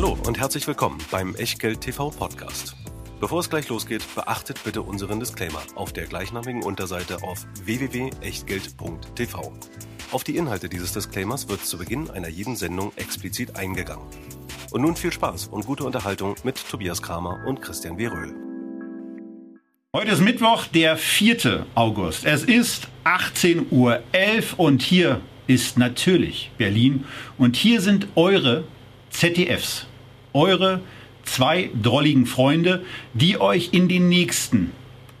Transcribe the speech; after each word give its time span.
Hallo 0.00 0.16
und 0.28 0.38
herzlich 0.38 0.64
willkommen 0.68 0.98
beim 1.10 1.34
Echtgeld 1.34 1.80
TV 1.80 2.10
Podcast. 2.10 2.76
Bevor 3.18 3.40
es 3.40 3.50
gleich 3.50 3.68
losgeht, 3.68 4.04
beachtet 4.14 4.62
bitte 4.62 4.82
unseren 4.82 5.18
Disclaimer 5.18 5.60
auf 5.74 5.92
der 5.92 6.06
gleichnamigen 6.06 6.62
Unterseite 6.62 7.20
auf 7.24 7.44
www.echtgeld.tv. 7.64 9.52
Auf 10.12 10.22
die 10.22 10.36
Inhalte 10.36 10.68
dieses 10.68 10.92
Disclaimers 10.92 11.48
wird 11.48 11.66
zu 11.66 11.78
Beginn 11.78 12.10
einer 12.10 12.28
jeden 12.28 12.54
Sendung 12.54 12.92
explizit 12.94 13.56
eingegangen. 13.56 14.06
Und 14.70 14.82
nun 14.82 14.94
viel 14.94 15.12
Spaß 15.12 15.48
und 15.48 15.66
gute 15.66 15.82
Unterhaltung 15.82 16.36
mit 16.44 16.64
Tobias 16.70 17.02
Kramer 17.02 17.44
und 17.48 17.60
Christian 17.60 17.98
W. 17.98 18.06
Röhl. 18.06 18.36
Heute 19.92 20.12
ist 20.12 20.20
Mittwoch, 20.20 20.66
der 20.66 20.96
4. 20.96 21.66
August. 21.74 22.24
Es 22.24 22.44
ist 22.44 22.86
18.11 23.02 23.72
Uhr 23.72 24.00
und 24.58 24.80
hier 24.80 25.22
ist 25.48 25.76
natürlich 25.76 26.52
Berlin 26.56 27.04
und 27.36 27.56
hier 27.56 27.80
sind 27.80 28.06
eure 28.14 28.62
ZDFs, 29.10 29.86
eure 30.32 30.80
zwei 31.24 31.70
drolligen 31.80 32.26
Freunde, 32.26 32.84
die 33.14 33.40
euch 33.40 33.70
in 33.72 33.88
den 33.88 34.08
nächsten 34.08 34.72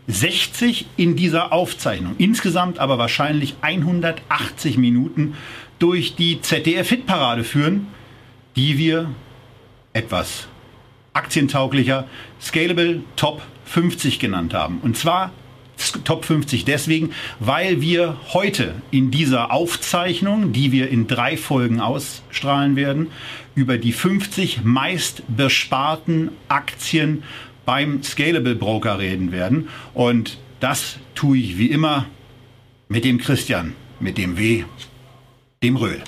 60 0.08 0.86
in 0.96 1.16
dieser 1.16 1.52
Aufzeichnung, 1.52 2.14
insgesamt 2.16 2.78
aber 2.78 2.98
wahrscheinlich 2.98 3.56
180 3.60 4.78
Minuten 4.78 5.34
durch 5.78 6.16
die 6.16 6.40
ZDF-Hitparade 6.40 7.44
führen, 7.44 7.88
die 8.56 8.78
wir 8.78 9.10
etwas 9.92 10.48
aktientauglicher 11.12 12.06
Scalable 12.40 13.02
Top 13.16 13.42
50 13.66 14.18
genannt 14.18 14.54
haben. 14.54 14.78
Und 14.82 14.96
zwar 14.96 15.32
Top 16.04 16.24
50 16.24 16.64
deswegen, 16.64 17.12
weil 17.38 17.80
wir 17.80 18.16
heute 18.32 18.74
in 18.90 19.12
dieser 19.12 19.52
Aufzeichnung, 19.52 20.52
die 20.52 20.72
wir 20.72 20.88
in 20.90 21.06
drei 21.06 21.36
Folgen 21.36 21.80
ausstrahlen 21.80 22.74
werden, 22.74 23.08
über 23.58 23.76
die 23.76 23.92
50 23.92 24.62
meist 24.62 25.24
besparten 25.26 26.30
Aktien 26.46 27.24
beim 27.66 28.04
Scalable 28.04 28.54
Broker 28.54 29.00
reden 29.00 29.32
werden. 29.32 29.68
Und 29.94 30.38
das 30.60 30.98
tue 31.16 31.38
ich 31.38 31.58
wie 31.58 31.66
immer 31.66 32.06
mit 32.88 33.04
dem 33.04 33.18
Christian, 33.18 33.74
mit 33.98 34.16
dem 34.16 34.38
W, 34.38 34.64
dem 35.62 35.76
Röhl. 35.76 36.02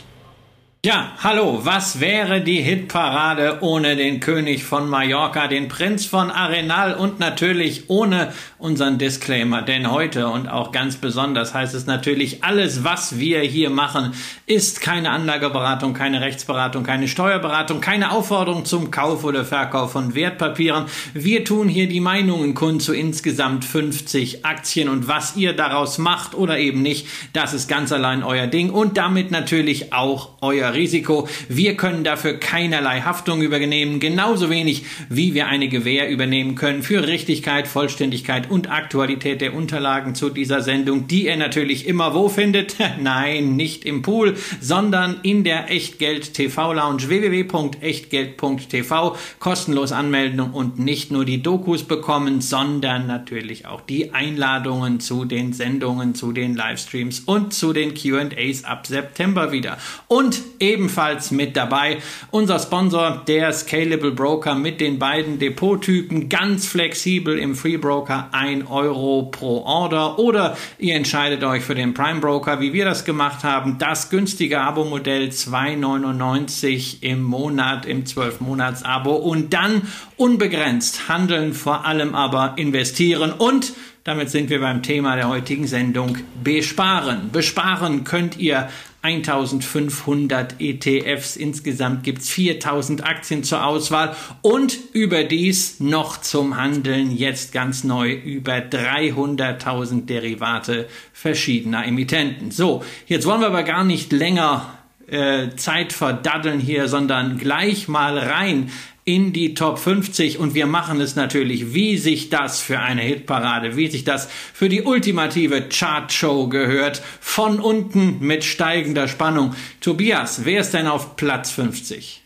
Ja, 0.82 1.12
hallo, 1.18 1.60
was 1.62 2.00
wäre 2.00 2.40
die 2.40 2.62
Hitparade 2.62 3.58
ohne 3.60 3.96
den 3.96 4.18
König 4.18 4.64
von 4.64 4.88
Mallorca, 4.88 5.46
den 5.46 5.68
Prinz 5.68 6.06
von 6.06 6.30
Arenal 6.30 6.94
und 6.94 7.20
natürlich 7.20 7.90
ohne 7.90 8.32
unseren 8.56 8.96
Disclaimer? 8.96 9.60
Denn 9.60 9.90
heute 9.90 10.28
und 10.28 10.48
auch 10.48 10.72
ganz 10.72 10.96
besonders 10.96 11.52
heißt 11.52 11.74
es 11.74 11.84
natürlich, 11.84 12.44
alles, 12.44 12.82
was 12.82 13.18
wir 13.18 13.40
hier 13.40 13.68
machen, 13.68 14.14
ist 14.46 14.80
keine 14.80 15.10
Anlageberatung, 15.10 15.92
keine 15.92 16.22
Rechtsberatung, 16.22 16.82
keine 16.82 17.08
Steuerberatung, 17.08 17.82
keine 17.82 18.10
Aufforderung 18.10 18.64
zum 18.64 18.90
Kauf 18.90 19.22
oder 19.24 19.44
Verkauf 19.44 19.92
von 19.92 20.14
Wertpapieren. 20.14 20.86
Wir 21.12 21.44
tun 21.44 21.68
hier 21.68 21.90
die 21.90 22.00
Meinungen 22.00 22.54
kund 22.54 22.80
zu 22.80 22.94
insgesamt 22.94 23.66
50 23.66 24.46
Aktien 24.46 24.88
und 24.88 25.08
was 25.08 25.36
ihr 25.36 25.52
daraus 25.52 25.98
macht 25.98 26.34
oder 26.34 26.56
eben 26.56 26.80
nicht, 26.80 27.06
das 27.34 27.52
ist 27.52 27.68
ganz 27.68 27.92
allein 27.92 28.22
euer 28.22 28.46
Ding 28.46 28.70
und 28.70 28.96
damit 28.96 29.30
natürlich 29.30 29.92
auch 29.92 30.30
euer 30.40 30.69
Risiko. 30.74 31.28
Wir 31.48 31.76
können 31.76 32.04
dafür 32.04 32.34
keinerlei 32.34 33.00
Haftung 33.00 33.42
übernehmen, 33.42 34.00
genauso 34.00 34.50
wenig 34.50 34.84
wie 35.08 35.34
wir 35.34 35.46
eine 35.46 35.68
Gewähr 35.68 36.10
übernehmen 36.10 36.54
können 36.54 36.82
für 36.82 37.06
Richtigkeit, 37.06 37.68
Vollständigkeit 37.68 38.50
und 38.50 38.70
Aktualität 38.70 39.40
der 39.40 39.54
Unterlagen 39.54 40.14
zu 40.14 40.30
dieser 40.30 40.62
Sendung, 40.62 41.06
die 41.06 41.26
ihr 41.26 41.36
natürlich 41.36 41.86
immer 41.86 42.14
wo 42.14 42.28
findet? 42.28 42.76
Nein, 43.00 43.56
nicht 43.56 43.84
im 43.84 44.02
Pool, 44.02 44.36
sondern 44.60 45.16
in 45.22 45.44
der 45.44 45.70
Echtgeld 45.70 46.34
TV 46.34 46.72
Lounge 46.72 47.08
www.echtgeld.tv. 47.08 49.16
Kostenlos 49.38 49.92
anmelden 49.92 50.40
und 50.40 50.78
nicht 50.78 51.10
nur 51.10 51.24
die 51.24 51.42
Dokus 51.42 51.84
bekommen, 51.84 52.40
sondern 52.40 53.06
natürlich 53.06 53.66
auch 53.66 53.80
die 53.80 54.12
Einladungen 54.12 55.00
zu 55.00 55.24
den 55.24 55.52
Sendungen, 55.52 56.14
zu 56.14 56.32
den 56.32 56.54
Livestreams 56.54 57.20
und 57.20 57.52
zu 57.52 57.72
den 57.72 57.94
Q&As 57.94 58.64
ab 58.64 58.86
September 58.86 59.52
wieder. 59.52 59.78
Und 60.08 60.40
ebenfalls 60.60 61.30
mit 61.30 61.56
dabei. 61.56 61.98
Unser 62.30 62.58
Sponsor, 62.58 63.22
der 63.26 63.52
Scalable 63.52 64.12
Broker 64.12 64.54
mit 64.54 64.80
den 64.80 64.98
beiden 64.98 65.38
Depottypen, 65.38 66.28
ganz 66.28 66.66
flexibel 66.66 67.38
im 67.38 67.54
Free 67.54 67.78
Broker 67.78 68.28
1 68.32 68.70
Euro 68.70 69.30
pro 69.32 69.62
Order. 69.64 70.18
Oder 70.18 70.56
ihr 70.78 70.94
entscheidet 70.94 71.42
euch 71.42 71.64
für 71.64 71.74
den 71.74 71.94
Prime 71.94 72.20
Broker, 72.20 72.60
wie 72.60 72.72
wir 72.72 72.84
das 72.84 73.04
gemacht 73.04 73.42
haben, 73.42 73.78
das 73.78 74.10
günstige 74.10 74.60
Abo-Modell 74.60 75.28
2,99 75.28 77.02
im 77.02 77.22
Monat 77.22 77.86
im 77.86 78.04
12-Monats-Abo 78.04 79.14
und 79.16 79.52
dann 79.52 79.82
unbegrenzt 80.16 81.08
handeln, 81.08 81.54
vor 81.54 81.86
allem 81.86 82.14
aber 82.14 82.54
investieren. 82.56 83.32
Und 83.32 83.72
damit 84.04 84.30
sind 84.30 84.48
wir 84.48 84.60
beim 84.60 84.82
Thema 84.82 85.14
der 85.16 85.28
heutigen 85.28 85.66
Sendung. 85.66 86.16
Besparen. 86.42 87.30
Besparen 87.32 88.04
könnt 88.04 88.38
ihr 88.38 88.68
1500 89.02 90.60
ETFs. 90.60 91.36
Insgesamt 91.36 92.04
gibt's 92.04 92.28
4000 92.28 93.04
Aktien 93.04 93.44
zur 93.44 93.64
Auswahl 93.64 94.14
und 94.42 94.78
überdies 94.92 95.80
noch 95.80 96.20
zum 96.20 96.56
Handeln 96.56 97.16
jetzt 97.16 97.52
ganz 97.52 97.82
neu 97.82 98.12
über 98.12 98.56
300.000 98.56 100.06
Derivate 100.06 100.88
verschiedener 101.12 101.86
Emittenten. 101.86 102.50
So, 102.50 102.84
jetzt 103.06 103.26
wollen 103.26 103.40
wir 103.40 103.48
aber 103.48 103.62
gar 103.62 103.84
nicht 103.84 104.12
länger 104.12 104.74
äh, 105.10 105.56
Zeit 105.56 105.92
verdaddeln 105.92 106.60
hier, 106.60 106.86
sondern 106.86 107.38
gleich 107.38 107.88
mal 107.88 108.16
rein 108.16 108.70
in 109.04 109.32
die 109.32 109.54
Top 109.54 109.78
50 109.78 110.38
und 110.38 110.54
wir 110.54 110.66
machen 110.66 111.00
es 111.00 111.16
natürlich, 111.16 111.74
wie 111.74 111.96
sich 111.96 112.28
das 112.28 112.60
für 112.60 112.80
eine 112.80 113.02
Hitparade, 113.02 113.76
wie 113.76 113.88
sich 113.88 114.04
das 114.04 114.28
für 114.52 114.68
die 114.68 114.82
ultimative 114.82 115.68
Chartshow 115.68 116.48
gehört, 116.48 117.02
von 117.20 117.60
unten 117.60 118.18
mit 118.20 118.44
steigender 118.44 119.08
Spannung. 119.08 119.54
Tobias, 119.80 120.44
wer 120.44 120.60
ist 120.60 120.72
denn 120.72 120.86
auf 120.86 121.16
Platz 121.16 121.50
50? 121.50 122.22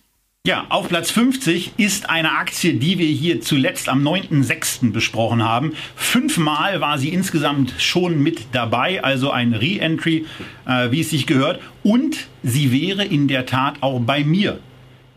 Ja, 0.47 0.67
auf 0.69 0.89
Platz 0.89 1.11
50 1.11 1.73
ist 1.79 2.11
eine 2.11 2.33
Aktie, 2.33 2.75
die 2.75 2.99
wir 2.99 3.06
hier 3.06 3.41
zuletzt 3.41 3.89
am 3.89 4.06
9.6. 4.06 4.93
besprochen 4.93 5.43
haben. 5.43 5.73
Fünfmal 5.97 6.83
war 6.83 6.99
sie 6.99 7.09
insgesamt 7.09 7.73
schon 7.79 8.23
mit 8.23 8.49
dabei, 8.53 9.03
also 9.03 9.31
ein 9.31 9.55
Re-Entry, 9.55 10.27
äh, 10.67 10.91
wie 10.91 11.01
es 11.01 11.09
sich 11.09 11.27
gehört. 11.27 11.62
Und 11.83 12.27
sie 12.43 12.73
wäre 12.73 13.06
in 13.06 13.27
der 13.27 13.47
Tat 13.47 13.77
auch 13.81 14.01
bei 14.01 14.23
mir 14.23 14.61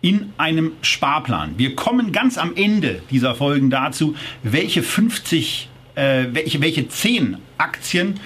in 0.07 0.31
einem 0.37 0.71
Sparplan. 0.81 1.55
Wir 1.57 1.75
kommen 1.75 2.13
ganz 2.13 2.37
am 2.37 2.55
Ende 2.55 3.01
dieser 3.11 3.35
Folgen 3.35 3.69
dazu, 3.69 4.15
welche 4.41 4.81
50, 4.81 5.67
äh, 5.95 6.27
welche, 6.31 6.61
welche 6.61 6.87
10 6.87 7.35
Aktien 7.57 8.17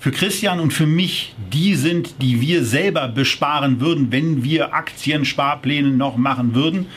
für 0.00 0.10
Christian 0.10 0.60
und 0.60 0.74
für 0.74 0.86
mich 0.86 1.34
die 1.50 1.76
sind, 1.76 2.16
die 2.20 2.42
wir 2.42 2.62
selber 2.62 3.08
besparen 3.08 3.80
würden, 3.80 4.12
wenn 4.12 4.44
wir 4.44 4.74
Aktiensparpläne 4.74 5.88
noch 5.88 6.18
machen 6.18 6.54
würden 6.54 6.88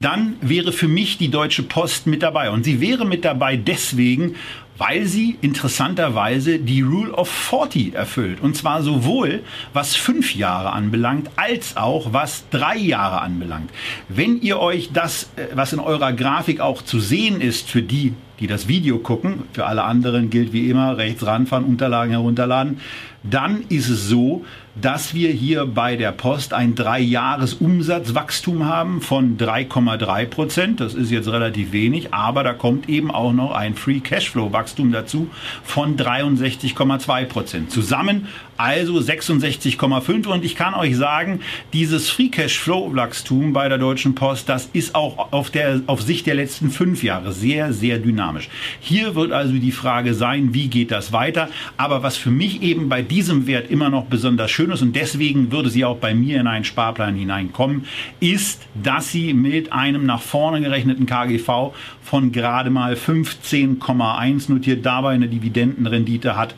dann 0.00 0.36
wäre 0.42 0.72
für 0.72 0.88
mich 0.88 1.16
die 1.16 1.30
Deutsche 1.30 1.62
Post 1.62 2.06
mit 2.06 2.22
dabei. 2.22 2.50
Und 2.50 2.64
sie 2.64 2.82
wäre 2.82 3.06
mit 3.06 3.24
dabei 3.24 3.56
deswegen, 3.56 4.34
weil 4.78 5.06
sie 5.06 5.36
interessanterweise 5.40 6.58
die 6.58 6.82
Rule 6.82 7.12
of 7.12 7.28
40 7.28 7.94
erfüllt. 7.94 8.40
Und 8.40 8.56
zwar 8.56 8.82
sowohl 8.82 9.42
was 9.72 9.94
fünf 9.94 10.34
Jahre 10.34 10.72
anbelangt, 10.72 11.30
als 11.36 11.76
auch 11.76 12.12
was 12.12 12.44
drei 12.50 12.76
Jahre 12.76 13.20
anbelangt. 13.20 13.70
Wenn 14.08 14.40
ihr 14.40 14.58
euch 14.58 14.90
das, 14.92 15.30
äh, 15.36 15.46
was 15.54 15.72
in 15.72 15.80
eurer 15.80 16.12
Grafik 16.12 16.60
auch 16.60 16.82
zu 16.82 16.98
sehen 16.98 17.40
ist, 17.40 17.68
für 17.68 17.82
die, 17.82 18.14
die 18.40 18.46
das 18.46 18.66
Video 18.66 18.98
gucken, 18.98 19.44
für 19.52 19.66
alle 19.66 19.84
anderen 19.84 20.30
gilt 20.30 20.52
wie 20.52 20.68
immer, 20.68 20.96
rechts 20.96 21.24
ranfahren, 21.24 21.64
Unterlagen 21.64 22.10
herunterladen, 22.10 22.80
dann 23.22 23.64
ist 23.68 23.88
es 23.88 24.08
so, 24.08 24.44
dass 24.80 25.14
wir 25.14 25.30
hier 25.30 25.66
bei 25.66 25.96
der 25.96 26.12
Post 26.12 26.52
ein 26.52 26.74
Drei-Jahres-Umsatzwachstum 26.74 28.64
haben 28.64 29.00
von 29.00 29.38
3,3 29.38 30.26
Prozent. 30.26 30.80
Das 30.80 30.94
ist 30.94 31.10
jetzt 31.10 31.28
relativ 31.28 31.72
wenig, 31.72 32.12
aber 32.12 32.42
da 32.42 32.52
kommt 32.52 32.88
eben 32.88 33.10
auch 33.10 33.32
noch 33.32 33.52
ein 33.52 33.76
Free 33.76 34.00
Cashflow-Wachstum 34.00 34.90
dazu 34.90 35.30
von 35.62 35.96
63,2 35.96 37.24
Prozent. 37.26 37.70
Zusammen 37.70 38.26
also 38.56 38.98
66,5 38.98 40.26
und 40.26 40.44
ich 40.44 40.56
kann 40.56 40.74
euch 40.74 40.96
sagen, 40.96 41.40
dieses 41.72 42.10
Free 42.10 42.28
Cashflow 42.28 42.94
Wachstum 42.94 43.52
bei 43.52 43.68
der 43.68 43.78
Deutschen 43.78 44.14
Post, 44.14 44.48
das 44.48 44.68
ist 44.72 44.94
auch 44.94 45.32
auf 45.32 45.50
der 45.50 45.80
auf 45.86 46.02
Sicht 46.02 46.26
der 46.26 46.34
letzten 46.34 46.70
fünf 46.70 47.02
Jahre 47.02 47.32
sehr 47.32 47.72
sehr 47.72 47.98
dynamisch. 47.98 48.48
Hier 48.80 49.14
wird 49.14 49.32
also 49.32 49.52
die 49.54 49.72
Frage 49.72 50.14
sein, 50.14 50.54
wie 50.54 50.68
geht 50.68 50.90
das 50.90 51.12
weiter? 51.12 51.48
Aber 51.76 52.02
was 52.02 52.16
für 52.16 52.30
mich 52.30 52.62
eben 52.62 52.88
bei 52.88 53.02
diesem 53.02 53.46
Wert 53.46 53.70
immer 53.70 53.90
noch 53.90 54.04
besonders 54.06 54.50
schön 54.50 54.70
ist 54.70 54.82
und 54.82 54.94
deswegen 54.94 55.50
würde 55.52 55.70
sie 55.70 55.84
auch 55.84 55.96
bei 55.96 56.14
mir 56.14 56.40
in 56.40 56.46
einen 56.46 56.64
Sparplan 56.64 57.14
hineinkommen, 57.14 57.86
ist, 58.20 58.62
dass 58.74 59.10
sie 59.10 59.34
mit 59.34 59.72
einem 59.72 60.06
nach 60.06 60.22
vorne 60.22 60.60
gerechneten 60.60 61.06
KGV 61.06 61.72
von 62.02 62.32
gerade 62.32 62.70
mal 62.70 62.94
15,1 62.94 64.50
notiert 64.50 64.84
dabei 64.84 65.14
eine 65.14 65.28
Dividendenrendite 65.28 66.36
hat 66.36 66.54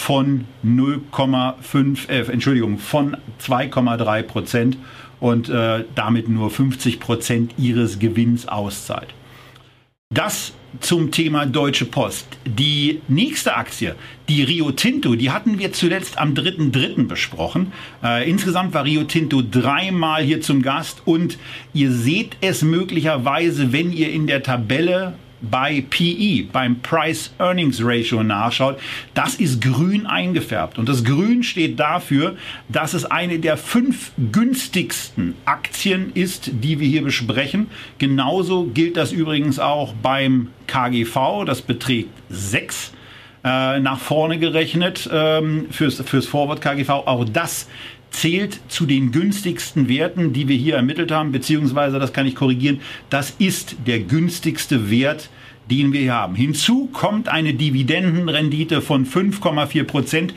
von 0.00 0.46
0,5, 0.64 2.08
äh, 2.08 2.32
Entschuldigung, 2.32 2.78
von 2.78 3.18
2,3 3.38 4.22
Prozent. 4.22 4.78
und 5.20 5.50
äh, 5.50 5.84
damit 5.94 6.30
nur 6.30 6.50
50 6.50 6.98
Prozent 6.98 7.52
ihres 7.58 7.98
Gewinns 7.98 8.48
auszahlt. 8.48 9.08
Das 10.14 10.54
zum 10.80 11.10
Thema 11.10 11.44
Deutsche 11.44 11.84
Post. 11.84 12.26
Die 12.46 13.02
nächste 13.08 13.54
Aktie, 13.54 13.94
die 14.30 14.42
Rio 14.42 14.70
Tinto, 14.70 15.14
die 15.16 15.30
hatten 15.30 15.58
wir 15.58 15.74
zuletzt 15.74 16.16
am 16.16 16.32
3.3. 16.32 17.06
besprochen. 17.06 17.72
Äh, 18.02 18.30
insgesamt 18.30 18.72
war 18.72 18.84
Rio 18.84 19.04
Tinto 19.04 19.42
dreimal 19.42 20.22
hier 20.22 20.40
zum 20.40 20.62
Gast 20.62 21.02
und 21.04 21.36
ihr 21.74 21.92
seht 21.92 22.38
es 22.40 22.62
möglicherweise, 22.62 23.74
wenn 23.74 23.92
ihr 23.92 24.10
in 24.10 24.26
der 24.26 24.42
Tabelle 24.42 25.12
bei 25.42 25.84
PE, 25.88 26.44
beim 26.52 26.80
Price 26.80 27.32
Earnings 27.38 27.80
Ratio 27.82 28.22
nachschaut, 28.22 28.78
das 29.14 29.36
ist 29.36 29.60
grün 29.60 30.06
eingefärbt. 30.06 30.78
Und 30.78 30.88
das 30.88 31.04
Grün 31.04 31.42
steht 31.42 31.78
dafür, 31.80 32.36
dass 32.68 32.94
es 32.94 33.04
eine 33.04 33.38
der 33.38 33.56
fünf 33.56 34.12
günstigsten 34.32 35.34
Aktien 35.44 36.12
ist, 36.14 36.50
die 36.52 36.80
wir 36.80 36.88
hier 36.88 37.02
besprechen. 37.02 37.68
Genauso 37.98 38.64
gilt 38.66 38.96
das 38.96 39.12
übrigens 39.12 39.58
auch 39.58 39.94
beim 39.94 40.48
KGV. 40.66 41.44
Das 41.46 41.62
beträgt 41.62 42.10
sechs 42.28 42.92
äh, 43.42 43.80
nach 43.80 43.98
vorne 43.98 44.38
gerechnet 44.38 45.08
ähm, 45.12 45.66
fürs, 45.70 46.00
fürs 46.02 46.26
Forward 46.26 46.60
KGV. 46.60 46.90
Auch 46.90 47.24
das 47.24 47.68
zählt 48.10 48.60
zu 48.68 48.86
den 48.86 49.12
günstigsten 49.12 49.88
Werten, 49.88 50.32
die 50.32 50.48
wir 50.48 50.56
hier 50.56 50.76
ermittelt 50.76 51.10
haben, 51.10 51.32
beziehungsweise, 51.32 51.98
das 51.98 52.12
kann 52.12 52.26
ich 52.26 52.34
korrigieren, 52.34 52.80
das 53.08 53.30
ist 53.38 53.76
der 53.86 54.00
günstigste 54.00 54.90
Wert, 54.90 55.30
den 55.70 55.92
wir 55.92 56.00
hier 56.00 56.14
haben. 56.14 56.34
Hinzu 56.34 56.88
kommt 56.92 57.28
eine 57.28 57.54
Dividendenrendite 57.54 58.82
von 58.82 59.06
5,4 59.06 59.84
Prozent 59.84 60.34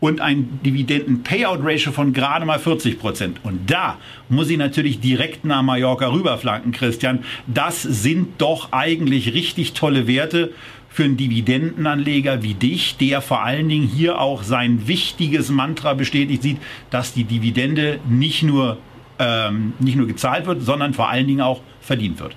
und 0.00 0.20
ein 0.20 0.58
Dividenden-Payout-Ratio 0.64 1.92
von 1.92 2.12
gerade 2.12 2.44
mal 2.44 2.58
40 2.58 2.98
Prozent. 2.98 3.38
Und 3.44 3.70
da 3.70 3.98
muss 4.28 4.50
ich 4.50 4.58
natürlich 4.58 4.98
direkt 4.98 5.44
nach 5.44 5.62
Mallorca 5.62 6.12
rüberflanken, 6.12 6.72
Christian. 6.72 7.20
Das 7.46 7.82
sind 7.82 8.28
doch 8.38 8.72
eigentlich 8.72 9.32
richtig 9.32 9.74
tolle 9.74 10.08
Werte 10.08 10.50
für 10.92 11.04
einen 11.04 11.16
Dividendenanleger 11.16 12.42
wie 12.42 12.54
dich, 12.54 12.96
der 12.98 13.22
vor 13.22 13.42
allen 13.42 13.68
Dingen 13.68 13.86
hier 13.88 14.20
auch 14.20 14.42
sein 14.42 14.86
wichtiges 14.86 15.48
Mantra 15.48 15.94
bestätigt 15.94 16.42
sieht, 16.42 16.58
dass 16.90 17.14
die 17.14 17.24
Dividende 17.24 17.98
nicht 18.08 18.42
nur, 18.42 18.78
ähm, 19.18 19.72
nicht 19.78 19.96
nur 19.96 20.06
gezahlt 20.06 20.46
wird, 20.46 20.62
sondern 20.62 20.92
vor 20.92 21.08
allen 21.08 21.26
Dingen 21.26 21.40
auch 21.40 21.62
verdient 21.80 22.20
wird. 22.20 22.36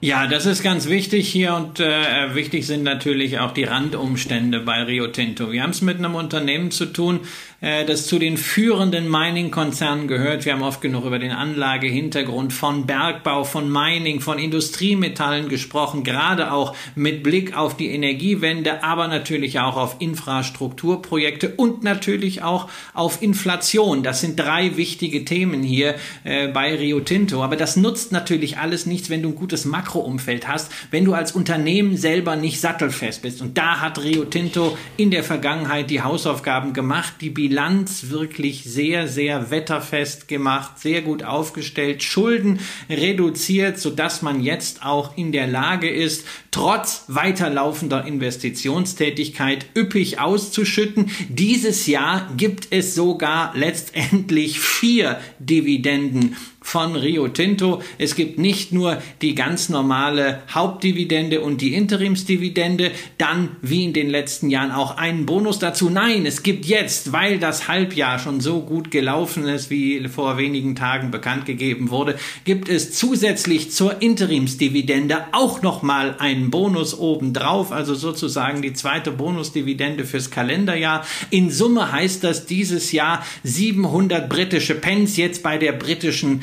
Ja, 0.00 0.28
das 0.28 0.46
ist 0.46 0.62
ganz 0.62 0.88
wichtig 0.88 1.28
hier 1.28 1.54
und 1.54 1.80
äh, 1.80 2.32
wichtig 2.32 2.68
sind 2.68 2.84
natürlich 2.84 3.40
auch 3.40 3.50
die 3.50 3.64
Randumstände 3.64 4.60
bei 4.60 4.84
Rio 4.84 5.08
Tinto. 5.08 5.50
Wir 5.50 5.64
haben 5.64 5.70
es 5.70 5.82
mit 5.82 5.98
einem 5.98 6.14
Unternehmen 6.14 6.70
zu 6.70 6.86
tun, 6.86 7.18
äh, 7.60 7.84
das 7.84 8.06
zu 8.06 8.18
den 8.18 8.36
führenden 8.36 9.10
Mining-Konzernen 9.10 10.06
gehört. 10.06 10.44
Wir 10.44 10.52
haben 10.52 10.62
oft 10.62 10.80
genug 10.80 11.04
über 11.04 11.18
den 11.18 11.32
Anlagehintergrund 11.32 12.52
von 12.52 12.86
Bergbau, 12.86 13.44
von 13.44 13.70
Mining, 13.70 14.20
von 14.20 14.38
Industriemetallen 14.38 15.48
gesprochen, 15.48 16.04
gerade 16.04 16.52
auch 16.52 16.76
mit 16.94 17.22
Blick 17.22 17.56
auf 17.56 17.76
die 17.76 17.88
Energiewende, 17.88 18.84
aber 18.84 19.08
natürlich 19.08 19.58
auch 19.58 19.76
auf 19.76 19.96
Infrastrukturprojekte 19.98 21.54
und 21.56 21.82
natürlich 21.82 22.42
auch 22.42 22.68
auf 22.94 23.22
Inflation. 23.22 24.02
Das 24.02 24.20
sind 24.20 24.38
drei 24.38 24.76
wichtige 24.76 25.24
Themen 25.24 25.62
hier 25.62 25.96
äh, 26.24 26.48
bei 26.48 26.76
Rio 26.76 27.00
Tinto. 27.00 27.42
Aber 27.42 27.56
das 27.56 27.76
nutzt 27.76 28.12
natürlich 28.12 28.58
alles 28.58 28.86
nichts, 28.86 29.10
wenn 29.10 29.22
du 29.22 29.30
ein 29.30 29.34
gutes 29.34 29.64
Makroumfeld 29.64 30.46
hast, 30.46 30.70
wenn 30.90 31.04
du 31.04 31.14
als 31.14 31.32
Unternehmen 31.32 31.96
selber 31.96 32.36
nicht 32.36 32.60
sattelfest 32.60 33.22
bist. 33.22 33.42
Und 33.42 33.58
da 33.58 33.80
hat 33.80 34.02
Rio 34.02 34.24
Tinto 34.24 34.76
in 34.96 35.10
der 35.10 35.24
Vergangenheit 35.24 35.90
die 35.90 36.02
Hausaufgaben 36.02 36.72
gemacht, 36.72 37.14
die 37.20 37.30
Bilanz 37.48 38.10
wirklich 38.10 38.64
sehr, 38.64 39.08
sehr 39.08 39.50
wetterfest 39.50 40.28
gemacht, 40.28 40.78
sehr 40.78 41.00
gut 41.00 41.22
aufgestellt, 41.22 42.02
Schulden 42.02 42.60
reduziert, 42.90 43.78
sodass 43.78 44.20
man 44.20 44.42
jetzt 44.42 44.84
auch 44.84 45.16
in 45.16 45.32
der 45.32 45.46
Lage 45.46 45.88
ist, 45.88 46.26
trotz 46.50 47.04
weiterlaufender 47.08 48.04
Investitionstätigkeit 48.04 49.64
üppig 49.74 50.20
auszuschütten. 50.20 51.10
Dieses 51.30 51.86
Jahr 51.86 52.30
gibt 52.36 52.68
es 52.70 52.94
sogar 52.94 53.56
letztendlich 53.56 54.60
vier 54.60 55.18
Dividenden 55.38 56.36
von 56.68 56.96
Rio 56.96 57.28
Tinto. 57.28 57.82
Es 57.96 58.14
gibt 58.14 58.38
nicht 58.38 58.72
nur 58.72 59.00
die 59.22 59.34
ganz 59.34 59.70
normale 59.70 60.42
Hauptdividende 60.52 61.40
und 61.40 61.62
die 61.62 61.74
Interimsdividende, 61.74 62.90
dann 63.16 63.56
wie 63.62 63.84
in 63.84 63.94
den 63.94 64.10
letzten 64.10 64.50
Jahren 64.50 64.70
auch 64.70 64.98
einen 64.98 65.24
Bonus 65.24 65.58
dazu. 65.58 65.88
Nein, 65.88 66.26
es 66.26 66.42
gibt 66.42 66.66
jetzt, 66.66 67.12
weil 67.12 67.38
das 67.38 67.68
Halbjahr 67.68 68.18
schon 68.18 68.42
so 68.42 68.60
gut 68.60 68.90
gelaufen 68.90 69.48
ist, 69.48 69.70
wie 69.70 70.06
vor 70.08 70.36
wenigen 70.36 70.76
Tagen 70.76 71.10
bekannt 71.10 71.46
gegeben 71.46 71.88
wurde, 71.88 72.16
gibt 72.44 72.68
es 72.68 72.92
zusätzlich 72.92 73.70
zur 73.70 74.02
Interimsdividende 74.02 75.24
auch 75.32 75.62
nochmal 75.62 76.16
einen 76.18 76.50
Bonus 76.50 76.98
obendrauf, 76.98 77.72
also 77.72 77.94
sozusagen 77.94 78.60
die 78.60 78.74
zweite 78.74 79.10
Bonusdividende 79.10 80.04
fürs 80.04 80.30
Kalenderjahr. 80.30 81.06
In 81.30 81.50
Summe 81.50 81.92
heißt 81.92 82.22
das 82.24 82.44
dieses 82.44 82.92
Jahr 82.92 83.24
700 83.42 84.28
britische 84.28 84.74
Pence 84.74 85.16
jetzt 85.16 85.42
bei 85.42 85.56
der 85.56 85.72
britischen 85.72 86.42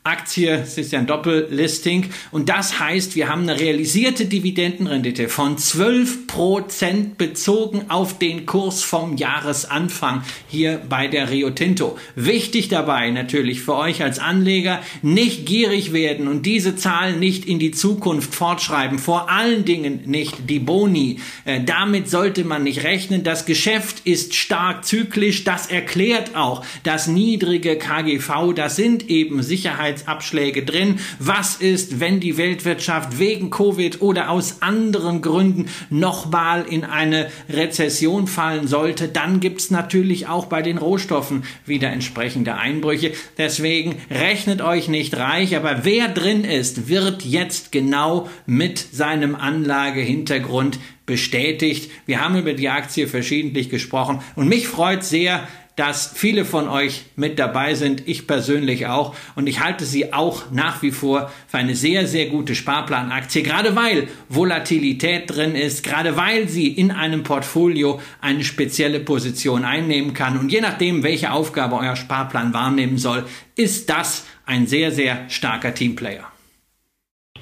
Aktie, 0.03 0.49
es 0.49 0.79
ist 0.79 0.93
ja 0.93 0.97
ein 0.97 1.05
Doppellisting 1.05 2.07
und 2.31 2.49
das 2.49 2.79
heißt, 2.79 3.15
wir 3.15 3.29
haben 3.29 3.43
eine 3.43 3.59
realisierte 3.59 4.25
Dividendenrendite 4.25 5.29
von 5.29 5.59
12 5.59 6.25
Prozent 6.25 7.19
bezogen 7.19 7.85
auf 7.89 8.17
den 8.17 8.47
Kurs 8.47 8.81
vom 8.81 9.15
Jahresanfang 9.15 10.23
hier 10.47 10.81
bei 10.89 11.07
der 11.07 11.29
Rio 11.29 11.51
Tinto. 11.51 11.99
Wichtig 12.15 12.67
dabei 12.67 13.11
natürlich 13.11 13.61
für 13.61 13.75
euch 13.75 14.01
als 14.01 14.17
Anleger, 14.17 14.81
nicht 15.03 15.45
gierig 15.45 15.93
werden 15.93 16.27
und 16.27 16.47
diese 16.47 16.75
Zahlen 16.75 17.19
nicht 17.19 17.45
in 17.45 17.59
die 17.59 17.69
Zukunft 17.69 18.33
fortschreiben, 18.33 18.97
vor 18.97 19.29
allen 19.29 19.65
Dingen 19.65 20.01
nicht 20.07 20.49
die 20.49 20.57
Boni. 20.57 21.19
Äh, 21.45 21.61
damit 21.63 22.09
sollte 22.09 22.43
man 22.43 22.63
nicht 22.63 22.83
rechnen. 22.83 23.21
Das 23.21 23.45
Geschäft 23.45 24.01
ist 24.05 24.33
stark 24.33 24.83
zyklisch, 24.83 25.43
das 25.43 25.67
erklärt 25.67 26.35
auch 26.35 26.65
das 26.81 27.05
niedrige 27.05 27.77
KGV, 27.77 28.53
das 28.55 28.75
sind 28.75 29.07
eben 29.07 29.43
Sicherheit 29.43 29.90
Sicherheitsabschläge 29.91 30.63
drin. 30.63 30.99
Was 31.19 31.55
ist, 31.55 31.99
wenn 31.99 32.19
die 32.19 32.37
Weltwirtschaft 32.37 33.19
wegen 33.19 33.49
Covid 33.49 34.01
oder 34.01 34.29
aus 34.29 34.61
anderen 34.61 35.21
Gründen 35.21 35.69
nochmal 35.89 36.65
in 36.69 36.83
eine 36.83 37.29
Rezession 37.49 38.27
fallen 38.27 38.67
sollte? 38.67 39.07
Dann 39.07 39.39
gibt 39.39 39.61
es 39.61 39.71
natürlich 39.71 40.27
auch 40.27 40.45
bei 40.45 40.61
den 40.61 40.77
Rohstoffen 40.77 41.43
wieder 41.65 41.89
entsprechende 41.89 42.55
Einbrüche. 42.55 43.11
Deswegen 43.37 43.95
rechnet 44.09 44.61
euch 44.61 44.87
nicht 44.87 45.17
reich, 45.17 45.55
aber 45.55 45.83
wer 45.83 46.07
drin 46.07 46.43
ist, 46.43 46.87
wird 46.87 47.23
jetzt 47.23 47.71
genau 47.71 48.29
mit 48.45 48.79
seinem 48.79 49.35
Anlagehintergrund 49.35 50.79
bestätigt. 51.05 51.91
Wir 52.05 52.21
haben 52.21 52.37
über 52.37 52.53
die 52.53 52.69
Aktie 52.69 53.07
verschiedentlich 53.07 53.69
gesprochen 53.69 54.21
und 54.35 54.47
mich 54.47 54.67
freut 54.67 55.03
sehr, 55.03 55.47
dass 55.75 56.11
viele 56.13 56.45
von 56.45 56.67
euch 56.67 57.05
mit 57.15 57.39
dabei 57.39 57.75
sind, 57.75 58.07
ich 58.07 58.27
persönlich 58.27 58.87
auch. 58.87 59.15
Und 59.35 59.47
ich 59.47 59.61
halte 59.61 59.85
sie 59.85 60.13
auch 60.13 60.51
nach 60.51 60.81
wie 60.81 60.91
vor 60.91 61.31
für 61.47 61.57
eine 61.57 61.75
sehr, 61.75 62.07
sehr 62.07 62.27
gute 62.27 62.55
Sparplanaktie, 62.55 63.43
gerade 63.43 63.75
weil 63.75 64.07
Volatilität 64.29 65.29
drin 65.33 65.55
ist, 65.55 65.83
gerade 65.83 66.17
weil 66.17 66.47
sie 66.49 66.67
in 66.67 66.91
einem 66.91 67.23
Portfolio 67.23 68.01
eine 68.19 68.43
spezielle 68.43 68.99
Position 68.99 69.65
einnehmen 69.65 70.13
kann. 70.13 70.37
Und 70.37 70.51
je 70.51 70.61
nachdem, 70.61 71.03
welche 71.03 71.31
Aufgabe 71.31 71.77
euer 71.77 71.95
Sparplan 71.95 72.53
wahrnehmen 72.53 72.97
soll, 72.97 73.25
ist 73.55 73.89
das 73.89 74.25
ein 74.45 74.67
sehr, 74.67 74.91
sehr 74.91 75.29
starker 75.29 75.73
Teamplayer. 75.73 76.30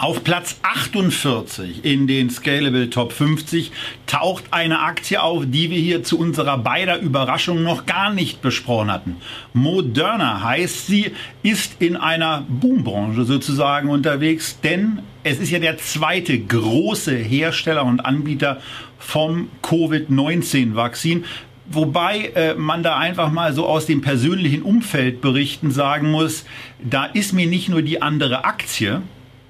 Auf 0.01 0.23
Platz 0.23 0.57
48 0.63 1.83
in 1.83 2.07
den 2.07 2.29
Scalable 2.29 2.89
Top 2.89 3.11
50 3.11 3.69
taucht 4.07 4.45
eine 4.51 4.79
Aktie 4.79 5.21
auf, 5.21 5.43
die 5.45 5.69
wir 5.69 5.77
hier 5.77 6.03
zu 6.03 6.17
unserer 6.17 6.57
beider 6.57 7.01
Überraschung 7.01 7.63
noch 7.63 7.85
gar 7.85 8.09
nicht 8.13 8.41
besprochen 8.41 8.89
hatten. 8.89 9.17
Moderna 9.51 10.41
heißt 10.41 10.87
sie, 10.87 11.11
ist 11.43 11.81
in 11.81 11.97
einer 11.97 12.45
Boombranche 12.47 13.25
sozusagen 13.25 13.89
unterwegs, 13.89 14.61
denn 14.61 14.99
es 15.23 15.37
ist 15.37 15.51
ja 15.51 15.59
der 15.59 15.77
zweite 15.79 16.39
große 16.39 17.17
Hersteller 17.17 17.83
und 17.83 17.99
Anbieter 17.99 18.61
vom 18.99 19.49
Covid-19-Vakzin. 19.63 21.25
Wobei 21.69 22.31
äh, 22.35 22.53
man 22.53 22.83
da 22.83 22.97
einfach 22.97 23.33
mal 23.33 23.51
so 23.51 23.67
aus 23.67 23.85
dem 23.85 23.99
persönlichen 23.99 24.61
Umfeld 24.61 25.19
berichten 25.19 25.71
sagen 25.71 26.09
muss, 26.09 26.45
da 26.81 27.03
ist 27.03 27.33
mir 27.33 27.47
nicht 27.47 27.67
nur 27.67 27.81
die 27.81 28.01
andere 28.01 28.45
Aktie, 28.45 29.01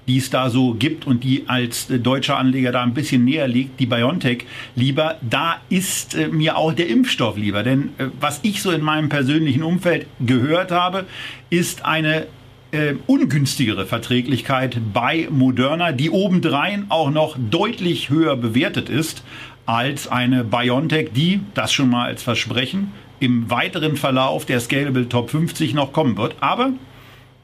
die 0.06 0.18
es 0.18 0.30
da 0.30 0.50
so 0.50 0.74
gibt 0.74 1.06
und 1.06 1.24
die 1.24 1.44
als 1.46 1.90
äh, 1.90 1.98
deutscher 1.98 2.36
Anleger 2.36 2.72
da 2.72 2.82
ein 2.82 2.94
bisschen 2.94 3.24
näher 3.24 3.48
liegt, 3.48 3.80
die 3.80 3.86
BioNTech 3.86 4.44
lieber, 4.74 5.16
da 5.22 5.56
ist 5.68 6.14
äh, 6.14 6.28
mir 6.28 6.56
auch 6.56 6.72
der 6.72 6.88
Impfstoff 6.88 7.36
lieber. 7.36 7.62
Denn 7.62 7.90
äh, 7.98 8.06
was 8.20 8.40
ich 8.42 8.62
so 8.62 8.70
in 8.70 8.82
meinem 8.82 9.08
persönlichen 9.08 9.62
Umfeld 9.62 10.06
gehört 10.20 10.70
habe, 10.70 11.06
ist 11.50 11.84
eine 11.84 12.26
äh, 12.72 12.94
ungünstigere 13.06 13.86
Verträglichkeit 13.86 14.78
bei 14.92 15.28
Moderna, 15.30 15.92
die 15.92 16.10
obendrein 16.10 16.86
auch 16.88 17.10
noch 17.10 17.36
deutlich 17.38 18.10
höher 18.10 18.36
bewertet 18.36 18.88
ist 18.88 19.22
als 19.66 20.08
eine 20.08 20.44
BioNTech, 20.44 21.10
die, 21.14 21.40
das 21.54 21.72
schon 21.72 21.90
mal 21.90 22.06
als 22.06 22.22
Versprechen, 22.22 22.92
im 23.20 23.50
weiteren 23.50 23.96
Verlauf 23.96 24.46
der 24.46 24.60
Scalable 24.60 25.08
Top 25.08 25.30
50 25.30 25.74
noch 25.74 25.92
kommen 25.92 26.16
wird. 26.16 26.34
Aber 26.40 26.72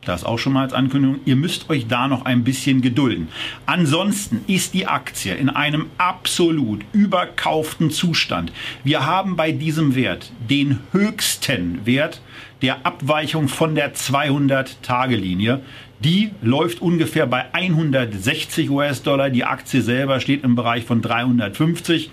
das 0.09 0.25
auch 0.25 0.39
schon 0.39 0.53
mal 0.53 0.63
als 0.63 0.73
Ankündigung, 0.73 1.21
ihr 1.25 1.37
müsst 1.37 1.69
euch 1.71 1.87
da 1.87 2.09
noch 2.09 2.25
ein 2.25 2.45
bisschen 2.45 2.81
gedulden. 2.81 3.29
Ansonsten 3.67 4.41
ist 4.47 4.75
die 4.75 4.87
Aktie 4.87 5.35
in 5.35 5.51
einem 5.51 5.87
absolut 5.99 6.83
überkauften 6.93 7.91
Zustand. 7.91 8.53
Wir 8.85 9.07
haben 9.07 9.37
bei 9.37 9.53
diesem 9.53 9.95
Wert 9.95 10.31
den 10.49 10.79
höchsten 10.93 11.85
Wert 11.87 12.21
der 12.63 12.87
Abweichung 12.87 13.49
von 13.49 13.75
der 13.75 13.95
200-Tage-Linie. 13.95 15.61
Die 16.01 16.31
läuft 16.43 16.83
ungefähr 16.83 17.27
bei 17.27 17.53
160 17.53 18.71
US-Dollar. 18.71 19.31
Die 19.31 19.45
Aktie 19.45 19.81
selber 19.81 20.21
steht 20.21 20.45
im 20.45 20.55
Bereich 20.55 20.85
von 20.85 21.01
350. 21.01 22.11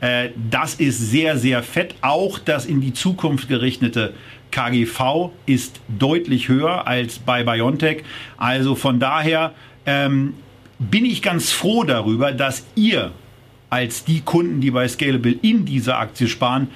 Äh, 0.00 0.30
das 0.50 0.74
ist 0.74 0.98
sehr, 1.10 1.36
sehr 1.36 1.62
fett. 1.62 1.94
Auch 2.00 2.38
das 2.38 2.64
in 2.64 2.80
die 2.80 2.94
Zukunft 2.94 3.48
gerichtete 3.48 4.14
KGV 4.50 5.30
ist 5.46 5.80
deutlich 5.88 6.48
höher 6.48 6.86
als 6.86 7.18
bei 7.18 7.44
BioNTech. 7.44 8.04
Also 8.36 8.74
von 8.74 9.00
daher 9.00 9.52
ähm, 9.86 10.34
bin 10.78 11.04
ich 11.04 11.22
ganz 11.22 11.50
froh 11.50 11.84
darüber, 11.84 12.32
dass 12.32 12.66
ihr 12.74 13.12
als 13.70 14.04
die 14.04 14.20
Kunden, 14.20 14.60
die 14.60 14.70
bei 14.70 14.88
Scalable 14.88 15.32
in 15.42 15.64
dieser 15.64 15.98
Aktie 15.98 16.28
sparen, 16.28 16.68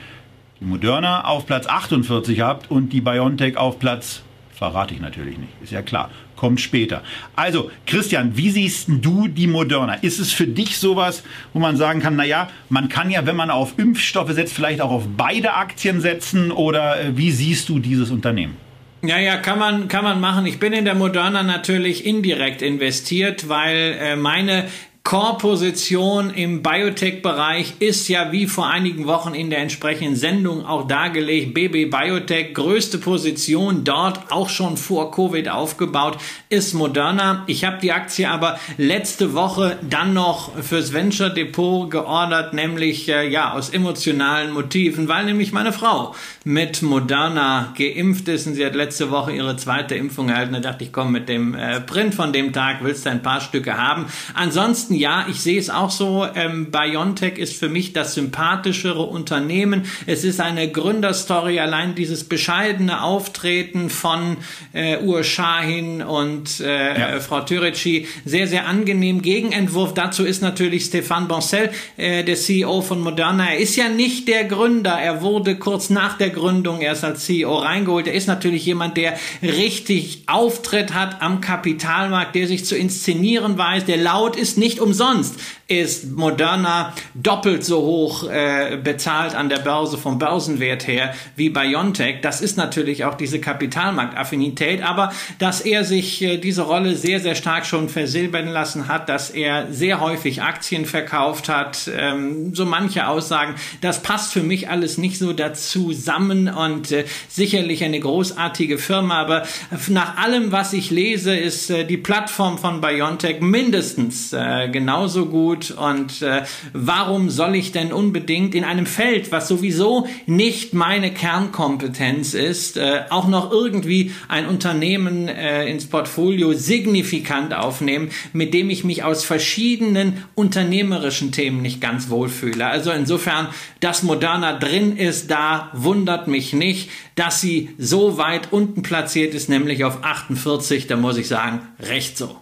die 0.61 0.65
Moderna 0.65 1.25
auf 1.25 1.47
Platz 1.47 1.67
48 1.67 2.41
habt 2.41 2.71
und 2.71 2.93
die 2.93 3.01
BioNTech 3.01 3.57
auf 3.57 3.79
Platz, 3.79 4.23
verrate 4.53 4.95
ich 4.95 5.01
natürlich 5.01 5.39
nicht, 5.39 5.53
ist 5.63 5.73
ja 5.73 5.83
klar, 5.83 6.11
kommt 6.43 6.61
später. 6.61 7.05
Also, 7.37 7.71
Christian, 7.87 8.37
wie 8.37 8.51
siehst 8.51 8.89
du 8.89 9.29
die 9.29 9.47
Moderna? 9.47 9.95
Ist 9.95 10.19
es 10.19 10.33
für 10.33 10.49
dich 10.49 10.77
sowas, 10.77 11.23
wo 11.53 11.61
man 11.61 11.77
sagen 11.77 12.01
kann, 12.01 12.17
naja, 12.17 12.51
man 12.69 12.89
kann 12.89 13.13
ja, 13.13 13.25
wenn 13.27 13.37
man 13.37 13.49
auf 13.49 13.79
Impfstoffe 13.79 14.33
setzt, 14.33 14.53
vielleicht 14.53 14.81
auch 14.81 14.91
auf 14.91 15.05
beide 15.17 15.55
Aktien 15.55 16.01
setzen 16.01 16.51
oder 16.51 17.01
äh, 17.01 17.17
wie 17.17 17.31
siehst 17.31 17.69
du 17.69 17.79
dieses 17.79 18.11
Unternehmen? 18.11 18.57
Ja, 19.03 19.19
ja, 19.19 19.37
kann 19.37 19.61
man, 19.61 19.87
kann 19.87 20.03
man 20.03 20.21
machen. 20.21 20.45
Ich 20.45 20.59
bin 20.59 20.73
in 20.73 20.85
der 20.85 20.97
Moderna 20.97 21.45
natürlich 21.45 22.05
indirekt 22.05 22.61
investiert, 22.61 23.49
weil 23.49 23.97
äh, 24.01 24.17
meine 24.17 24.65
Core-Position 25.05 26.31
im 26.31 26.63
Biotech-Bereich 26.63 27.75
ist 27.81 28.07
ja 28.09 28.31
wie 28.31 28.47
vor 28.47 28.69
einigen 28.69 29.07
Wochen 29.07 29.35
in 29.35 29.51
der 29.51 29.59
entsprechenden 29.59 30.15
Sendung 30.15 30.65
auch 30.65 30.87
dargelegt. 30.87 31.55
BB 31.55 31.91
Biotech, 31.91 32.55
größte 32.55 32.99
Position 32.99 33.83
dort, 33.83 34.31
auch 34.31 34.49
schon 34.49 34.77
vor 34.77 35.11
Covid 35.11 35.49
aufgebaut, 35.49 36.19
ist 36.49 36.73
Moderna. 36.75 37.43
Ich 37.49 37.65
habe 37.65 37.79
die 37.83 37.91
Aktie 37.91 38.31
aber 38.31 38.59
letzte 38.79 39.35
Woche 39.35 39.77
dann 39.83 40.15
noch 40.15 40.57
fürs 40.63 40.93
Venture 40.93 41.31
Depot 41.31 41.91
geordert, 41.91 42.55
nämlich 42.55 43.09
äh, 43.09 43.29
ja 43.29 43.53
aus 43.55 43.71
emotionalen 43.71 44.53
Motiven, 44.53 45.09
weil 45.09 45.25
nämlich 45.25 45.53
meine 45.53 45.73
Frau 45.73 46.15
mit 46.45 46.81
Moderna 46.81 47.75
geimpft 47.77 48.29
ist 48.29 48.47
und 48.47 48.55
sie 48.55 48.65
hat 48.65 48.77
letzte 48.77 49.11
Woche 49.11 49.33
ihre 49.33 49.57
zweite 49.57 49.97
Impfung 49.97 50.29
erhalten. 50.29 50.55
Da 50.55 50.61
dachte 50.61 50.85
ich, 50.85 50.93
komm, 50.93 51.11
mit 51.11 51.29
dem 51.29 51.55
äh, 51.55 51.81
Print 51.81 52.15
von 52.15 52.33
dem 52.33 52.53
Tag 52.53 52.79
willst 52.83 53.05
du 53.05 53.11
ein 53.11 53.23
paar 53.23 53.41
Stücke 53.41 53.77
haben. 53.77 54.07
Ansonsten 54.35 54.92
Ansonsten 54.93 54.95
ja, 54.95 55.27
ich 55.29 55.41
sehe 55.41 55.59
es 55.59 55.71
auch 55.71 55.91
so. 55.91 56.27
Ähm, 56.35 56.71
BioNTech 56.71 57.39
ist 57.39 57.57
für 57.57 57.69
mich 57.69 57.93
das 57.93 58.15
sympathischere 58.15 59.03
Unternehmen. 59.03 59.85
Es 60.07 60.25
ist 60.25 60.41
eine 60.41 60.71
Gründerstory, 60.71 61.61
allein 61.61 61.95
dieses 61.95 62.25
bescheidene 62.25 63.03
Auftreten 63.03 63.91
von 63.91 64.37
äh, 64.73 64.99
Ur 64.99 65.25
Shahin 65.25 66.03
und 66.03 66.61
äh, 66.61 66.99
ja. 66.99 67.21
Frau 67.21 67.41
Türeci 67.41 68.07
sehr, 68.25 68.47
sehr 68.47 68.67
angenehm. 68.67 69.23
Gegenentwurf 69.23 69.95
dazu 69.95 70.25
ist 70.25 70.43
natürlich 70.43 70.85
Stéphane 70.85 71.27
Boncel, 71.27 71.71
äh, 71.97 72.25
der 72.25 72.37
CEO 72.37 72.83
von 72.83 73.01
Moderna. 73.01 73.51
Er 73.51 73.59
ist 73.59 73.77
ja 73.77 73.89
nicht 73.89 74.29
der 74.29 74.45
Gründer. 74.45 74.93
Er 74.93 75.23
wurde 75.23 75.57
kurz 75.57 75.91
nach 75.91 76.19
der 76.19 76.31
Gründung 76.31 76.81
erst 76.81 77.05
als 77.05 77.25
CEO 77.25 77.57
reingeholt. 77.57 78.07
Er 78.07 78.15
ist 78.15 78.27
natürlich 78.27 78.67
jemand, 78.67 78.97
der 78.97 79.15
richtig 79.43 80.25
Auftritt 80.27 80.95
hat 80.95 81.23
am 81.23 81.41
Kapitalmarkt, 81.41 82.35
der 82.35 82.47
sich 82.47 82.65
zu 82.65 82.77
inszenieren 82.77 83.59
weiß. 83.59 83.85
Der 83.87 83.97
laut 83.97 84.37
ist 84.37 84.59
nicht 84.59 84.82
umsonst 84.83 85.41
ist 85.81 86.11
Moderna 86.11 86.95
doppelt 87.15 87.65
so 87.65 87.83
hoch 87.83 88.29
äh, 88.29 88.79
bezahlt 88.83 89.35
an 89.35 89.49
der 89.49 89.59
Börse 89.59 89.99
vom 89.99 90.19
Börsenwert 90.19 90.87
her 90.87 91.15
wie 91.37 91.51
BioNTech. 91.51 92.21
Das 92.23 92.41
ist 92.41 92.57
natürlich 92.57 93.05
auch 93.05 93.15
diese 93.15 93.41
Kapitalmarktaffinität, 93.41 94.83
aber 94.83 95.13
dass 95.39 95.61
er 95.61 95.85
sich 95.85 96.23
äh, 96.23 96.39
diese 96.39 96.63
Rolle 96.63 96.97
sehr, 96.97 97.21
sehr 97.21 97.35
stark 97.35 97.67
schon 97.67 97.89
versilbern 97.89 98.49
lassen 98.49 98.89
hat, 98.89 99.09
dass 99.09 99.31
er 99.31 99.67
sehr 99.71 100.01
häufig 100.01 100.43
Aktien 100.43 100.87
verkauft 100.87 101.49
hat, 101.49 101.91
ähm, 101.97 102.55
so 102.55 102.65
manche 102.65 103.09
Aussagen, 103.09 103.55
das 103.81 104.03
passt 104.03 104.33
für 104.33 104.43
mich 104.43 104.69
alles 104.69 104.99
nicht 104.99 105.19
so 105.19 105.33
dazu 105.33 105.83
zusammen 105.83 106.49
und 106.49 106.93
äh, 106.93 107.05
sicherlich 107.29 107.85
eine 107.85 107.99
großartige 107.99 108.79
Firma, 108.79 109.21
aber 109.21 109.45
nach 109.89 110.17
allem, 110.17 110.53
was 110.53 110.73
ich 110.73 110.91
lese, 110.91 111.37
ist 111.37 111.71
äh, 111.71 111.85
die 111.85 111.97
Plattform 111.97 112.59
von 112.59 112.81
BioNTech 112.81 113.41
mindestens 113.41 114.33
äh, 114.33 114.69
genauso 114.69 115.27
gut 115.27 115.62
und 115.71 116.23
äh, 116.23 116.43
warum 116.73 117.31
soll 117.31 117.55
ich 117.55 117.73
denn 117.73 117.93
unbedingt 117.93 118.55
in 118.55 118.65
einem 118.65 118.87
Feld, 118.87 119.33
was 119.33 119.49
sowieso 119.49 120.07
nicht 120.27 120.75
meine 120.75 121.13
Kernkompetenz 121.13 122.35
ist, 122.35 122.77
äh, 122.77 123.03
auch 123.11 123.29
noch 123.29 123.51
irgendwie 123.53 124.13
ein 124.29 124.47
Unternehmen 124.47 125.29
äh, 125.29 125.67
ins 125.67 125.87
Portfolio 125.87 126.53
signifikant 126.53 127.55
aufnehmen, 127.55 128.11
mit 128.33 128.53
dem 128.53 128.71
ich 128.71 128.85
mich 128.85 129.05
aus 129.05 129.25
verschiedenen 129.25 130.25
unternehmerischen 130.35 131.33
Themen 131.33 131.63
nicht 131.63 131.81
ganz 131.81 132.11
wohlfühle. 132.11 132.67
Also 132.67 132.91
insofern, 132.91 133.49
dass 133.81 134.03
Moderna 134.03 134.59
drin 134.59 134.97
ist, 134.97 135.31
da 135.31 135.71
wundert 135.73 136.29
mich 136.29 136.53
nicht, 136.53 136.91
dass 137.15 137.41
sie 137.41 137.71
so 137.79 138.19
weit 138.19 138.53
unten 138.53 138.83
platziert 138.83 139.35
ist, 139.35 139.49
nämlich 139.49 139.85
auf 139.85 140.03
48, 140.03 140.87
da 140.87 140.97
muss 140.97 141.17
ich 141.17 141.29
sagen, 141.29 141.61
recht 141.79 142.17
so. 142.19 142.37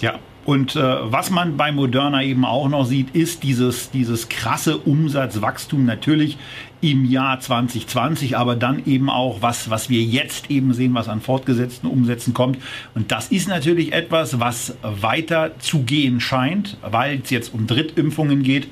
Ja, 0.00 0.18
und 0.44 0.74
äh, 0.74 0.80
was 0.80 1.30
man 1.30 1.56
bei 1.56 1.70
Moderna 1.70 2.22
eben 2.22 2.44
auch 2.44 2.68
noch 2.68 2.84
sieht, 2.84 3.14
ist 3.14 3.42
dieses, 3.42 3.90
dieses 3.90 4.28
krasse 4.28 4.76
Umsatzwachstum 4.76 5.84
natürlich 5.84 6.36
im 6.80 7.04
Jahr 7.04 7.38
2020, 7.38 8.36
aber 8.36 8.56
dann 8.56 8.84
eben 8.84 9.08
auch 9.08 9.40
was, 9.40 9.70
was 9.70 9.88
wir 9.88 10.02
jetzt 10.02 10.50
eben 10.50 10.74
sehen, 10.74 10.94
was 10.94 11.08
an 11.08 11.20
fortgesetzten 11.20 11.88
Umsätzen 11.88 12.34
kommt. 12.34 12.58
Und 12.94 13.12
das 13.12 13.28
ist 13.28 13.48
natürlich 13.48 13.92
etwas, 13.92 14.40
was 14.40 14.76
weiter 14.82 15.58
zu 15.60 15.82
gehen 15.82 16.20
scheint, 16.20 16.76
weil 16.82 17.20
es 17.22 17.30
jetzt 17.30 17.54
um 17.54 17.68
Drittimpfungen 17.68 18.42
geht. 18.42 18.66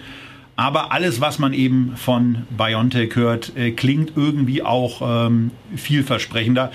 Aber 0.56 0.92
alles, 0.92 1.22
was 1.22 1.38
man 1.38 1.54
eben 1.54 1.92
von 1.96 2.42
BioNTech 2.50 3.14
hört, 3.14 3.56
äh, 3.56 3.70
klingt 3.70 4.12
irgendwie 4.16 4.62
auch 4.62 5.26
ähm, 5.28 5.52
vielversprechender. 5.74 6.70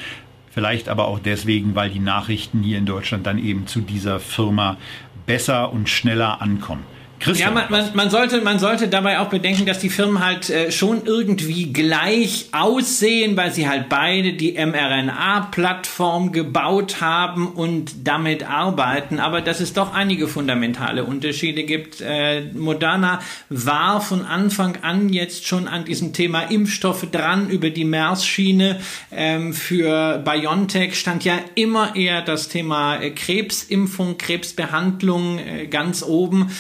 Vielleicht 0.56 0.88
aber 0.88 1.10
auch 1.10 1.20
deswegen, 1.20 1.76
weil 1.76 1.90
die 1.90 2.00
Nachrichten 2.00 2.64
hier 2.64 2.78
in 2.78 2.86
Deutschland 2.86 3.28
dann 3.28 3.38
eben 3.38 3.68
zu 3.68 3.82
dieser 3.82 4.22
Firma 4.22 4.78
besser 5.26 5.74
und 5.74 5.90
schneller 5.90 6.42
ankommen. 6.42 6.86
Christian, 7.26 7.56
ja, 7.56 7.62
man, 7.62 7.72
man, 7.72 7.96
man, 7.96 8.10
sollte, 8.12 8.40
man 8.42 8.60
sollte 8.60 8.88
dabei 8.88 9.20
auch 9.20 9.30
bedenken, 9.30 9.66
dass 9.66 9.80
die 9.80 9.90
Firmen 9.90 10.24
halt 10.24 10.52
äh, 10.52 10.72
schon 10.72 11.06
irgendwie 11.06 11.74
gleich 11.74 12.50
aussehen, 12.52 13.36
weil 13.36 13.52
sie 13.52 13.68
halt 13.68 13.90
beide 13.90 14.34
die 14.34 14.54
mRNA-Plattform 14.54 16.32
gebaut 16.32 17.02
haben 17.02 17.48
und 17.48 18.08
damit 18.08 18.48
arbeiten, 18.48 19.20
aber 19.20 19.42
dass 19.42 19.60
es 19.60 19.74
doch 19.74 19.96
einige 19.96 20.28
fundamentale 20.28 21.04
Unterschiede 21.04 21.64
gibt. 21.64 22.00
Äh, 22.00 22.44
Moderna 22.54 23.20
war 23.50 24.02
von 24.02 24.24
Anfang 24.24 24.78
an 24.84 25.10
jetzt 25.10 25.48
schon 25.48 25.68
an 25.68 25.86
diesem 25.86 26.14
Thema 26.14 26.44
Impfstoffe 26.44 27.08
dran, 27.12 27.50
über 27.50 27.72
die 27.72 27.86
MERS-Schiene. 27.86 28.80
Ähm, 29.12 29.54
für 29.54 30.20
BioNTech 30.20 30.94
stand 30.94 31.26
ja 31.26 31.40
immer 31.56 31.96
eher 31.96 32.22
das 32.22 32.50
Thema 32.50 32.98
äh, 32.98 33.10
Krebsimpfung, 33.10 34.20
Krebsbehandlung 34.20 35.40
äh, 35.40 35.66
ganz 35.66 36.04
oben. 36.04 36.52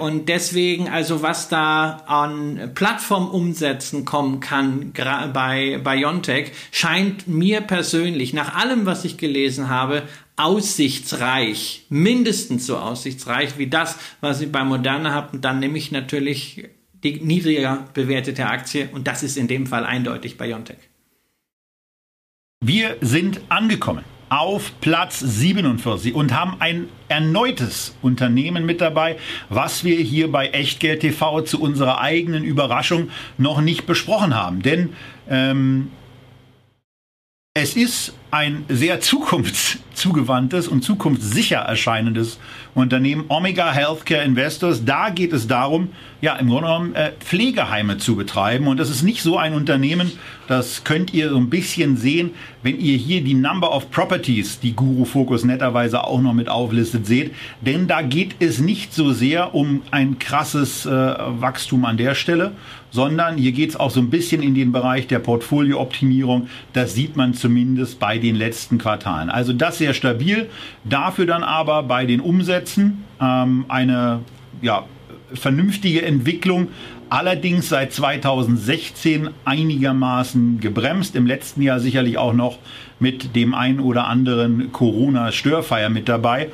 Und 0.00 0.28
deswegen, 0.28 0.88
also 0.88 1.22
was 1.22 1.48
da 1.48 2.02
an 2.06 2.72
Plattformumsätzen 2.74 4.04
kommen 4.04 4.40
kann 4.40 4.92
bei 4.92 5.78
Biontech, 5.84 6.52
scheint 6.72 7.28
mir 7.28 7.60
persönlich, 7.60 8.32
nach 8.32 8.54
allem, 8.56 8.86
was 8.86 9.04
ich 9.04 9.18
gelesen 9.18 9.68
habe, 9.68 10.02
aussichtsreich, 10.36 11.84
mindestens 11.90 12.66
so 12.66 12.78
aussichtsreich 12.78 13.58
wie 13.58 13.66
das, 13.66 13.98
was 14.20 14.40
ich 14.40 14.50
bei 14.50 14.64
Moderna 14.64 15.12
habe. 15.12 15.36
Und 15.36 15.44
dann 15.44 15.58
nehme 15.58 15.76
ich 15.76 15.92
natürlich 15.92 16.68
die 17.02 17.20
niedriger 17.20 17.88
bewertete 17.94 18.46
Aktie 18.46 18.88
und 18.92 19.06
das 19.06 19.22
ist 19.22 19.36
in 19.36 19.48
dem 19.48 19.66
Fall 19.66 19.84
eindeutig 19.84 20.38
Biontech. 20.38 20.78
Wir 22.62 22.96
sind 23.00 23.40
angekommen 23.48 24.04
auf 24.30 24.72
Platz 24.80 25.18
47 25.18 26.14
und 26.14 26.34
haben 26.34 26.56
ein 26.60 26.88
erneutes 27.08 27.96
Unternehmen 28.00 28.64
mit 28.64 28.80
dabei, 28.80 29.16
was 29.48 29.84
wir 29.84 29.96
hier 29.96 30.30
bei 30.30 30.48
Echtgeld 30.48 31.00
TV 31.00 31.42
zu 31.42 31.60
unserer 31.60 32.00
eigenen 32.00 32.44
Überraschung 32.44 33.10
noch 33.36 33.60
nicht 33.60 33.86
besprochen 33.86 34.34
haben. 34.34 34.62
Denn 34.62 34.90
ähm, 35.28 35.90
es 37.54 37.74
ist 37.74 38.12
ein 38.30 38.64
sehr 38.68 39.00
zukunfts 39.00 39.80
zugewandtes 39.92 40.68
und 40.68 40.82
zukunftssicher 40.82 41.58
erscheinendes 41.58 42.38
Unternehmen 42.74 43.24
Omega 43.28 43.72
Healthcare 43.72 44.22
Investors. 44.24 44.84
Da 44.84 45.10
geht 45.10 45.32
es 45.32 45.46
darum, 45.48 45.88
ja, 46.20 46.36
im 46.36 46.48
Grunde 46.48 46.68
genommen 46.68 46.94
äh, 46.94 47.10
Pflegeheime 47.18 47.98
zu 47.98 48.16
betreiben. 48.16 48.66
Und 48.68 48.78
das 48.78 48.88
ist 48.88 49.02
nicht 49.02 49.22
so 49.22 49.36
ein 49.36 49.52
Unternehmen, 49.52 50.12
das 50.46 50.84
könnt 50.84 51.12
ihr 51.12 51.30
so 51.30 51.36
ein 51.36 51.50
bisschen 51.50 51.96
sehen, 51.96 52.30
wenn 52.62 52.78
ihr 52.78 52.96
hier 52.96 53.22
die 53.22 53.34
Number 53.34 53.74
of 53.74 53.90
Properties, 53.90 54.60
die 54.60 54.74
Guru 54.74 55.04
Focus 55.04 55.44
netterweise 55.44 56.04
auch 56.04 56.20
noch 56.20 56.34
mit 56.34 56.48
auflistet, 56.48 57.06
seht. 57.06 57.34
Denn 57.60 57.88
da 57.88 58.00
geht 58.00 58.36
es 58.38 58.58
nicht 58.58 58.94
so 58.94 59.12
sehr 59.12 59.54
um 59.54 59.82
ein 59.90 60.18
krasses 60.18 60.86
äh, 60.86 60.90
Wachstum 60.90 61.84
an 61.84 61.96
der 61.96 62.14
Stelle, 62.14 62.52
sondern 62.90 63.36
hier 63.36 63.52
geht 63.52 63.70
es 63.70 63.76
auch 63.76 63.90
so 63.90 64.00
ein 64.00 64.10
bisschen 64.10 64.42
in 64.42 64.54
den 64.54 64.72
Bereich 64.72 65.06
der 65.06 65.18
Portfoliooptimierung. 65.18 66.48
Das 66.72 66.94
sieht 66.94 67.16
man 67.16 67.34
zumindest 67.34 67.98
bei 67.98 68.18
den 68.18 68.36
letzten 68.36 68.78
Quartalen. 68.78 69.30
Also 69.30 69.52
das 69.52 69.78
sehr 69.78 69.94
stabil. 69.94 70.48
Dafür 70.84 71.26
dann 71.26 71.42
aber 71.42 71.82
bei 71.82 72.06
den 72.06 72.20
Umsätzen 72.20 73.04
ähm, 73.20 73.64
eine 73.68 74.20
ja, 74.62 74.84
vernünftige 75.32 76.02
Entwicklung. 76.02 76.68
Allerdings 77.08 77.68
seit 77.68 77.92
2016 77.92 79.30
einigermaßen 79.44 80.60
gebremst. 80.60 81.16
Im 81.16 81.26
letzten 81.26 81.62
Jahr 81.62 81.80
sicherlich 81.80 82.18
auch 82.18 82.32
noch 82.32 82.58
mit 83.00 83.34
dem 83.34 83.52
ein 83.52 83.80
oder 83.80 84.06
anderen 84.06 84.70
Corona-Störfeier 84.70 85.88
mit 85.88 86.08
dabei. 86.08 86.50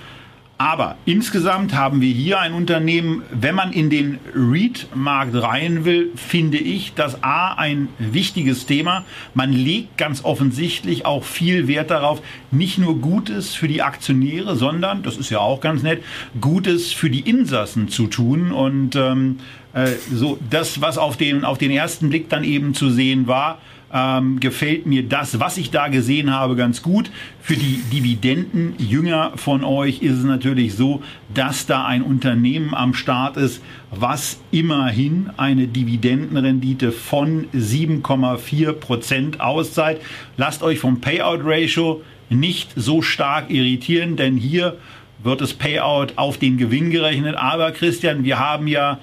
Aber 0.59 0.97
insgesamt 1.05 1.75
haben 1.75 2.01
wir 2.01 2.11
hier 2.11 2.41
ein 2.41 2.55
Unternehmen, 2.55 3.23
wenn 3.31 3.55
man 3.55 3.73
in 3.73 3.91
den 3.91 4.19
REIT-Markt 4.35 5.35
rein 5.35 5.85
will, 5.85 6.13
finde 6.17 6.57
ich 6.57 6.95
das 6.95 7.23
A 7.23 7.53
ein 7.55 7.89
wichtiges 7.99 8.65
Thema. 8.65 9.05
Man 9.35 9.53
legt 9.53 9.99
ganz 9.99 10.25
offensichtlich 10.25 11.05
auch 11.05 11.25
viel 11.25 11.69
Wert 11.69 11.91
darauf, 11.91 12.23
nicht 12.51 12.79
nur 12.79 13.01
Gutes 13.03 13.55
für 13.55 13.69
die 13.69 13.83
Aktionäre, 13.83 14.57
sondern, 14.57 15.03
das 15.03 15.19
ist 15.19 15.29
ja 15.29 15.41
auch 15.41 15.61
ganz 15.61 15.83
nett, 15.83 16.03
Gutes 16.41 16.91
für 16.91 17.11
die 17.11 17.21
Insassen 17.21 17.89
zu 17.89 18.07
tun. 18.07 18.51
Und 18.51 18.97
ähm, 18.97 19.41
äh, 19.75 19.89
so 20.11 20.39
das, 20.49 20.81
was 20.81 20.97
auf 20.97 21.19
den, 21.19 21.45
auf 21.45 21.59
den 21.59 21.71
ersten 21.71 22.09
Blick 22.09 22.31
dann 22.31 22.45
eben 22.45 22.73
zu 22.73 22.89
sehen 22.89 23.27
war, 23.27 23.59
ähm, 23.93 24.41
gefällt 24.41 24.87
mir 24.87 25.05
das, 25.05 25.39
was 25.39 25.57
ich 25.59 25.71
da 25.71 25.89
gesehen 25.89 26.33
habe, 26.33 26.57
ganz 26.57 26.83
gut. 26.83 27.11
Für 27.41 27.55
die 27.55 27.83
Dividendenjünger 27.93 29.33
von 29.37 29.65
euch 29.65 30.03
ist 30.03 30.19
es 30.19 30.25
natürlich 30.25 30.75
so, 30.75 31.03
dass 31.33 31.67
da 31.67 31.85
ein 31.85 32.03
Unternehmen 32.03 32.75
am 32.75 32.95
Start 32.95 33.37
ist, 33.37 33.63
was 33.91 34.41
immerhin 34.51 35.31
eine 35.37 35.69
Dividendenrendite 35.69 36.91
von 36.91 37.47
7,4 37.55 38.73
Prozent 38.73 39.41
auszahlt. 39.41 40.01
Lasst 40.37 40.63
euch 40.63 40.79
vom 40.79 41.01
Payout 41.01 41.41
Ratio 41.45 42.03
nicht 42.29 42.73
so 42.75 43.03
stark 43.03 43.51
irritieren, 43.51 44.17
denn 44.17 44.37
hier 44.37 44.77
wird 45.23 45.41
das 45.41 45.55
Payout 45.55 46.15
auf 46.17 46.39
den 46.39 46.57
Gewinn 46.57 46.91
gerechnet. 46.91 47.37
Aber 47.37 47.71
Christian, 47.71 48.25
wir 48.25 48.39
haben 48.39 48.67
ja 48.67 48.99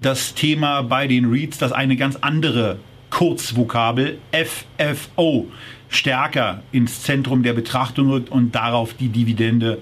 das 0.00 0.34
Thema 0.34 0.82
bei 0.82 1.06
den 1.06 1.30
REITs, 1.30 1.58
das 1.58 1.72
eine 1.72 1.96
ganz 1.96 2.16
andere 2.16 2.78
Kurzvokabel 3.12 4.18
FFO 4.32 5.46
stärker 5.90 6.62
ins 6.72 7.02
Zentrum 7.02 7.42
der 7.42 7.52
Betrachtung 7.52 8.08
rückt 8.08 8.30
und 8.30 8.54
darauf 8.54 8.94
die 8.94 9.10
Dividende 9.10 9.78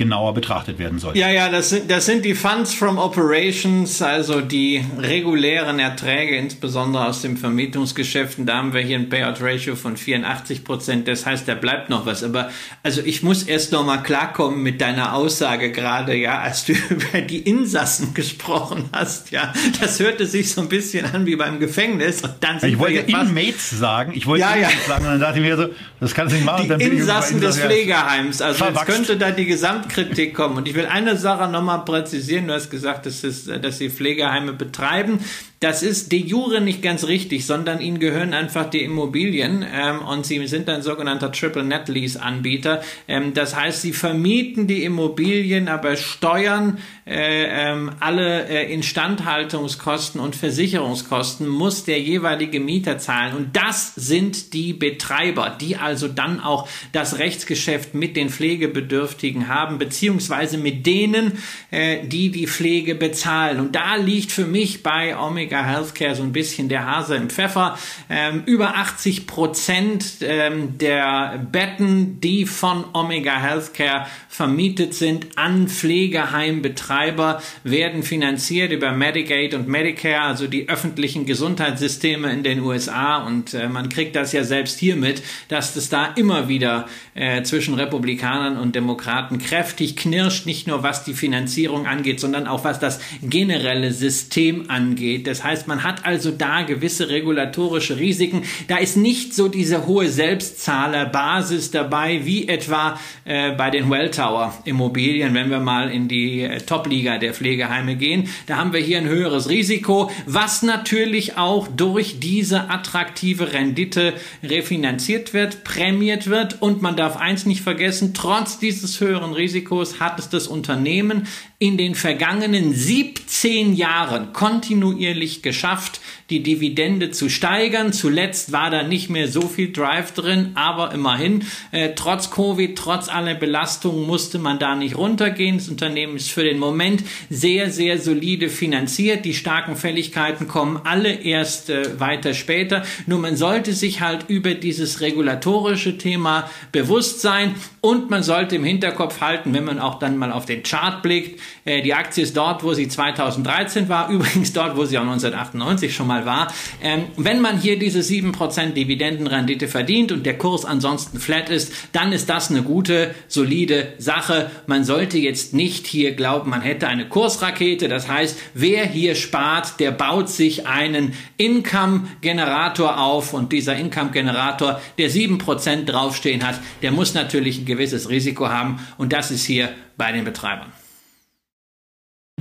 genauer 0.00 0.32
betrachtet 0.32 0.78
werden 0.78 0.98
sollte. 0.98 1.18
Ja, 1.18 1.28
ja, 1.28 1.50
das 1.50 1.68
sind, 1.68 1.90
das 1.90 2.06
sind 2.06 2.24
die 2.24 2.34
Funds 2.34 2.72
from 2.72 2.96
Operations, 2.96 4.00
also 4.00 4.40
die 4.40 4.82
regulären 4.98 5.78
Erträge, 5.78 6.36
insbesondere 6.36 7.04
aus 7.06 7.20
den 7.20 7.36
Vermietungsgeschäften. 7.36 8.46
Da 8.46 8.56
haben 8.56 8.72
wir 8.72 8.80
hier 8.80 8.98
ein 8.98 9.10
Payout 9.10 9.42
Ratio 9.42 9.76
von 9.76 9.98
84 9.98 10.64
Prozent. 10.64 11.06
Das 11.06 11.26
heißt, 11.26 11.46
da 11.46 11.54
bleibt 11.54 11.90
noch 11.90 12.06
was. 12.06 12.24
Aber 12.24 12.50
also 12.82 13.02
ich 13.04 13.22
muss 13.22 13.42
erst 13.42 13.72
noch 13.72 13.84
mal 13.84 13.98
klarkommen 13.98 14.62
mit 14.62 14.80
deiner 14.80 15.14
Aussage 15.14 15.70
gerade, 15.70 16.16
ja, 16.16 16.38
als 16.38 16.64
du 16.64 16.72
über 16.88 17.20
die 17.20 17.40
Insassen 17.40 18.14
gesprochen 18.14 18.88
hast. 18.94 19.32
Ja, 19.32 19.52
das 19.82 20.00
hörte 20.00 20.24
sich 20.24 20.50
so 20.50 20.62
ein 20.62 20.70
bisschen 20.70 21.04
an 21.04 21.26
wie 21.26 21.36
beim 21.36 21.60
Gefängnis. 21.60 22.22
Und 22.22 22.36
dann 22.40 22.56
ich 22.64 22.78
wollte 22.78 23.00
Inmates 23.00 23.68
sagen. 23.68 24.12
Ich 24.14 24.26
wollte 24.26 24.46
ja, 24.46 24.56
ja. 24.56 24.70
sagen 24.88 25.04
und 25.04 25.10
dann 25.10 25.20
dachte 25.20 25.40
ich 25.40 25.44
mir 25.44 25.58
so, 25.58 25.68
das 26.00 26.14
kannst 26.14 26.32
du 26.32 26.36
nicht 26.36 26.46
machen. 26.46 26.74
Die 26.78 26.84
Insassen 26.86 27.38
des 27.38 27.58
Pflegeheims. 27.58 28.40
Also 28.40 28.64
könnte 28.86 29.18
da 29.18 29.30
die 29.30 29.44
Gesamt 29.44 29.89
Kritik 29.92 30.34
kommen. 30.34 30.56
Und 30.56 30.68
ich 30.68 30.74
will 30.74 30.86
eine 30.86 31.16
Sache 31.16 31.50
nochmal 31.50 31.84
präzisieren. 31.84 32.48
Du 32.48 32.54
hast 32.54 32.70
gesagt, 32.70 33.06
dass, 33.06 33.24
es, 33.24 33.46
dass 33.46 33.78
sie 33.78 33.90
Pflegeheime 33.90 34.52
betreiben. 34.52 35.20
Das 35.62 35.82
ist 35.82 36.10
de 36.10 36.18
jure 36.18 36.62
nicht 36.62 36.80
ganz 36.80 37.04
richtig, 37.04 37.44
sondern 37.44 37.82
ihnen 37.82 37.98
gehören 37.98 38.32
einfach 38.32 38.70
die 38.70 38.82
Immobilien 38.82 39.62
ähm, 39.70 40.00
und 40.00 40.24
sie 40.24 40.46
sind 40.46 40.70
ein 40.70 40.80
sogenannter 40.80 41.32
Triple 41.32 41.64
Net 41.64 41.90
Lease 41.90 42.22
Anbieter. 42.22 42.80
Ähm, 43.06 43.34
das 43.34 43.54
heißt, 43.54 43.82
sie 43.82 43.92
vermieten 43.92 44.66
die 44.66 44.84
Immobilien, 44.84 45.68
aber 45.68 45.98
steuern 45.98 46.78
äh, 47.06 47.44
ähm, 47.44 47.90
alle 48.00 48.48
äh, 48.48 48.72
Instandhaltungskosten 48.72 50.18
und 50.18 50.34
Versicherungskosten 50.34 51.46
muss 51.46 51.84
der 51.84 52.00
jeweilige 52.00 52.58
Mieter 52.58 52.96
zahlen. 52.96 53.36
Und 53.36 53.54
das 53.54 53.94
sind 53.96 54.54
die 54.54 54.72
Betreiber, 54.72 55.54
die 55.60 55.76
also 55.76 56.08
dann 56.08 56.40
auch 56.40 56.68
das 56.92 57.18
Rechtsgeschäft 57.18 57.92
mit 57.94 58.16
den 58.16 58.30
Pflegebedürftigen 58.30 59.48
haben, 59.48 59.76
beziehungsweise 59.76 60.56
mit 60.56 60.86
denen, 60.86 61.32
äh, 61.70 62.06
die 62.06 62.30
die 62.30 62.46
Pflege 62.46 62.94
bezahlen. 62.94 63.60
Und 63.60 63.74
da 63.74 63.96
liegt 63.96 64.32
für 64.32 64.46
mich 64.46 64.82
bei 64.82 65.18
Omega 65.18 65.49
Omega 65.50 65.64
Healthcare 65.64 66.14
so 66.14 66.22
ein 66.22 66.32
bisschen 66.32 66.68
der 66.68 66.86
Hase 66.86 67.16
im 67.16 67.28
Pfeffer. 67.28 67.76
Ähm, 68.08 68.44
über 68.46 68.76
80 68.76 69.26
Prozent 69.26 70.18
ähm, 70.20 70.78
der 70.78 71.44
Betten, 71.50 72.20
die 72.20 72.46
von 72.46 72.84
Omega 72.92 73.36
Healthcare 73.36 74.06
vermietet 74.28 74.94
sind 74.94 75.26
an 75.36 75.66
Pflegeheimbetreiber, 75.66 77.42
werden 77.64 78.04
finanziert 78.04 78.70
über 78.70 78.92
Medicaid 78.92 79.54
und 79.54 79.66
Medicare, 79.66 80.22
also 80.22 80.46
die 80.46 80.68
öffentlichen 80.68 81.26
Gesundheitssysteme 81.26 82.32
in 82.32 82.44
den 82.44 82.60
USA. 82.60 83.16
Und 83.18 83.52
äh, 83.52 83.68
man 83.68 83.88
kriegt 83.88 84.14
das 84.14 84.32
ja 84.32 84.44
selbst 84.44 84.78
hier 84.78 84.94
mit, 84.94 85.20
dass 85.48 85.74
es 85.74 85.88
da 85.88 86.06
immer 86.14 86.46
wieder 86.46 86.86
äh, 87.14 87.42
zwischen 87.42 87.74
Republikanern 87.74 88.56
und 88.56 88.76
Demokraten 88.76 89.38
kräftig 89.38 89.96
knirscht, 89.96 90.46
nicht 90.46 90.68
nur 90.68 90.84
was 90.84 91.02
die 91.02 91.14
Finanzierung 91.14 91.88
angeht, 91.88 92.20
sondern 92.20 92.46
auch 92.46 92.62
was 92.62 92.78
das 92.78 93.00
generelle 93.20 93.92
System 93.92 94.70
angeht. 94.70 95.26
Das 95.26 95.39
heißt, 95.44 95.68
man 95.68 95.82
hat 95.82 96.04
also 96.04 96.30
da 96.30 96.62
gewisse 96.62 97.08
regulatorische 97.08 97.98
Risiken. 97.98 98.42
Da 98.68 98.78
ist 98.78 98.96
nicht 98.96 99.34
so 99.34 99.48
diese 99.48 99.86
hohe 99.86 100.08
Selbstzahlerbasis 100.08 101.70
dabei, 101.70 102.24
wie 102.24 102.48
etwa 102.48 102.98
äh, 103.24 103.52
bei 103.52 103.70
den 103.70 103.90
Welltower 103.90 104.54
Immobilien, 104.64 105.34
wenn 105.34 105.50
wir 105.50 105.60
mal 105.60 105.90
in 105.90 106.08
die 106.08 106.42
äh, 106.42 106.60
Top-Liga 106.60 107.18
der 107.18 107.34
Pflegeheime 107.34 107.96
gehen. 107.96 108.28
Da 108.46 108.56
haben 108.56 108.72
wir 108.72 108.80
hier 108.80 108.98
ein 108.98 109.08
höheres 109.08 109.48
Risiko, 109.48 110.10
was 110.26 110.62
natürlich 110.62 111.36
auch 111.36 111.68
durch 111.68 112.20
diese 112.20 112.68
attraktive 112.70 113.52
Rendite 113.52 114.14
refinanziert 114.42 115.32
wird, 115.32 115.64
prämiert 115.64 116.28
wird. 116.28 116.60
Und 116.60 116.82
man 116.82 116.96
darf 116.96 117.16
eins 117.16 117.46
nicht 117.46 117.62
vergessen, 117.62 118.14
trotz 118.14 118.58
dieses 118.58 119.00
höheren 119.00 119.32
Risikos 119.32 120.00
hat 120.00 120.18
es 120.18 120.28
das 120.28 120.46
Unternehmen 120.46 121.26
in 121.62 121.76
den 121.76 121.94
vergangenen 121.94 122.72
17 122.74 123.74
Jahren 123.74 124.32
kontinuierlich 124.32 125.29
geschafft, 125.42 126.00
die 126.30 126.42
Dividende 126.42 127.10
zu 127.10 127.28
steigern. 127.28 127.92
Zuletzt 127.92 128.52
war 128.52 128.70
da 128.70 128.82
nicht 128.82 129.10
mehr 129.10 129.28
so 129.28 129.42
viel 129.42 129.72
Drive 129.72 130.12
drin, 130.12 130.52
aber 130.54 130.92
immerhin, 130.92 131.44
äh, 131.72 131.90
trotz 131.94 132.30
Covid, 132.30 132.76
trotz 132.76 133.08
aller 133.08 133.34
Belastungen 133.34 134.06
musste 134.06 134.38
man 134.38 134.58
da 134.58 134.74
nicht 134.74 134.96
runtergehen. 134.96 135.58
Das 135.58 135.68
Unternehmen 135.68 136.16
ist 136.16 136.30
für 136.30 136.44
den 136.44 136.58
Moment 136.58 137.02
sehr, 137.28 137.70
sehr 137.70 137.98
solide 137.98 138.48
finanziert. 138.48 139.24
Die 139.24 139.34
starken 139.34 139.76
Fälligkeiten 139.76 140.48
kommen 140.48 140.80
alle 140.84 141.12
erst 141.12 141.70
äh, 141.70 141.98
weiter 142.00 142.34
später. 142.34 142.82
Nur 143.06 143.18
man 143.18 143.36
sollte 143.36 143.72
sich 143.72 144.00
halt 144.00 144.24
über 144.28 144.54
dieses 144.54 145.00
regulatorische 145.00 145.98
Thema 145.98 146.50
bewusst 146.72 147.20
sein 147.20 147.54
und 147.80 148.10
man 148.10 148.22
sollte 148.22 148.56
im 148.56 148.64
Hinterkopf 148.64 149.20
halten, 149.20 149.54
wenn 149.54 149.64
man 149.64 149.78
auch 149.78 149.98
dann 149.98 150.16
mal 150.16 150.32
auf 150.32 150.46
den 150.46 150.62
Chart 150.62 151.02
blickt, 151.02 151.40
äh, 151.64 151.82
die 151.82 151.94
Aktie 151.94 152.22
ist 152.22 152.36
dort, 152.36 152.62
wo 152.62 152.74
sie 152.74 152.88
2013 152.88 153.88
war, 153.88 154.08
übrigens 154.10 154.52
dort, 154.52 154.76
wo 154.76 154.84
sie 154.84 154.98
auch 154.98 155.04
1998 155.24 155.94
schon 155.94 156.06
mal 156.06 156.26
war. 156.26 156.52
Ähm, 156.82 157.04
wenn 157.16 157.40
man 157.40 157.58
hier 157.58 157.78
diese 157.78 158.00
7% 158.00 158.72
Dividendenrendite 158.72 159.68
verdient 159.68 160.12
und 160.12 160.26
der 160.26 160.38
Kurs 160.38 160.64
ansonsten 160.64 161.20
flat 161.20 161.50
ist, 161.50 161.72
dann 161.92 162.12
ist 162.12 162.28
das 162.28 162.50
eine 162.50 162.62
gute, 162.62 163.14
solide 163.28 163.92
Sache. 163.98 164.50
Man 164.66 164.84
sollte 164.84 165.18
jetzt 165.18 165.54
nicht 165.54 165.86
hier 165.86 166.14
glauben, 166.14 166.50
man 166.50 166.62
hätte 166.62 166.88
eine 166.88 167.08
Kursrakete. 167.08 167.88
Das 167.88 168.08
heißt, 168.08 168.38
wer 168.54 168.84
hier 168.86 169.14
spart, 169.14 169.80
der 169.80 169.90
baut 169.90 170.28
sich 170.28 170.66
einen 170.66 171.14
Income-Generator 171.36 172.98
auf 172.98 173.32
und 173.32 173.52
dieser 173.52 173.76
Income-Generator, 173.76 174.80
der 174.98 175.10
7% 175.10 175.84
draufstehen 175.84 176.46
hat, 176.46 176.60
der 176.82 176.92
muss 176.92 177.14
natürlich 177.14 177.58
ein 177.58 177.66
gewisses 177.66 178.08
Risiko 178.08 178.48
haben 178.48 178.80
und 178.98 179.12
das 179.12 179.30
ist 179.30 179.44
hier 179.44 179.70
bei 179.96 180.12
den 180.12 180.24
Betreibern. 180.24 180.72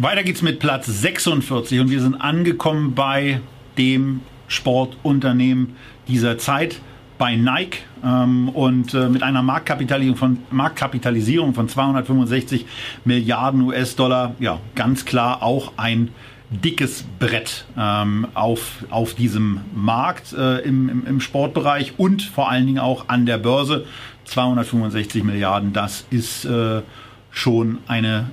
Weiter 0.01 0.23
geht's 0.23 0.41
mit 0.41 0.59
Platz 0.59 0.85
46 0.85 1.81
und 1.81 1.89
wir 1.89 2.01
sind 2.01 2.15
angekommen 2.15 2.95
bei 2.95 3.41
dem 3.77 4.21
Sportunternehmen 4.47 5.75
dieser 6.07 6.38
Zeit. 6.38 6.79
bei 7.17 7.35
Nike 7.35 7.79
ähm, 8.01 8.47
und 8.47 8.93
äh, 8.93 9.09
mit 9.09 9.23
einer 9.23 9.43
Marktkapitalisierung 9.43 10.15
von, 10.15 10.38
Marktkapitalisierung 10.51 11.53
von 11.53 11.67
265 11.67 12.65
Milliarden 13.03 13.59
US-Dollar, 13.63 14.35
ja, 14.39 14.62
ganz 14.73 15.03
klar 15.03 15.43
auch 15.43 15.73
ein 15.75 16.13
dickes 16.49 17.03
Brett 17.19 17.65
ähm, 17.77 18.25
auf, 18.35 18.85
auf 18.89 19.15
diesem 19.15 19.59
Markt 19.75 20.31
äh, 20.31 20.59
im, 20.59 20.88
im, 20.88 21.05
im 21.07 21.19
Sportbereich 21.19 21.95
und 21.97 22.21
vor 22.21 22.49
allen 22.49 22.67
Dingen 22.67 22.79
auch 22.79 23.09
an 23.09 23.25
der 23.25 23.38
Börse. 23.38 23.85
265 24.23 25.25
Milliarden, 25.25 25.73
das 25.73 26.05
ist 26.09 26.45
äh, 26.45 26.83
schon 27.31 27.79
eine 27.88 28.29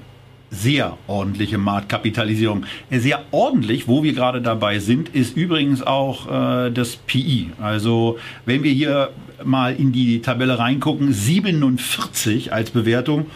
sehr 0.51 0.97
ordentliche 1.07 1.59
Marktkapitalisierung. 1.59 2.65
Äh, 2.91 2.99
sehr 3.01 3.25
ordentlich, 3.31 3.89
wo 3.89 4.03
wir 4.03 4.13
gerade 4.13 4.41
dabei 4.41 4.79
sind, 4.79 5.09
ist 5.09 5.37
übrigens 5.37 5.83
auch 5.83 6.27
äh, 6.67 6.71
das 6.71 6.97
PI. 6.97 7.51
Also 7.61 8.19
wenn 8.45 8.63
wir 8.63 8.73
hier 8.73 9.11
mal 9.45 9.75
in 9.75 9.93
die 9.93 10.23
Tabelle 10.23 10.59
reingucken, 10.59 11.13
47 11.13 12.53
als 12.53 12.71
Bewertung. 12.71 13.27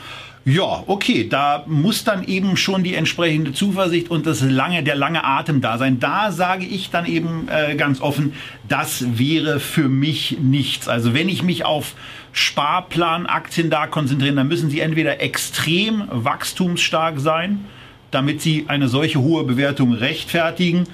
Ja, 0.47 0.85
okay, 0.87 1.29
da 1.29 1.65
muss 1.67 2.03
dann 2.03 2.25
eben 2.25 2.57
schon 2.57 2.83
die 2.83 2.95
entsprechende 2.95 3.53
Zuversicht 3.53 4.11
und 4.11 4.25
das 4.25 4.41
lange, 4.41 4.83
der 4.83 4.95
lange 4.97 5.23
Atem 5.23 5.61
da 5.61 5.77
sein. 5.77 6.01
Da 6.01 6.33
sage 6.33 6.65
ich 6.65 6.89
dann 6.89 7.05
eben 7.05 7.47
äh, 7.49 7.77
ganz 7.77 8.01
offen, 8.01 8.33
das 8.67 9.19
wäre 9.19 9.61
für 9.61 9.91
mich 9.91 10.39
nichts. 10.41 10.89
Also 10.89 11.13
wenn 11.13 11.29
ich 11.29 11.43
mich 11.43 11.67
auf 11.67 11.95
Sparplanaktien 12.33 13.71
da 13.71 13.87
konzentrieren, 13.87 14.37
dann 14.37 14.49
müssen 14.49 14.71
sie 14.71 14.81
entweder 14.81 15.21
extrem 15.21 16.05
wachstumsstark 16.11 17.19
sein, 17.19 17.65
damit 18.11 18.41
sie 18.41 18.67
eine 18.69 18.89
solche 18.89 19.21
hohe 19.21 19.45
Bewertung 19.45 19.93
rechtfertigen. 19.93 20.85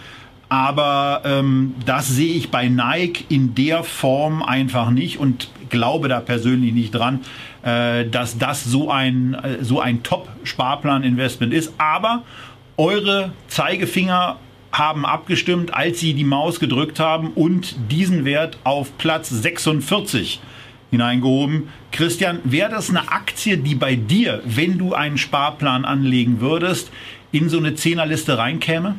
Aber 0.49 1.22
ähm, 1.25 1.75
das 1.85 2.09
sehe 2.09 2.35
ich 2.35 2.51
bei 2.51 2.68
Nike 2.68 3.25
in 3.29 3.55
der 3.55 3.83
Form 3.83 4.42
einfach 4.42 4.90
nicht 4.90 5.18
und 5.18 5.51
glaube 5.70 6.09
da 6.09 6.20
persönlich 6.20 6.72
nicht 6.72 6.94
dran. 6.94 7.20
Äh, 7.66 8.09
dass 8.09 8.38
das 8.38 8.62
so 8.62 8.92
ein, 8.92 9.35
äh, 9.35 9.64
so 9.64 9.81
ein 9.81 10.05
Top-Sparplan-Investment 10.05 11.53
ist. 11.53 11.72
Aber 11.79 12.22
eure 12.77 13.33
Zeigefinger 13.49 14.37
haben 14.70 15.05
abgestimmt, 15.05 15.75
als 15.75 15.99
sie 15.99 16.14
die 16.14 16.22
Maus 16.22 16.61
gedrückt 16.61 17.01
haben 17.01 17.33
und 17.35 17.75
diesen 17.90 18.25
Wert 18.25 18.59
auf 18.62 18.96
Platz 18.99 19.31
46 19.31 20.38
hineingehoben. 20.96 21.68
Christian, 21.92 22.40
wäre 22.44 22.70
das 22.70 22.90
eine 22.90 23.11
Aktie, 23.11 23.59
die 23.59 23.74
bei 23.74 23.94
dir, 23.96 24.42
wenn 24.44 24.78
du 24.78 24.94
einen 24.94 25.18
Sparplan 25.18 25.85
anlegen 25.85 26.40
würdest, 26.40 26.90
in 27.32 27.48
so 27.48 27.59
eine 27.59 27.74
Zehnerliste 27.74 28.38
reinkäme? 28.38 28.96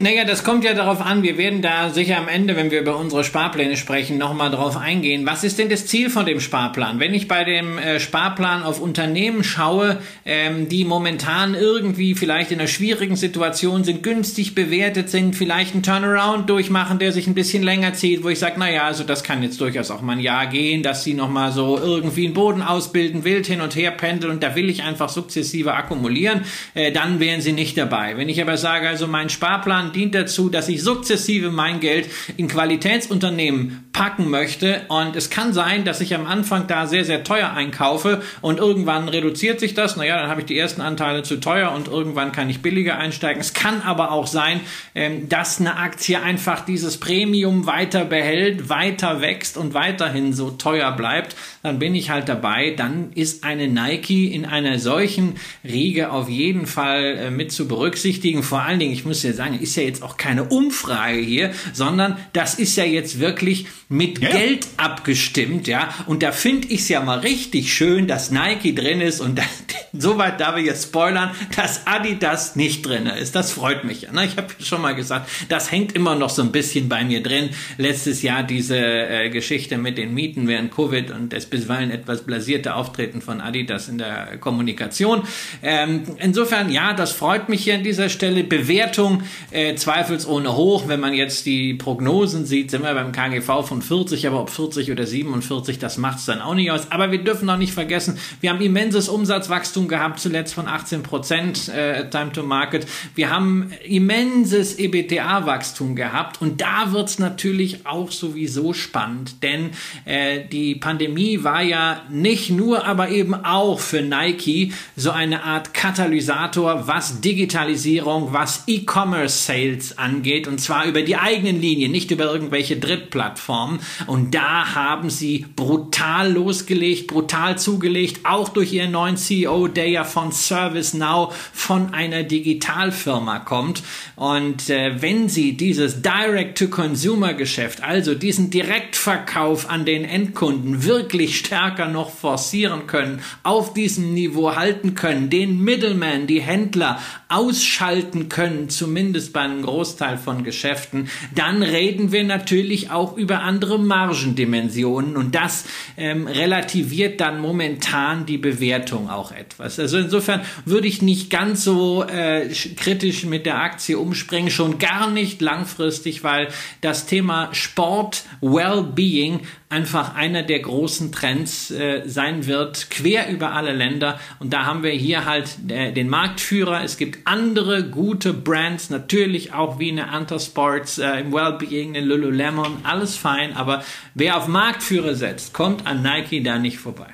Naja, 0.00 0.24
das 0.24 0.44
kommt 0.44 0.62
ja 0.62 0.74
darauf 0.74 1.04
an. 1.04 1.24
Wir 1.24 1.36
werden 1.38 1.60
da 1.60 1.90
sicher 1.90 2.18
am 2.18 2.28
Ende, 2.28 2.54
wenn 2.54 2.70
wir 2.70 2.82
über 2.82 2.96
unsere 2.96 3.24
Sparpläne 3.24 3.76
sprechen, 3.76 4.16
nochmal 4.16 4.52
drauf 4.52 4.76
eingehen. 4.76 5.26
Was 5.26 5.42
ist 5.42 5.58
denn 5.58 5.68
das 5.68 5.86
Ziel 5.86 6.08
von 6.08 6.24
dem 6.24 6.38
Sparplan? 6.38 7.00
Wenn 7.00 7.14
ich 7.14 7.26
bei 7.26 7.42
dem 7.42 7.78
äh, 7.78 7.98
Sparplan 7.98 8.62
auf 8.62 8.80
Unternehmen 8.80 9.42
schaue, 9.42 10.00
ähm, 10.24 10.68
die 10.68 10.84
momentan 10.84 11.56
irgendwie 11.56 12.14
vielleicht 12.14 12.52
in 12.52 12.60
einer 12.60 12.68
schwierigen 12.68 13.16
Situation 13.16 13.82
sind, 13.82 14.04
günstig 14.04 14.54
bewertet 14.54 15.10
sind, 15.10 15.34
vielleicht 15.34 15.74
einen 15.74 15.82
Turnaround 15.82 16.48
durchmachen, 16.48 17.00
der 17.00 17.10
sich 17.10 17.26
ein 17.26 17.34
bisschen 17.34 17.64
länger 17.64 17.92
zieht, 17.92 18.22
wo 18.22 18.28
ich 18.28 18.38
sage, 18.38 18.60
naja, 18.60 18.84
also 18.84 19.02
das 19.02 19.24
kann 19.24 19.42
jetzt 19.42 19.60
durchaus 19.60 19.90
auch 19.90 20.00
mal 20.00 20.12
ein 20.12 20.20
Jahr 20.20 20.46
gehen, 20.46 20.84
dass 20.84 21.02
sie 21.02 21.14
nochmal 21.14 21.50
so 21.50 21.76
irgendwie 21.76 22.26
einen 22.26 22.34
Boden 22.34 22.62
ausbilden, 22.62 23.24
wild 23.24 23.48
hin 23.48 23.60
und 23.60 23.74
her 23.74 23.90
pendeln 23.90 24.34
und 24.34 24.44
da 24.44 24.54
will 24.54 24.70
ich 24.70 24.84
einfach 24.84 25.08
sukzessive 25.08 25.74
akkumulieren, 25.74 26.42
äh, 26.74 26.92
dann 26.92 27.18
wären 27.18 27.40
sie 27.40 27.52
nicht 27.52 27.76
dabei. 27.76 28.16
Wenn 28.16 28.28
ich 28.28 28.40
aber 28.40 28.56
sage, 28.56 28.88
also 28.88 29.08
mein 29.08 29.28
Sparplan 29.28 29.87
dient 29.92 30.14
dazu, 30.14 30.48
dass 30.48 30.68
ich 30.68 30.82
sukzessive 30.82 31.50
mein 31.50 31.80
Geld 31.80 32.08
in 32.36 32.48
Qualitätsunternehmen 32.48 33.88
packen 33.92 34.30
möchte. 34.30 34.82
Und 34.88 35.16
es 35.16 35.28
kann 35.28 35.52
sein, 35.52 35.84
dass 35.84 36.00
ich 36.00 36.14
am 36.14 36.24
Anfang 36.26 36.68
da 36.68 36.86
sehr, 36.86 37.04
sehr 37.04 37.24
teuer 37.24 37.50
einkaufe 37.50 38.22
und 38.40 38.58
irgendwann 38.58 39.08
reduziert 39.08 39.58
sich 39.58 39.74
das. 39.74 39.96
Naja, 39.96 40.20
dann 40.20 40.30
habe 40.30 40.42
ich 40.42 40.46
die 40.46 40.56
ersten 40.56 40.80
Anteile 40.80 41.24
zu 41.24 41.40
teuer 41.40 41.72
und 41.72 41.88
irgendwann 41.88 42.30
kann 42.30 42.48
ich 42.48 42.62
billiger 42.62 42.96
einsteigen. 42.96 43.40
Es 43.40 43.54
kann 43.54 43.82
aber 43.82 44.12
auch 44.12 44.28
sein, 44.28 44.60
ähm, 44.94 45.28
dass 45.28 45.58
eine 45.58 45.76
Aktie 45.78 46.22
einfach 46.22 46.64
dieses 46.64 46.98
Premium 46.98 47.66
weiter 47.66 48.04
behält, 48.04 48.68
weiter 48.68 49.20
wächst 49.20 49.56
und 49.56 49.74
weiterhin 49.74 50.32
so 50.32 50.50
teuer 50.50 50.92
bleibt. 50.92 51.34
Dann 51.64 51.80
bin 51.80 51.96
ich 51.96 52.10
halt 52.10 52.28
dabei. 52.28 52.74
Dann 52.76 53.12
ist 53.14 53.42
eine 53.42 53.66
Nike 53.66 54.32
in 54.32 54.44
einer 54.44 54.78
solchen 54.78 55.34
Riege 55.64 56.12
auf 56.12 56.28
jeden 56.28 56.66
Fall 56.66 57.18
äh, 57.18 57.30
mit 57.30 57.50
zu 57.50 57.66
berücksichtigen. 57.66 58.44
Vor 58.44 58.62
allen 58.62 58.78
Dingen, 58.78 58.92
ich 58.92 59.04
muss 59.04 59.24
ja 59.24 59.32
sagen, 59.32 59.58
ist 59.58 59.74
ja 59.74 59.77
jetzt 59.82 60.02
auch 60.02 60.16
keine 60.16 60.44
Umfrage 60.44 61.18
hier, 61.18 61.52
sondern 61.72 62.16
das 62.32 62.54
ist 62.54 62.76
ja 62.76 62.84
jetzt 62.84 63.20
wirklich 63.20 63.66
mit 63.88 64.18
ja. 64.18 64.30
Geld 64.30 64.66
abgestimmt, 64.76 65.66
ja. 65.66 65.94
Und 66.06 66.22
da 66.22 66.32
finde 66.32 66.68
ich 66.68 66.80
es 66.80 66.88
ja 66.88 67.00
mal 67.00 67.20
richtig 67.20 67.72
schön, 67.72 68.06
dass 68.06 68.30
Nike 68.30 68.74
drin 68.74 69.00
ist 69.00 69.20
und 69.20 69.40
soweit 69.92 70.40
darf 70.40 70.56
ich 70.56 70.66
jetzt 70.66 70.84
spoilern, 70.84 71.30
dass 71.56 71.86
Adidas 71.86 72.56
nicht 72.56 72.84
drin 72.84 73.06
ist. 73.06 73.34
Das 73.34 73.52
freut 73.52 73.84
mich 73.84 74.02
ja. 74.02 74.12
Ne? 74.12 74.26
Ich 74.26 74.36
habe 74.36 74.48
schon 74.60 74.82
mal 74.82 74.94
gesagt, 74.94 75.30
das 75.48 75.72
hängt 75.72 75.94
immer 75.94 76.14
noch 76.14 76.30
so 76.30 76.42
ein 76.42 76.52
bisschen 76.52 76.88
bei 76.88 77.04
mir 77.04 77.22
drin. 77.22 77.50
Letztes 77.78 78.22
Jahr 78.22 78.42
diese 78.42 78.78
äh, 78.78 79.30
Geschichte 79.30 79.78
mit 79.78 79.96
den 79.96 80.12
Mieten 80.12 80.48
während 80.48 80.70
Covid 80.74 81.10
und 81.10 81.32
das 81.32 81.46
bisweilen 81.46 81.90
etwas 81.90 82.22
blasierte 82.22 82.74
Auftreten 82.74 83.22
von 83.22 83.40
Adidas 83.40 83.88
in 83.88 83.98
der 83.98 84.36
Kommunikation. 84.38 85.22
Ähm, 85.62 86.02
insofern, 86.18 86.70
ja, 86.70 86.92
das 86.92 87.12
freut 87.12 87.48
mich 87.48 87.64
hier 87.64 87.74
an 87.74 87.84
dieser 87.84 88.08
Stelle. 88.08 88.44
Bewertung 88.44 89.22
äh, 89.50 89.67
zweifelsohne 89.76 90.56
hoch. 90.56 90.88
Wenn 90.88 91.00
man 91.00 91.14
jetzt 91.14 91.46
die 91.46 91.74
Prognosen 91.74 92.46
sieht, 92.46 92.70
sind 92.70 92.82
wir 92.82 92.94
beim 92.94 93.12
KGV 93.12 93.66
von 93.66 93.82
40, 93.82 94.26
aber 94.26 94.40
ob 94.40 94.50
40 94.50 94.90
oder 94.90 95.06
47, 95.06 95.78
das 95.78 95.98
macht 95.98 96.18
es 96.18 96.26
dann 96.26 96.40
auch 96.40 96.54
nicht 96.54 96.70
aus. 96.70 96.90
Aber 96.90 97.10
wir 97.10 97.18
dürfen 97.22 97.46
noch 97.46 97.58
nicht 97.58 97.72
vergessen, 97.72 98.18
wir 98.40 98.50
haben 98.50 98.60
immenses 98.60 99.08
Umsatzwachstum 99.08 99.88
gehabt, 99.88 100.20
zuletzt 100.20 100.54
von 100.54 100.68
18 100.68 101.02
Prozent 101.02 101.68
äh, 101.68 102.08
Time 102.08 102.32
to 102.32 102.42
Market. 102.42 102.86
Wir 103.14 103.30
haben 103.30 103.72
immenses 103.84 104.78
EBTA-Wachstum 104.78 105.96
gehabt 105.96 106.40
und 106.40 106.60
da 106.60 106.92
wird 106.92 107.08
es 107.08 107.18
natürlich 107.18 107.86
auch 107.86 108.10
sowieso 108.10 108.72
spannend, 108.72 109.42
denn 109.42 109.70
äh, 110.04 110.40
die 110.50 110.74
Pandemie 110.74 111.44
war 111.44 111.62
ja 111.62 112.02
nicht 112.10 112.50
nur, 112.50 112.86
aber 112.86 113.08
eben 113.10 113.34
auch 113.34 113.80
für 113.80 114.02
Nike 114.02 114.72
so 114.96 115.10
eine 115.10 115.44
Art 115.44 115.74
Katalysator, 115.74 116.86
was 116.86 117.20
Digitalisierung, 117.20 118.32
was 118.32 118.64
E-Commerce-Sales 118.66 119.57
Sales 119.58 119.98
angeht 119.98 120.46
und 120.46 120.60
zwar 120.60 120.86
über 120.86 121.02
die 121.02 121.16
eigenen 121.16 121.60
Linien, 121.60 121.90
nicht 121.90 122.10
über 122.10 122.32
irgendwelche 122.32 122.76
Drittplattformen. 122.76 123.80
Und 124.06 124.34
da 124.34 124.74
haben 124.74 125.10
sie 125.10 125.46
brutal 125.56 126.32
losgelegt, 126.32 127.08
brutal 127.08 127.58
zugelegt, 127.58 128.20
auch 128.24 128.48
durch 128.48 128.72
ihren 128.72 128.92
neuen 128.92 129.16
CEO, 129.16 129.68
der 129.68 129.88
ja 129.88 130.04
von 130.04 130.32
ServiceNow 130.32 131.34
von 131.52 131.92
einer 131.92 132.22
Digitalfirma 132.22 133.40
kommt. 133.40 133.82
Und 134.16 134.70
äh, 134.70 135.02
wenn 135.02 135.28
sie 135.28 135.56
dieses 135.56 136.02
Direct-to-Consumer-Geschäft, 136.02 137.82
also 137.82 138.14
diesen 138.14 138.50
Direktverkauf 138.50 139.68
an 139.68 139.84
den 139.84 140.04
Endkunden 140.04 140.84
wirklich 140.84 141.38
stärker 141.38 141.88
noch 141.88 142.10
forcieren 142.10 142.86
können, 142.86 143.20
auf 143.42 143.74
diesem 143.74 144.14
Niveau 144.14 144.54
halten 144.54 144.94
können, 144.94 145.30
den 145.30 145.62
Middleman, 145.62 146.26
die 146.26 146.40
Händler 146.40 147.00
ausschalten 147.28 148.28
können, 148.28 148.68
zumindest 148.70 149.32
bei 149.32 149.47
einem 149.50 149.62
Großteil 149.62 150.18
von 150.18 150.44
Geschäften, 150.44 151.08
dann 151.34 151.62
reden 151.62 152.12
wir 152.12 152.24
natürlich 152.24 152.90
auch 152.90 153.16
über 153.16 153.40
andere 153.40 153.78
Margendimensionen 153.78 155.16
und 155.16 155.34
das 155.34 155.64
ähm, 155.96 156.26
relativiert 156.26 157.20
dann 157.20 157.40
momentan 157.40 158.26
die 158.26 158.38
Bewertung 158.38 159.10
auch 159.10 159.32
etwas. 159.32 159.78
Also 159.78 159.98
insofern 159.98 160.42
würde 160.64 160.88
ich 160.88 161.02
nicht 161.02 161.30
ganz 161.30 161.64
so 161.64 162.04
äh, 162.04 162.48
kritisch 162.76 163.24
mit 163.24 163.46
der 163.46 163.60
Aktie 163.60 163.98
umspringen, 163.98 164.50
schon 164.50 164.78
gar 164.78 165.10
nicht 165.10 165.40
langfristig, 165.40 166.24
weil 166.24 166.48
das 166.80 167.06
Thema 167.06 167.50
Sport, 167.52 168.24
Wellbeing 168.40 169.40
einfach 169.70 170.14
einer 170.14 170.42
der 170.42 170.60
großen 170.60 171.12
Trends 171.12 171.70
äh, 171.70 172.02
sein 172.06 172.46
wird, 172.46 172.90
quer 172.90 173.28
über 173.30 173.52
alle 173.52 173.72
Länder. 173.72 174.18
Und 174.38 174.52
da 174.52 174.64
haben 174.64 174.82
wir 174.82 174.92
hier 174.92 175.24
halt 175.24 175.58
äh, 175.68 175.92
den 175.92 176.08
Marktführer. 176.08 176.82
Es 176.82 176.96
gibt 176.96 177.26
andere 177.26 177.84
gute 177.84 178.32
Brands, 178.32 178.90
natürlich 178.90 179.52
auch 179.52 179.78
wie 179.78 179.90
eine 179.90 180.08
Antasports, 180.08 180.98
äh, 180.98 181.20
im 181.20 181.32
Wellbeing, 181.32 181.96
eine 181.96 182.06
Lululemon, 182.06 182.78
alles 182.84 183.16
fein. 183.16 183.54
Aber 183.54 183.84
wer 184.14 184.36
auf 184.36 184.48
Marktführer 184.48 185.14
setzt, 185.14 185.52
kommt 185.52 185.86
an 185.86 186.02
Nike 186.02 186.42
da 186.42 186.58
nicht 186.58 186.78
vorbei. 186.78 187.08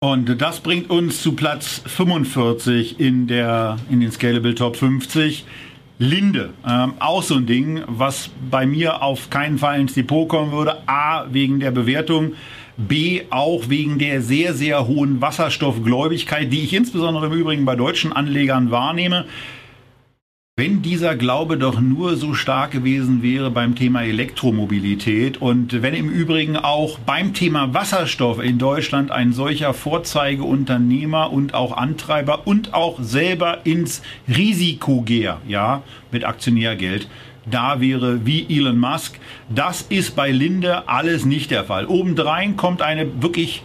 Und 0.00 0.40
das 0.40 0.60
bringt 0.60 0.90
uns 0.90 1.22
zu 1.22 1.32
Platz 1.32 1.82
45 1.84 3.00
in, 3.00 3.26
der, 3.26 3.78
in 3.90 3.98
den 3.98 4.12
Scalable 4.12 4.54
Top 4.54 4.76
50. 4.76 5.44
Linde, 5.98 6.50
ähm, 6.66 6.94
auch 7.00 7.24
so 7.24 7.34
ein 7.34 7.46
Ding, 7.46 7.82
was 7.88 8.30
bei 8.50 8.66
mir 8.66 9.02
auf 9.02 9.30
keinen 9.30 9.58
Fall 9.58 9.80
ins 9.80 9.94
Depot 9.94 10.28
kommen 10.28 10.52
würde. 10.52 10.76
A, 10.86 11.26
wegen 11.30 11.58
der 11.58 11.72
Bewertung. 11.72 12.34
B, 12.76 13.22
auch 13.30 13.68
wegen 13.68 13.98
der 13.98 14.22
sehr, 14.22 14.54
sehr 14.54 14.86
hohen 14.86 15.20
Wasserstoffgläubigkeit, 15.20 16.52
die 16.52 16.62
ich 16.62 16.72
insbesondere 16.72 17.26
im 17.26 17.32
Übrigen 17.32 17.64
bei 17.64 17.74
deutschen 17.74 18.12
Anlegern 18.12 18.70
wahrnehme. 18.70 19.24
Wenn 20.58 20.82
dieser 20.82 21.14
Glaube 21.14 21.56
doch 21.56 21.78
nur 21.78 22.16
so 22.16 22.34
stark 22.34 22.72
gewesen 22.72 23.22
wäre 23.22 23.48
beim 23.48 23.76
Thema 23.76 24.02
Elektromobilität 24.02 25.40
und 25.40 25.82
wenn 25.82 25.94
im 25.94 26.10
Übrigen 26.10 26.56
auch 26.56 26.98
beim 26.98 27.32
Thema 27.32 27.74
Wasserstoff 27.74 28.42
in 28.42 28.58
Deutschland 28.58 29.12
ein 29.12 29.32
solcher 29.32 29.72
Vorzeigeunternehmer 29.72 31.32
und 31.32 31.54
auch 31.54 31.76
Antreiber 31.76 32.48
und 32.48 32.74
auch 32.74 32.98
selber 33.00 33.58
ins 33.62 34.02
Risiko 34.26 35.02
gehe, 35.02 35.36
ja, 35.46 35.82
mit 36.10 36.24
Aktionärgeld, 36.24 37.08
da 37.48 37.80
wäre 37.80 38.26
wie 38.26 38.44
Elon 38.50 38.80
Musk. 38.80 39.20
Das 39.48 39.82
ist 39.82 40.16
bei 40.16 40.32
Linde 40.32 40.88
alles 40.88 41.24
nicht 41.24 41.52
der 41.52 41.66
Fall. 41.66 41.86
Obendrein 41.86 42.56
kommt 42.56 42.82
eine 42.82 43.22
wirklich 43.22 43.62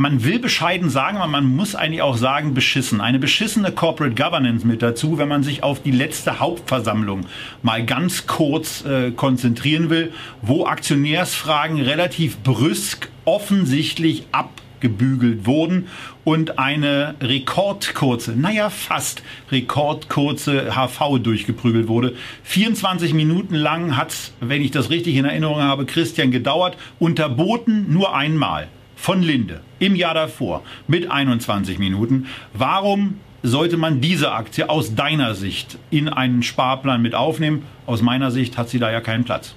man 0.00 0.24
will 0.24 0.38
bescheiden 0.38 0.88
sagen, 0.88 1.18
aber 1.18 1.26
man 1.26 1.44
muss 1.44 1.74
eigentlich 1.74 2.00
auch 2.00 2.16
sagen, 2.16 2.54
beschissen. 2.54 3.02
Eine 3.02 3.18
beschissene 3.18 3.70
Corporate 3.70 4.14
Governance 4.14 4.66
mit 4.66 4.80
dazu, 4.80 5.18
wenn 5.18 5.28
man 5.28 5.42
sich 5.42 5.62
auf 5.62 5.82
die 5.82 5.90
letzte 5.90 6.40
Hauptversammlung 6.40 7.26
mal 7.62 7.84
ganz 7.84 8.26
kurz 8.26 8.82
äh, 8.86 9.10
konzentrieren 9.10 9.90
will, 9.90 10.12
wo 10.40 10.64
Aktionärsfragen 10.64 11.82
relativ 11.82 12.38
brüsk 12.38 13.10
offensichtlich 13.26 14.24
abgebügelt 14.32 15.44
wurden 15.44 15.88
und 16.24 16.58
eine 16.58 17.16
rekordkurze, 17.20 18.32
naja 18.34 18.70
fast 18.70 19.22
rekordkurze 19.52 20.74
HV 20.74 21.18
durchgeprügelt 21.18 21.88
wurde. 21.88 22.14
24 22.44 23.12
Minuten 23.12 23.54
lang 23.54 23.98
hat 23.98 24.12
es, 24.12 24.32
wenn 24.40 24.62
ich 24.62 24.70
das 24.70 24.88
richtig 24.88 25.16
in 25.16 25.26
Erinnerung 25.26 25.60
habe, 25.60 25.84
Christian 25.84 26.30
gedauert, 26.30 26.78
unterboten 26.98 27.92
nur 27.92 28.14
einmal 28.14 28.68
von 29.00 29.22
Linde 29.22 29.62
im 29.78 29.96
Jahr 29.96 30.12
davor 30.12 30.62
mit 30.86 31.10
21 31.10 31.78
Minuten. 31.78 32.26
Warum 32.52 33.18
sollte 33.42 33.78
man 33.78 34.02
diese 34.02 34.32
Aktie 34.32 34.68
aus 34.68 34.94
deiner 34.94 35.34
Sicht 35.34 35.78
in 35.90 36.10
einen 36.10 36.42
Sparplan 36.42 37.00
mit 37.00 37.14
aufnehmen? 37.14 37.64
Aus 37.86 38.02
meiner 38.02 38.30
Sicht 38.30 38.58
hat 38.58 38.68
sie 38.68 38.78
da 38.78 38.90
ja 38.90 39.00
keinen 39.00 39.24
Platz. 39.24 39.54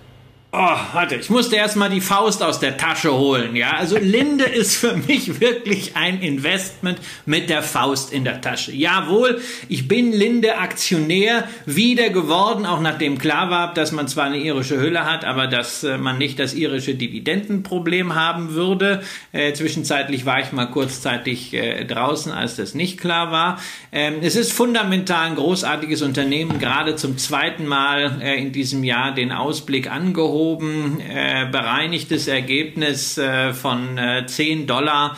Oh, 0.56 0.78
warte, 0.94 1.16
ich 1.16 1.32
musste 1.32 1.56
erstmal 1.56 1.90
die 1.90 2.00
Faust 2.00 2.44
aus 2.44 2.60
der 2.60 2.78
Tasche 2.78 3.12
holen, 3.12 3.56
ja. 3.56 3.72
Also 3.72 3.98
Linde 3.98 4.44
ist 4.54 4.76
für 4.76 4.96
mich 4.96 5.40
wirklich 5.42 5.96
ein 5.96 6.22
Investment 6.22 7.00
mit 7.26 7.50
der 7.50 7.64
Faust 7.64 8.14
in 8.14 8.24
der 8.24 8.40
Tasche. 8.40 8.72
Jawohl, 8.72 9.42
ich 9.68 9.88
bin 9.88 10.12
Linde 10.12 10.60
Aktionär 10.60 11.48
wieder 11.66 12.12
geworden, 12.12 12.68
auch 12.68 12.82
nachdem 12.82 13.18
klar 13.18 13.50
war, 13.50 13.74
dass 13.74 13.92
man 13.94 14.08
zwar 14.08 14.26
eine 14.26 14.38
irische 14.38 14.80
Hülle 14.80 15.06
hat, 15.06 15.26
aber 15.26 15.48
dass 15.48 15.84
äh, 15.84 15.98
man 15.98 16.20
nicht 16.20 16.38
das 16.38 16.54
irische 16.54 16.94
Dividendenproblem 16.94 18.14
haben 18.14 18.54
würde. 18.54 19.02
Äh, 19.32 19.54
zwischenzeitlich 19.54 20.28
war 20.28 20.40
ich 20.40 20.52
mal 20.52 20.68
kurzzeitig 20.68 21.56
äh, 21.56 21.84
draußen, 21.84 22.32
als 22.32 22.58
das 22.58 22.76
nicht 22.76 23.00
klar 23.00 23.32
war. 23.32 23.60
Ähm, 23.92 24.18
es 24.22 24.36
ist 24.36 24.54
fundamental 24.54 25.30
ein 25.30 25.36
großartiges 25.36 26.04
Unternehmen, 26.04 26.60
gerade 26.60 26.96
zum 26.96 27.18
zweiten 27.18 27.66
Mal 27.66 28.22
äh, 28.22 28.40
in 28.40 28.52
diesem 28.52 28.84
Jahr 28.84 29.16
den 29.16 29.32
Ausblick 29.32 29.90
angehoben 29.90 30.43
abgehoben, 30.44 31.00
äh, 31.00 31.48
bereinigtes 31.52 32.28
Ergebnis 32.28 33.18
äh, 33.18 33.54
von 33.54 33.98
äh, 33.98 34.26
10 34.26 34.68
Dollar 34.68 35.16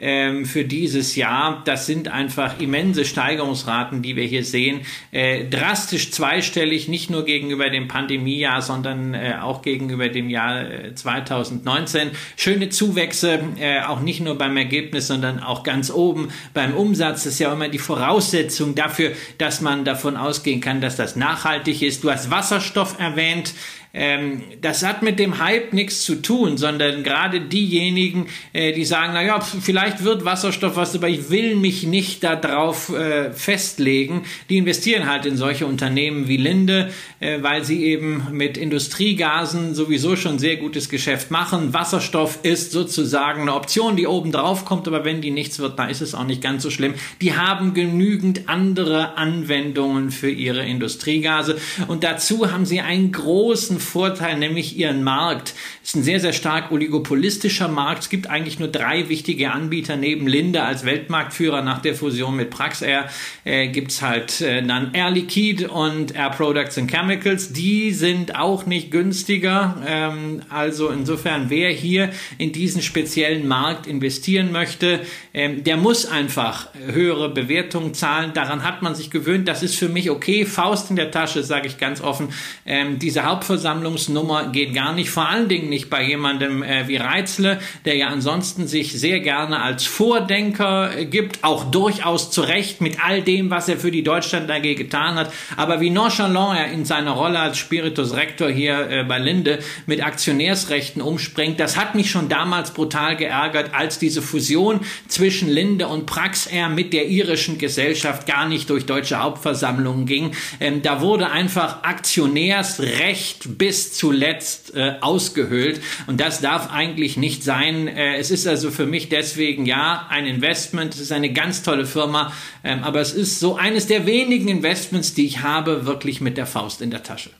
ähm, 0.00 0.44
für 0.44 0.64
dieses 0.64 1.16
Jahr. 1.16 1.62
Das 1.64 1.86
sind 1.86 2.08
einfach 2.08 2.60
immense 2.60 3.04
Steigerungsraten, 3.04 4.02
die 4.02 4.16
wir 4.16 4.24
hier 4.24 4.44
sehen. 4.44 4.82
Äh, 5.10 5.46
drastisch 5.48 6.12
zweistellig, 6.12 6.88
nicht 6.88 7.10
nur 7.10 7.24
gegenüber 7.24 7.68
dem 7.70 7.88
Pandemiejahr, 7.88 8.62
sondern 8.62 9.14
äh, 9.14 9.34
auch 9.40 9.62
gegenüber 9.62 10.08
dem 10.08 10.30
Jahr 10.30 10.94
2019. 10.94 12.08
Äh, 12.08 12.10
Schöne 12.36 12.68
Zuwächse, 12.68 13.40
äh, 13.58 13.80
auch 13.82 14.00
nicht 14.00 14.20
nur 14.20 14.36
beim 14.36 14.56
Ergebnis, 14.56 15.08
sondern 15.08 15.40
auch 15.40 15.64
ganz 15.64 15.90
oben 15.90 16.28
beim 16.54 16.74
Umsatz. 16.74 17.24
Das 17.24 17.34
ist 17.34 17.38
ja 17.40 17.52
immer 17.52 17.68
die 17.68 17.78
Voraussetzung 17.78 18.74
dafür, 18.74 19.12
dass 19.38 19.60
man 19.60 19.84
davon 19.84 20.16
ausgehen 20.16 20.60
kann, 20.60 20.80
dass 20.80 20.96
das 20.96 21.16
nachhaltig 21.16 21.82
ist. 21.82 22.04
Du 22.04 22.10
hast 22.10 22.30
Wasserstoff 22.30 23.00
erwähnt. 23.00 23.52
Ähm, 23.94 24.42
das 24.60 24.84
hat 24.84 25.02
mit 25.02 25.18
dem 25.18 25.38
Hype 25.38 25.72
nichts 25.72 26.02
zu 26.04 26.16
tun, 26.16 26.58
sondern 26.58 27.02
gerade 27.02 27.40
diejenigen, 27.40 28.26
äh, 28.52 28.72
die 28.72 28.84
sagen, 28.84 29.12
na 29.14 29.24
ja, 29.24 29.40
vielleicht 29.40 30.04
wird 30.04 30.26
Wasserstoff 30.26 30.76
was, 30.76 30.94
aber 30.94 31.08
ich 31.08 31.30
will 31.30 31.56
mich 31.56 31.84
nicht 31.84 32.22
darauf 32.22 32.90
äh, 32.90 33.32
festlegen, 33.32 34.24
die 34.50 34.58
investieren 34.58 35.10
halt 35.10 35.24
in 35.24 35.38
solche 35.38 35.64
Unternehmen 35.66 36.28
wie 36.28 36.36
Linde, 36.36 36.92
äh, 37.20 37.42
weil 37.42 37.64
sie 37.64 37.84
eben 37.84 38.26
mit 38.30 38.58
Industriegasen 38.58 39.74
sowieso 39.74 40.16
schon 40.16 40.38
sehr 40.38 40.56
gutes 40.56 40.90
Geschäft 40.90 41.30
machen. 41.30 41.72
Wasserstoff 41.72 42.40
ist 42.42 42.72
sozusagen 42.72 43.42
eine 43.42 43.54
Option, 43.54 43.96
die 43.96 44.06
oben 44.06 44.32
drauf 44.32 44.66
kommt, 44.66 44.86
aber 44.86 45.06
wenn 45.06 45.22
die 45.22 45.30
nichts 45.30 45.58
wird, 45.60 45.78
da 45.78 45.86
ist 45.86 46.02
es 46.02 46.14
auch 46.14 46.24
nicht 46.24 46.42
ganz 46.42 46.62
so 46.62 46.68
schlimm. 46.68 46.92
Die 47.22 47.36
haben 47.36 47.72
genügend 47.72 48.50
andere 48.50 49.16
Anwendungen 49.16 50.10
für 50.10 50.30
ihre 50.30 50.64
Industriegase 50.64 51.58
und 51.86 52.04
dazu 52.04 52.52
haben 52.52 52.66
sie 52.66 52.80
einen 52.80 53.12
großen 53.12 53.78
Vorteil, 53.88 54.38
nämlich 54.38 54.76
ihren 54.76 55.02
Markt. 55.02 55.54
Ist 55.82 55.96
ein 55.96 56.02
sehr, 56.02 56.20
sehr 56.20 56.34
stark 56.34 56.70
oligopolistischer 56.70 57.68
Markt. 57.68 58.02
Es 58.02 58.10
gibt 58.10 58.28
eigentlich 58.28 58.58
nur 58.58 58.68
drei 58.68 59.08
wichtige 59.08 59.50
Anbieter 59.50 59.96
neben 59.96 60.26
Linde 60.26 60.62
als 60.62 60.84
Weltmarktführer 60.84 61.62
nach 61.62 61.80
der 61.80 61.94
Fusion 61.94 62.36
mit 62.36 62.50
Praxair. 62.50 63.08
Äh, 63.44 63.68
gibt 63.68 63.90
es 63.90 64.02
halt 64.02 64.42
äh, 64.42 64.62
dann 64.62 64.90
Air 64.92 65.10
Liquide 65.10 65.68
und 65.68 66.14
Air 66.14 66.30
Products 66.30 66.76
and 66.76 66.90
Chemicals. 66.90 67.54
Die 67.54 67.92
sind 67.92 68.36
auch 68.36 68.66
nicht 68.66 68.90
günstiger. 68.90 69.82
Ähm, 69.86 70.42
also 70.50 70.90
insofern, 70.90 71.48
wer 71.48 71.70
hier 71.70 72.10
in 72.36 72.52
diesen 72.52 72.82
speziellen 72.82 73.48
Markt 73.48 73.86
investieren 73.86 74.52
möchte, 74.52 75.00
ähm, 75.32 75.64
der 75.64 75.78
muss 75.78 76.04
einfach 76.04 76.68
höhere 76.74 77.30
Bewertungen 77.30 77.94
zahlen. 77.94 78.32
Daran 78.34 78.62
hat 78.62 78.82
man 78.82 78.94
sich 78.94 79.10
gewöhnt. 79.10 79.48
Das 79.48 79.62
ist 79.62 79.76
für 79.76 79.88
mich 79.88 80.10
okay. 80.10 80.44
Faust 80.44 80.90
in 80.90 80.96
der 80.96 81.10
Tasche, 81.10 81.42
sage 81.42 81.66
ich 81.66 81.78
ganz 81.78 82.02
offen. 82.02 82.28
Ähm, 82.66 82.98
diese 82.98 83.24
Hauptversammlung 83.24 83.67
Versammlungsnummer 83.68 84.46
geht 84.50 84.72
gar 84.72 84.94
nicht, 84.94 85.10
vor 85.10 85.28
allen 85.28 85.48
Dingen 85.48 85.68
nicht 85.68 85.90
bei 85.90 86.02
jemandem 86.02 86.62
äh, 86.62 86.88
wie 86.88 86.96
Reitzle, 86.96 87.60
der 87.84 87.96
ja 87.96 88.08
ansonsten 88.08 88.66
sich 88.66 88.98
sehr 88.98 89.20
gerne 89.20 89.60
als 89.60 89.84
Vordenker 89.84 90.96
äh, 90.96 91.04
gibt, 91.04 91.44
auch 91.44 91.70
durchaus 91.70 92.30
zu 92.30 92.40
Recht 92.40 92.80
mit 92.80 93.04
all 93.04 93.20
dem, 93.20 93.50
was 93.50 93.68
er 93.68 93.76
für 93.76 93.90
die 93.90 94.02
Deutschland 94.02 94.50
AG 94.50 94.62
getan 94.62 95.16
hat, 95.16 95.30
aber 95.58 95.82
wie 95.82 95.90
nonchalant 95.90 96.58
er 96.58 96.72
in 96.72 96.86
seiner 96.86 97.10
Rolle 97.10 97.38
als 97.40 97.58
Spiritus 97.58 98.16
Rector 98.16 98.48
hier 98.48 98.88
äh, 98.88 99.04
bei 99.04 99.18
Linde 99.18 99.58
mit 99.84 100.02
Aktionärsrechten 100.02 101.02
umspringt, 101.02 101.60
das 101.60 101.76
hat 101.76 101.94
mich 101.94 102.10
schon 102.10 102.30
damals 102.30 102.70
brutal 102.70 103.16
geärgert, 103.16 103.74
als 103.74 103.98
diese 103.98 104.22
Fusion 104.22 104.80
zwischen 105.08 105.50
Linde 105.50 105.88
und 105.88 106.06
Praxair 106.06 106.70
mit 106.70 106.94
der 106.94 107.08
irischen 107.08 107.58
Gesellschaft 107.58 108.26
gar 108.26 108.48
nicht 108.48 108.70
durch 108.70 108.86
deutsche 108.86 109.22
Hauptversammlungen 109.22 110.06
ging. 110.06 110.34
Ähm, 110.58 110.80
da 110.80 111.02
wurde 111.02 111.30
einfach 111.30 111.82
Aktionärsrecht 111.82 113.57
bis 113.58 113.92
zuletzt 113.92 114.74
äh, 114.74 114.94
ausgehöhlt. 115.00 115.80
Und 116.06 116.20
das 116.20 116.40
darf 116.40 116.70
eigentlich 116.70 117.16
nicht 117.16 117.42
sein. 117.44 117.88
Äh, 117.88 118.16
es 118.16 118.30
ist 118.30 118.46
also 118.46 118.70
für 118.70 118.86
mich 118.86 119.08
deswegen 119.08 119.66
ja 119.66 120.06
ein 120.08 120.26
Investment. 120.26 120.94
Es 120.94 121.00
ist 121.00 121.12
eine 121.12 121.32
ganz 121.32 121.62
tolle 121.62 121.84
Firma. 121.84 122.32
Ähm, 122.64 122.84
aber 122.84 123.00
es 123.00 123.12
ist 123.12 123.40
so 123.40 123.56
eines 123.56 123.86
der 123.86 124.06
wenigen 124.06 124.48
Investments, 124.48 125.14
die 125.14 125.26
ich 125.26 125.42
habe, 125.42 125.84
wirklich 125.84 126.20
mit 126.20 126.38
der 126.38 126.46
Faust 126.46 126.80
in 126.80 126.90
der 126.90 127.02
Tasche. 127.02 127.30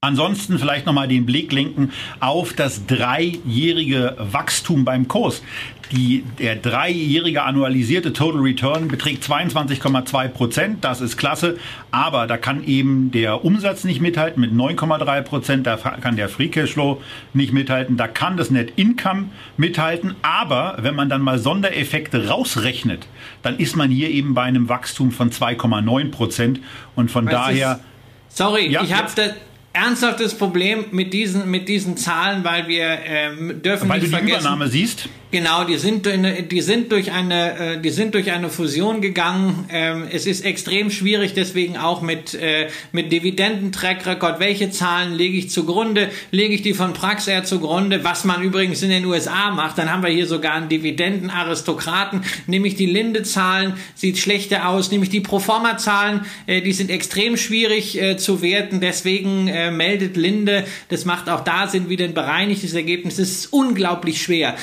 Ansonsten 0.00 0.60
vielleicht 0.60 0.86
nochmal 0.86 1.08
den 1.08 1.26
Blick 1.26 1.50
lenken 1.50 1.90
auf 2.20 2.52
das 2.52 2.86
dreijährige 2.86 4.14
Wachstum 4.16 4.84
beim 4.84 5.08
Kurs. 5.08 5.42
Die, 5.90 6.22
der 6.38 6.54
dreijährige 6.54 7.42
annualisierte 7.42 8.12
Total 8.12 8.40
Return 8.40 8.86
beträgt 8.86 9.24
22,2 9.24 10.28
Prozent. 10.28 10.84
Das 10.84 11.00
ist 11.00 11.16
klasse. 11.16 11.58
Aber 11.90 12.28
da 12.28 12.36
kann 12.36 12.62
eben 12.62 13.10
der 13.10 13.44
Umsatz 13.44 13.82
nicht 13.82 14.00
mithalten 14.00 14.40
mit 14.40 14.52
9,3 14.52 15.22
Prozent. 15.22 15.66
Da 15.66 15.76
kann 15.76 16.14
der 16.14 16.28
Free 16.28 16.46
Cashflow 16.46 17.02
nicht 17.34 17.52
mithalten. 17.52 17.96
Da 17.96 18.06
kann 18.06 18.36
das 18.36 18.50
Net 18.52 18.74
Income 18.76 19.30
mithalten. 19.56 20.14
Aber 20.22 20.76
wenn 20.80 20.94
man 20.94 21.08
dann 21.08 21.22
mal 21.22 21.40
Sondereffekte 21.40 22.28
rausrechnet, 22.28 23.08
dann 23.42 23.58
ist 23.58 23.74
man 23.74 23.90
hier 23.90 24.10
eben 24.10 24.32
bei 24.34 24.42
einem 24.42 24.68
Wachstum 24.68 25.10
von 25.10 25.32
2,9 25.32 26.12
Prozent. 26.12 26.60
Und 26.94 27.10
von 27.10 27.26
Was 27.26 27.32
daher. 27.32 27.80
Sorry, 28.28 28.68
ja, 28.68 28.84
ich 28.84 28.92
habe 28.92 29.08
ja 29.16 29.30
ernsthaftes 29.78 30.34
Problem 30.34 30.86
mit 30.90 31.12
diesen, 31.12 31.50
mit 31.50 31.68
diesen 31.68 31.96
Zahlen, 31.96 32.44
weil 32.44 32.68
wir 32.68 32.98
ähm, 33.04 33.62
dürfen 33.62 33.88
weil 33.88 34.00
nicht 34.00 34.12
du 34.12 34.16
die 34.16 34.16
vergessen, 34.16 34.40
Übernahme 34.40 34.68
siehst. 34.68 35.08
Genau, 35.30 35.64
die 35.64 35.76
sind, 35.76 36.08
die 36.50 36.60
sind 36.62 36.90
durch 36.90 37.12
eine, 37.12 37.74
äh, 37.74 37.80
die 37.82 37.90
sind 37.90 38.14
durch 38.14 38.32
eine 38.32 38.48
Fusion 38.48 39.02
gegangen. 39.02 39.66
Ähm, 39.70 40.06
es 40.10 40.24
ist 40.24 40.42
extrem 40.42 40.90
schwierig, 40.90 41.34
deswegen 41.34 41.76
auch 41.76 42.00
mit 42.00 42.32
äh, 42.32 42.68
mit 42.92 43.12
Dividenden-Track-Record. 43.12 44.40
Welche 44.40 44.70
Zahlen 44.70 45.12
lege 45.12 45.36
ich 45.36 45.50
zugrunde? 45.50 46.08
Lege 46.30 46.54
ich 46.54 46.62
die 46.62 46.72
von 46.72 46.94
Praxair 46.94 47.44
zugrunde? 47.44 48.04
Was 48.04 48.24
man 48.24 48.42
übrigens 48.42 48.82
in 48.82 48.88
den 48.88 49.04
USA 49.04 49.50
macht, 49.50 49.76
dann 49.76 49.92
haben 49.92 50.02
wir 50.02 50.08
hier 50.08 50.26
sogar 50.26 50.54
einen 50.54 50.70
Dividenden-Aristokraten. 50.70 52.22
Nehme 52.46 52.66
ich 52.66 52.76
die 52.76 52.86
Linde-Zahlen, 52.86 53.74
sieht 53.94 54.16
schlechter 54.16 54.66
aus. 54.70 54.90
Nehme 54.90 55.04
ich 55.04 55.10
die 55.10 55.20
Proforma-Zahlen, 55.20 56.24
äh, 56.46 56.62
die 56.62 56.72
sind 56.72 56.90
extrem 56.90 57.36
schwierig 57.36 58.00
zu 58.16 58.40
werten. 58.40 58.80
Deswegen 58.80 59.44
meldet 59.76 60.16
Linde, 60.16 60.64
das 60.88 61.04
macht 61.04 61.28
auch 61.28 61.40
da 61.40 61.66
Sinn, 61.66 61.88
wieder 61.88 62.04
ein 62.04 62.14
bereinigtes 62.14 62.72
Ergebnis. 62.72 63.18
Es 63.18 63.30
ist 63.30 63.52
unglaublich 63.52 64.22
schwer. 64.22 64.54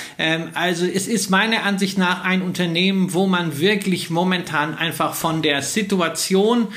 Also 0.56 0.86
es 0.86 1.08
ist 1.08 1.30
meiner 1.30 1.64
Ansicht 1.64 1.98
nach 1.98 2.24
ein 2.24 2.42
Unternehmen, 2.42 3.14
wo 3.14 3.28
man 3.28 3.60
wirklich 3.60 4.10
momentan 4.10 4.78
einfach 4.78 5.14
von 5.14 5.42
der 5.42 5.62
Situation 5.62 6.70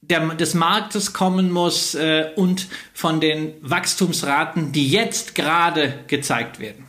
der, 0.00 0.34
des 0.34 0.54
Marktes 0.54 1.12
kommen 1.12 1.50
muss 1.50 1.94
äh, 1.94 2.30
und 2.36 2.68
von 2.94 3.20
den 3.20 3.54
Wachstumsraten, 3.60 4.72
die 4.72 4.88
jetzt 4.88 5.34
gerade 5.34 5.98
gezeigt 6.06 6.60
werden. 6.60 6.87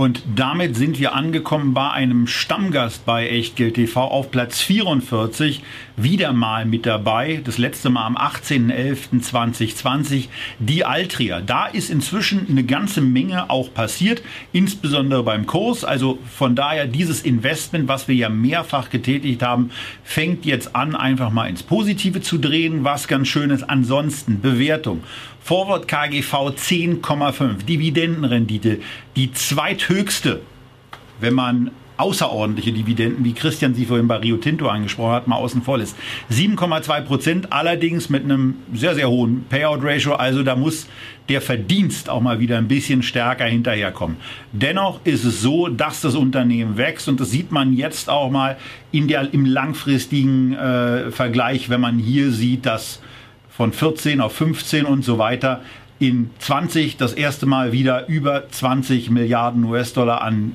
Und 0.00 0.22
damit 0.36 0.76
sind 0.76 1.00
wir 1.00 1.16
angekommen 1.16 1.74
bei 1.74 1.90
einem 1.90 2.28
Stammgast 2.28 3.04
bei 3.04 3.28
Echtgeld 3.28 3.74
TV 3.74 4.00
auf 4.00 4.30
Platz 4.30 4.60
44. 4.60 5.60
Wieder 5.96 6.32
mal 6.32 6.66
mit 6.66 6.86
dabei. 6.86 7.40
Das 7.42 7.58
letzte 7.58 7.90
Mal 7.90 8.06
am 8.06 8.16
18.11.2020. 8.16 10.28
Die 10.60 10.84
Altria. 10.84 11.40
Da 11.40 11.66
ist 11.66 11.90
inzwischen 11.90 12.46
eine 12.48 12.62
ganze 12.62 13.00
Menge 13.00 13.50
auch 13.50 13.74
passiert. 13.74 14.22
Insbesondere 14.52 15.24
beim 15.24 15.46
Kurs. 15.46 15.82
Also 15.82 16.20
von 16.32 16.54
daher 16.54 16.86
dieses 16.86 17.22
Investment, 17.22 17.88
was 17.88 18.06
wir 18.06 18.14
ja 18.14 18.28
mehrfach 18.28 18.90
getätigt 18.90 19.42
haben, 19.42 19.72
fängt 20.04 20.46
jetzt 20.46 20.76
an, 20.76 20.94
einfach 20.94 21.32
mal 21.32 21.50
ins 21.50 21.64
Positive 21.64 22.20
zu 22.20 22.38
drehen. 22.38 22.84
Was 22.84 23.08
ganz 23.08 23.26
schön 23.26 23.50
ist. 23.50 23.64
Ansonsten 23.64 24.40
Bewertung 24.40 25.02
Forward 25.48 25.88
KGV 25.88 26.50
10,5. 26.50 27.64
Dividendenrendite, 27.64 28.80
die 29.16 29.32
zweithöchste, 29.32 30.42
wenn 31.20 31.32
man 31.32 31.70
außerordentliche 31.96 32.70
Dividenden, 32.74 33.24
wie 33.24 33.32
Christian 33.32 33.72
sie 33.72 33.86
vorhin 33.86 34.08
bei 34.08 34.16
Rio 34.16 34.36
Tinto 34.36 34.68
angesprochen 34.68 35.12
hat, 35.12 35.26
mal 35.26 35.36
außen 35.36 35.62
vor 35.62 35.78
lässt. 35.78 35.96
7,2 36.30 37.00
Prozent, 37.00 37.50
allerdings 37.50 38.10
mit 38.10 38.24
einem 38.24 38.56
sehr, 38.74 38.94
sehr 38.94 39.08
hohen 39.08 39.46
Payout-Ratio. 39.48 40.16
Also 40.16 40.42
da 40.42 40.54
muss 40.54 40.86
der 41.30 41.40
Verdienst 41.40 42.10
auch 42.10 42.20
mal 42.20 42.40
wieder 42.40 42.58
ein 42.58 42.68
bisschen 42.68 43.02
stärker 43.02 43.46
hinterherkommen. 43.46 44.18
Dennoch 44.52 45.00
ist 45.04 45.24
es 45.24 45.40
so, 45.40 45.68
dass 45.68 46.02
das 46.02 46.14
Unternehmen 46.14 46.76
wächst 46.76 47.08
und 47.08 47.20
das 47.20 47.30
sieht 47.30 47.52
man 47.52 47.72
jetzt 47.72 48.10
auch 48.10 48.30
mal 48.30 48.58
in 48.92 49.08
der, 49.08 49.32
im 49.32 49.46
langfristigen 49.46 50.52
äh, 50.52 51.10
Vergleich, 51.10 51.70
wenn 51.70 51.80
man 51.80 51.96
hier 51.96 52.32
sieht, 52.32 52.66
dass 52.66 53.00
von 53.58 53.72
14 53.72 54.20
auf 54.20 54.34
15 54.34 54.86
und 54.86 55.04
so 55.04 55.18
weiter. 55.18 55.62
In 55.98 56.30
20 56.38 56.96
das 56.96 57.12
erste 57.12 57.44
Mal 57.44 57.72
wieder 57.72 58.06
über 58.06 58.48
20 58.48 59.10
Milliarden 59.10 59.64
US-Dollar 59.64 60.22
an 60.22 60.54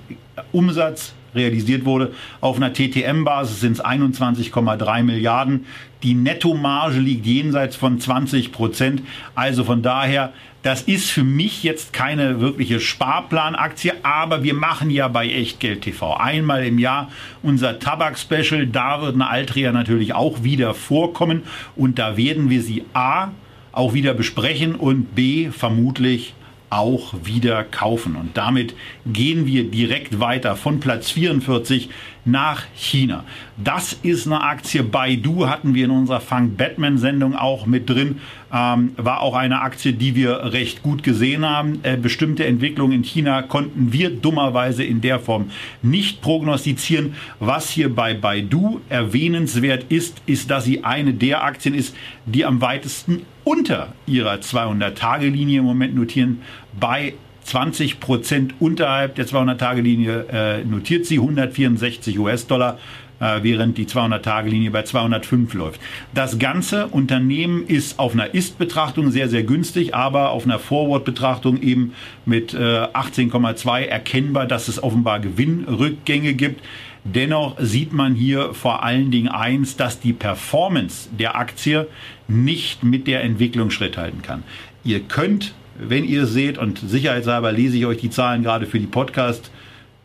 Umsatz 0.54 1.14
realisiert 1.36 1.86
wurde. 1.86 2.14
Auf 2.42 2.58
einer 2.58 2.74
TTM-Basis 2.74 3.62
sind 3.62 3.74
es 3.74 3.86
21,3 3.86 5.04
Milliarden. 5.04 5.66
Die 6.04 6.14
Nettomarge 6.14 7.00
liegt 7.00 7.26
jenseits 7.26 7.76
von 7.76 8.00
20 8.00 8.52
Prozent. 8.52 9.02
Also 9.36 9.64
von 9.64 9.82
daher 9.82 10.34
das 10.64 10.84
ist 10.84 11.12
für 11.12 11.26
mich 11.26 11.62
jetzt 11.64 11.92
keine 11.92 12.40
wirkliche 12.40 12.80
Sparplanaktie, 12.80 13.92
aber 14.02 14.44
wir 14.44 14.54
machen 14.54 14.90
ja 14.90 15.10
bei 15.10 15.28
Echtgeld 15.28 15.82
TV 15.82 16.16
einmal 16.16 16.66
im 16.66 16.80
Jahr 16.80 17.12
unser 17.42 17.80
Tabak-Special. 17.80 18.68
Da 18.68 19.02
wird 19.02 19.16
eine 19.16 19.30
Altria 19.30 19.74
natürlich 19.74 20.14
auch 20.14 20.44
wieder 20.44 20.74
vorkommen 20.74 21.44
und 21.76 22.00
da 22.00 22.16
werden 22.16 22.50
wir 22.50 22.62
sie 22.62 22.86
A 22.94 23.32
auch 23.74 23.94
wieder 23.94 24.14
besprechen 24.14 24.76
und 24.76 25.16
B 25.16 25.50
vermutlich 25.52 26.34
auch 26.78 27.14
wieder 27.24 27.64
kaufen. 27.64 28.16
Und 28.16 28.38
damit 28.38 28.76
gehen 29.06 29.46
wir 29.46 29.66
direkt 29.66 30.20
weiter 30.20 30.56
von 30.56 30.80
Platz 30.80 31.12
44 31.12 31.90
nach 32.26 32.64
China. 32.76 33.24
Das 33.58 33.94
ist 34.02 34.28
eine 34.28 34.42
Aktie. 34.42 34.84
Baidu 34.84 35.48
hatten 35.48 35.76
wir 35.76 35.86
in 35.86 35.92
unserer 35.92 36.22
Funk 36.22 36.58
Batman 36.58 36.98
Sendung 36.98 37.36
auch 37.36 37.66
mit 37.66 37.90
drin. 37.90 38.22
Ähm, 38.54 38.92
war 38.98 39.22
auch 39.22 39.36
eine 39.36 39.62
Aktie, 39.62 39.94
die 39.94 40.16
wir 40.16 40.54
recht 40.54 40.84
gut 40.84 41.04
gesehen 41.04 41.46
haben. 41.46 41.80
Äh, 41.84 41.98
bestimmte 41.98 42.46
Entwicklungen 42.46 42.94
in 42.94 43.04
China 43.04 43.42
konnten 43.42 43.92
wir 43.92 44.10
dummerweise 44.10 44.84
in 44.84 45.02
der 45.02 45.20
Form 45.20 45.50
nicht 45.82 46.22
prognostizieren. 46.22 47.16
Was 47.40 47.70
hier 47.70 47.94
bei 47.94 48.14
Baidu 48.14 48.80
erwähnenswert 48.90 49.86
ist, 49.90 50.22
ist, 50.26 50.50
dass 50.50 50.66
sie 50.66 50.84
eine 50.84 51.14
der 51.14 51.44
Aktien 51.44 51.76
ist, 51.76 51.96
die 52.26 52.46
am 52.46 52.62
weitesten 52.62 53.24
unter 53.44 53.94
ihrer 54.06 54.36
200-Tage-Linie 54.36 55.60
im 55.60 55.66
Moment 55.66 55.96
notieren 55.96 56.42
bei 56.80 57.14
20 57.44 58.00
Prozent 58.00 58.56
unterhalb 58.60 59.16
der 59.16 59.28
200-Tage-Linie 59.28 60.26
äh, 60.32 60.64
notiert 60.64 61.06
sie 61.06 61.16
164 61.16 62.18
US-Dollar, 62.20 62.80
äh, 63.20 63.40
während 63.42 63.78
die 63.78 63.86
200-Tage-Linie 63.86 64.72
bei 64.72 64.84
205 64.84 65.54
läuft. 65.54 65.82
Das 66.14 66.40
ganze 66.40 66.88
Unternehmen 66.88 67.66
ist 67.68 68.00
auf 68.00 68.14
einer 68.14 68.34
Ist-Betrachtung 68.34 69.12
sehr, 69.12 69.30
sehr 69.30 69.44
günstig, 69.44 69.96
aber 69.96 70.32
auf 70.32 70.46
einer 70.46 70.60
Forward-Betrachtung 70.60 71.62
eben 71.62 71.94
mit 72.26 72.54
äh, 72.54 72.58
18,2 72.58 73.84
erkennbar, 73.84 74.46
dass 74.46 74.68
es 74.68 74.82
offenbar 74.82 75.20
Gewinnrückgänge 75.20 76.34
gibt. 76.34 76.62
Dennoch 77.06 77.58
sieht 77.60 77.92
man 77.92 78.16
hier 78.16 78.54
vor 78.54 78.84
allen 78.84 79.12
Dingen 79.12 79.28
eins, 79.28 79.76
dass 79.76 80.00
die 80.00 80.14
Performance 80.14 81.10
der 81.12 81.36
Aktie 81.36 81.88
nicht 82.30 82.84
mit 82.84 83.08
der 83.08 83.24
Entwicklung 83.24 83.72
Schritt 83.72 83.98
halten 83.98 84.22
kann. 84.22 84.44
Ihr 84.86 85.02
könnt 85.02 85.54
wenn 85.78 86.06
ihr 86.06 86.26
seht, 86.26 86.58
und 86.58 86.80
sicherheitshalber 86.80 87.52
lese 87.52 87.78
ich 87.78 87.86
euch 87.86 87.98
die 87.98 88.10
Zahlen 88.10 88.44
gerade 88.44 88.66
für 88.66 88.80
die 88.80 88.88
Podcast 88.88 89.52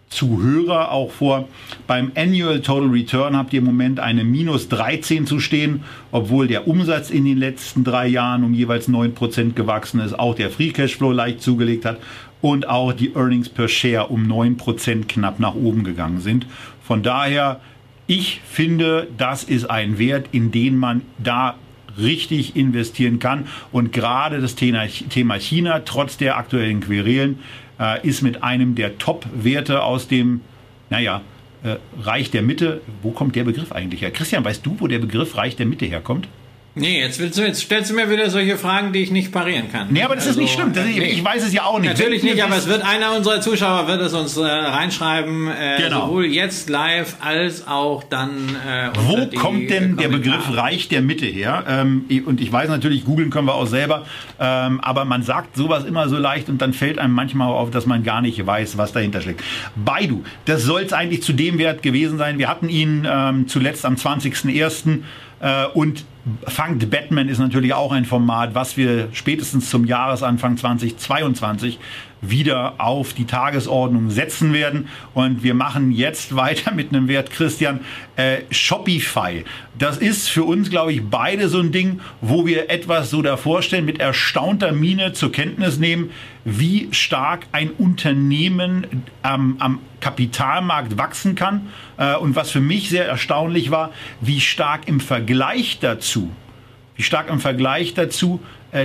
Zuhörer 0.09 0.91
auch 0.91 1.11
vor. 1.11 1.49
Beim 1.87 2.13
Annual 2.15 2.61
Total 2.61 2.89
Return 2.89 3.37
habt 3.37 3.53
ihr 3.53 3.59
im 3.59 3.67
Moment 3.67 4.01
eine 4.01 4.25
minus 4.25 4.69
13 4.69 5.27
zu 5.27 5.39
stehen, 5.39 5.83
obwohl 6.13 6.49
der 6.49 6.67
Umsatz 6.67 7.11
in 7.11 7.25
den 7.25 7.37
letzten 7.37 7.85
drei 7.85 8.07
Jahren 8.07 8.45
um 8.45 8.55
jeweils 8.55 8.89
9% 8.89 9.53
gewachsen 9.53 10.01
ist, 10.01 10.19
auch 10.19 10.35
der 10.35 10.51
Free 10.51 10.71
Cashflow 10.71 11.13
leicht 11.13 11.43
zugelegt 11.43 11.85
hat 11.85 11.99
und 12.41 12.69
auch 12.69 12.93
die 12.93 13.15
Earnings 13.15 13.49
per 13.49 13.69
Share 13.69 14.07
um 14.07 14.27
9% 14.27 15.07
knapp 15.09 15.41
nach 15.41 15.55
oben 15.55 15.85
gegangen 15.85 16.21
sind. 16.21 16.47
Von 16.83 17.03
daher, 17.03 17.61
ich 18.07 18.41
finde, 18.49 19.09
das 19.19 19.45
ist 19.45 19.69
ein 19.69 19.99
Wert, 19.99 20.29
in 20.33 20.51
den 20.51 20.77
man 20.77 21.03
da 21.19 21.57
richtig 21.99 22.57
investieren 22.57 23.19
kann. 23.19 23.47
Und 23.73 23.93
gerade 23.93 24.41
das 24.41 24.55
Thema 24.55 25.39
China, 25.39 25.81
trotz 25.81 26.17
der 26.17 26.37
aktuellen 26.37 26.81
Querelen, 26.81 27.39
äh, 27.79 28.07
ist 28.07 28.23
mit 28.23 28.43
einem 28.43 28.75
der 28.75 28.99
Top-Werte 28.99 29.83
aus 29.83 30.09
dem, 30.09 30.41
naja, 30.91 31.23
äh, 31.63 31.77
Reich 32.01 32.31
der 32.31 32.43
Mitte. 32.43 32.81
Wo 33.03 33.11
kommt 33.11 33.37
der 33.37 33.45
Begriff 33.45 33.73
eigentlich 33.73 34.03
her? 34.03 34.11
Christian, 34.11 34.45
weißt 34.45 34.65
du, 34.65 34.77
wo 34.79 34.87
der 34.87 34.99
Begriff 34.99 35.37
Reich 35.37 35.57
der 35.57 35.67
Mitte 35.67 35.87
herkommt? 35.87 36.29
Nee, 36.75 37.01
jetzt, 37.01 37.19
willst 37.19 37.39
du, 37.39 37.43
jetzt 37.43 37.61
stellst 37.61 37.91
du 37.91 37.95
mir 37.95 38.11
wieder 38.11 38.31
solche 38.31 38.57
Fragen, 38.57 38.93
die 38.93 39.01
ich 39.01 39.11
nicht 39.11 39.33
parieren 39.33 39.71
kann. 39.73 39.89
Nee, 39.91 40.03
aber 40.03 40.15
das 40.15 40.27
also, 40.27 40.41
ist 40.41 40.45
nicht 40.45 40.61
also, 40.61 40.73
schlimm. 40.73 40.75
Das, 40.75 40.85
nee. 40.85 41.13
Ich 41.13 41.25
weiß 41.25 41.45
es 41.45 41.53
ja 41.53 41.65
auch 41.65 41.81
nicht. 41.81 41.91
Natürlich 41.91 42.23
nicht, 42.23 42.43
aber 42.43 42.57
es 42.57 42.69
wird 42.69 42.83
einer 42.83 43.17
unserer 43.17 43.41
Zuschauer 43.41 43.89
wird 43.89 44.01
es 44.01 44.15
uns 44.15 44.37
äh, 44.37 44.45
reinschreiben, 44.45 45.49
äh, 45.49 45.83
genau. 45.83 46.07
sowohl 46.07 46.27
jetzt 46.27 46.69
live 46.69 47.17
als 47.21 47.67
auch 47.67 48.05
dann. 48.05 48.57
Äh, 48.67 48.91
Wo 48.95 49.27
kommt 49.39 49.71
denn 49.71 49.97
der 49.97 50.09
Begriff 50.09 50.55
Reich 50.55 50.89
der 50.89 51.03
Mitte 51.03 51.27
her? 51.27 51.65
Ähm, 51.69 52.05
und 52.27 52.41
ich 52.41 52.53
weiß 52.53 52.69
natürlich, 52.69 53.05
googeln 53.05 53.31
können 53.31 53.49
wir 53.49 53.55
auch 53.55 53.67
selber, 53.67 54.07
ähm, 54.39 54.81
aber 54.81 55.05
man 55.05 55.23
sagt 55.23 55.57
sowas 55.57 55.85
immer 55.85 56.09
so 56.09 56.17
leicht 56.17 56.49
und 56.49 56.63
dann 56.63 56.73
fällt 56.73 56.99
einem 56.99 57.15
manchmal 57.15 57.49
auf, 57.49 57.71
dass 57.71 57.87
man 57.87 58.05
gar 58.05 58.21
nicht 58.21 58.45
weiß, 58.45 58.79
was 58.79 58.93
dahinter 58.93 59.21
steckt. 59.21 59.43
Baidu, 59.75 60.23
das 60.45 60.63
soll 60.63 60.83
es 60.83 60.93
eigentlich 60.93 61.23
zu 61.23 61.33
dem 61.33 61.59
Wert 61.59 61.83
gewesen 61.83 62.19
sein. 62.19 62.39
Wir 62.39 62.49
hatten 62.49 62.69
ihn 62.69 63.07
ähm, 63.11 63.49
zuletzt 63.49 63.85
am 63.85 63.95
20.01. 63.95 65.01
Äh, 65.41 65.67
und 65.75 66.05
Fangt 66.47 66.91
Batman 66.91 67.29
ist 67.29 67.39
natürlich 67.39 67.75
auch 67.75 67.93
ein 67.93 68.05
Format, 68.05 68.55
was 68.55 68.77
wir 68.77 69.09
spätestens 69.13 69.71
zum 69.71 69.85
Jahresanfang 69.85 70.57
2022 70.57 71.79
wieder 72.21 72.75
auf 72.79 73.13
die 73.13 73.27
Tagesordnung 73.27 74.11
setzen 74.11 74.53
werden. 74.53 74.89
Und 75.15 75.43
wir 75.43 75.55
machen 75.55 75.93
jetzt 75.93 76.35
weiter 76.35 76.73
mit 76.73 76.91
einem 76.91 77.09
Wert, 77.09 77.31
Christian, 77.31 77.81
äh, 78.17 78.39
Shopify. 78.51 79.45
Das 79.79 79.99
ist 79.99 80.29
für 80.29 80.45
uns, 80.45 80.71
glaube 80.71 80.93
ich, 80.93 81.03
beide 81.05 81.49
so 81.49 81.61
ein 81.61 81.71
Ding, 81.71 82.01
wo 82.21 82.47
wir 82.47 82.71
etwas 82.71 83.11
so 83.11 83.23
davor 83.23 83.63
stellen, 83.63 83.85
mit 83.85 84.01
erstaunter 84.01 84.73
Miene 84.73 85.13
zur 85.13 85.31
Kenntnis 85.31 85.79
nehmen, 85.79 86.11
wie 86.45 86.89
stark 86.93 87.47
ein 87.53 87.71
Unternehmen 87.71 89.05
ähm, 89.23 89.57
am 89.59 89.81
Kapitalmarkt 90.01 90.99
wachsen 90.99 91.35
kann. 91.35 91.69
Äh, 91.97 92.17
und 92.17 92.35
was 92.37 92.51
für 92.51 92.61
mich 92.61 92.89
sehr 92.89 93.07
erstaunlich 93.07 93.71
war, 93.71 93.93
wie 94.21 94.41
stark 94.41 94.89
im 94.89 95.01
Vergleich 95.01 95.79
dazu, 95.81 96.31
wie 96.97 97.03
stark 97.03 97.31
im 97.31 97.39
Vergleich 97.39 97.95
dazu 97.95 98.41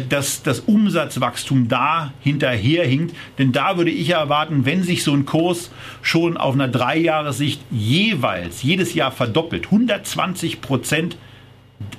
dass 0.09 0.43
das 0.43 0.61
Umsatzwachstum 0.61 1.67
da 1.67 2.13
hinterherhinkt. 2.21 3.15
Denn 3.37 3.51
da 3.51 3.77
würde 3.77 3.91
ich 3.91 4.09
erwarten, 4.09 4.65
wenn 4.65 4.83
sich 4.83 5.03
so 5.03 5.13
ein 5.13 5.25
Kurs 5.25 5.71
schon 6.01 6.37
auf 6.37 6.53
einer 6.53 6.67
Dreijahressicht 6.67 7.61
jeweils 7.69 8.63
jedes 8.63 8.93
Jahr 8.93 9.11
verdoppelt, 9.11 9.65
120 9.65 10.61
Prozent 10.61 11.17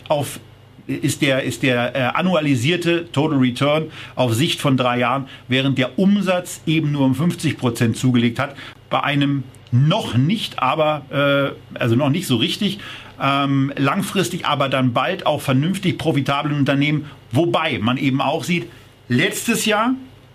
auf 0.08 0.40
ist 0.86 1.22
der, 1.22 1.44
ist 1.44 1.62
der 1.62 1.96
äh, 1.96 1.98
annualisierte 2.14 3.10
Total 3.10 3.38
Return 3.38 3.90
auf 4.16 4.34
Sicht 4.34 4.60
von 4.60 4.76
drei 4.76 4.98
Jahren, 4.98 5.28
während 5.48 5.78
der 5.78 5.98
Umsatz 5.98 6.60
eben 6.66 6.92
nur 6.92 7.06
um 7.06 7.14
50 7.14 7.56
Prozent 7.56 7.96
zugelegt 7.96 8.38
hat, 8.38 8.54
bei 8.90 9.02
einem 9.02 9.44
noch 9.70 10.16
nicht, 10.16 10.62
aber 10.62 11.54
äh, 11.74 11.78
also 11.78 11.96
noch 11.96 12.10
nicht 12.10 12.26
so 12.26 12.36
richtig 12.36 12.78
ähm, 13.20 13.72
langfristig, 13.76 14.46
aber 14.46 14.68
dann 14.68 14.92
bald 14.92 15.26
auch 15.26 15.40
vernünftig 15.40 15.98
profitablen 15.98 16.56
Unternehmen. 16.56 17.06
Wobei 17.34 17.78
man 17.80 17.96
eben 17.96 18.20
auch 18.20 18.44
sieht, 18.44 18.68
letztes 19.08 19.66
Jahr 19.66 19.94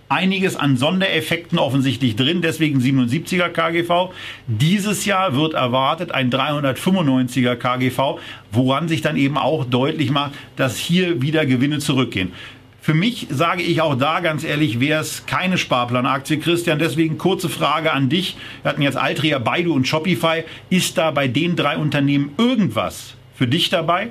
einiges 0.10 0.56
an 0.56 0.76
Sondereffekten 0.76 1.60
offensichtlich 1.60 2.16
drin, 2.16 2.42
deswegen 2.42 2.80
77er 2.80 3.50
KGV. 3.50 4.12
Dieses 4.48 5.06
Jahr 5.06 5.36
wird 5.36 5.54
erwartet 5.54 6.12
ein 6.12 6.32
395er 6.32 7.56
KGV, 7.56 8.20
woran 8.52 8.88
sich 8.88 9.02
dann 9.02 9.16
eben 9.16 9.38
auch 9.38 9.66
deutlich 9.66 10.10
macht, 10.10 10.32
dass 10.56 10.78
hier 10.78 11.22
wieder 11.22 11.46
Gewinne 11.46 11.80
zurückgehen. 11.80 12.34
Für 12.82 12.94
mich 12.96 13.28
sage 13.30 13.62
ich 13.62 13.82
auch 13.82 13.96
da 13.96 14.20
ganz 14.20 14.44
ehrlich, 14.44 14.80
wäre 14.80 15.02
es 15.02 15.26
keine 15.28 15.58
Sparplanaktie, 15.58 16.40
Christian. 16.40 16.80
Deswegen 16.80 17.18
kurze 17.18 17.48
Frage 17.48 17.94
an 17.94 18.10
dich. 18.10 18.36
Wir 18.64 18.72
hatten 18.72 18.82
jetzt 18.82 18.98
Altria, 18.98 19.38
Baidu 19.38 19.74
und 19.74 19.88
Shopify. 19.88 20.44
Ist 20.70 20.98
da 20.98 21.12
bei 21.12 21.28
den 21.28 21.56
drei 21.56 21.78
Unternehmen 21.78 22.32
irgendwas 22.38 23.14
für 23.36 23.48
dich 23.48 23.70
dabei? 23.70 24.10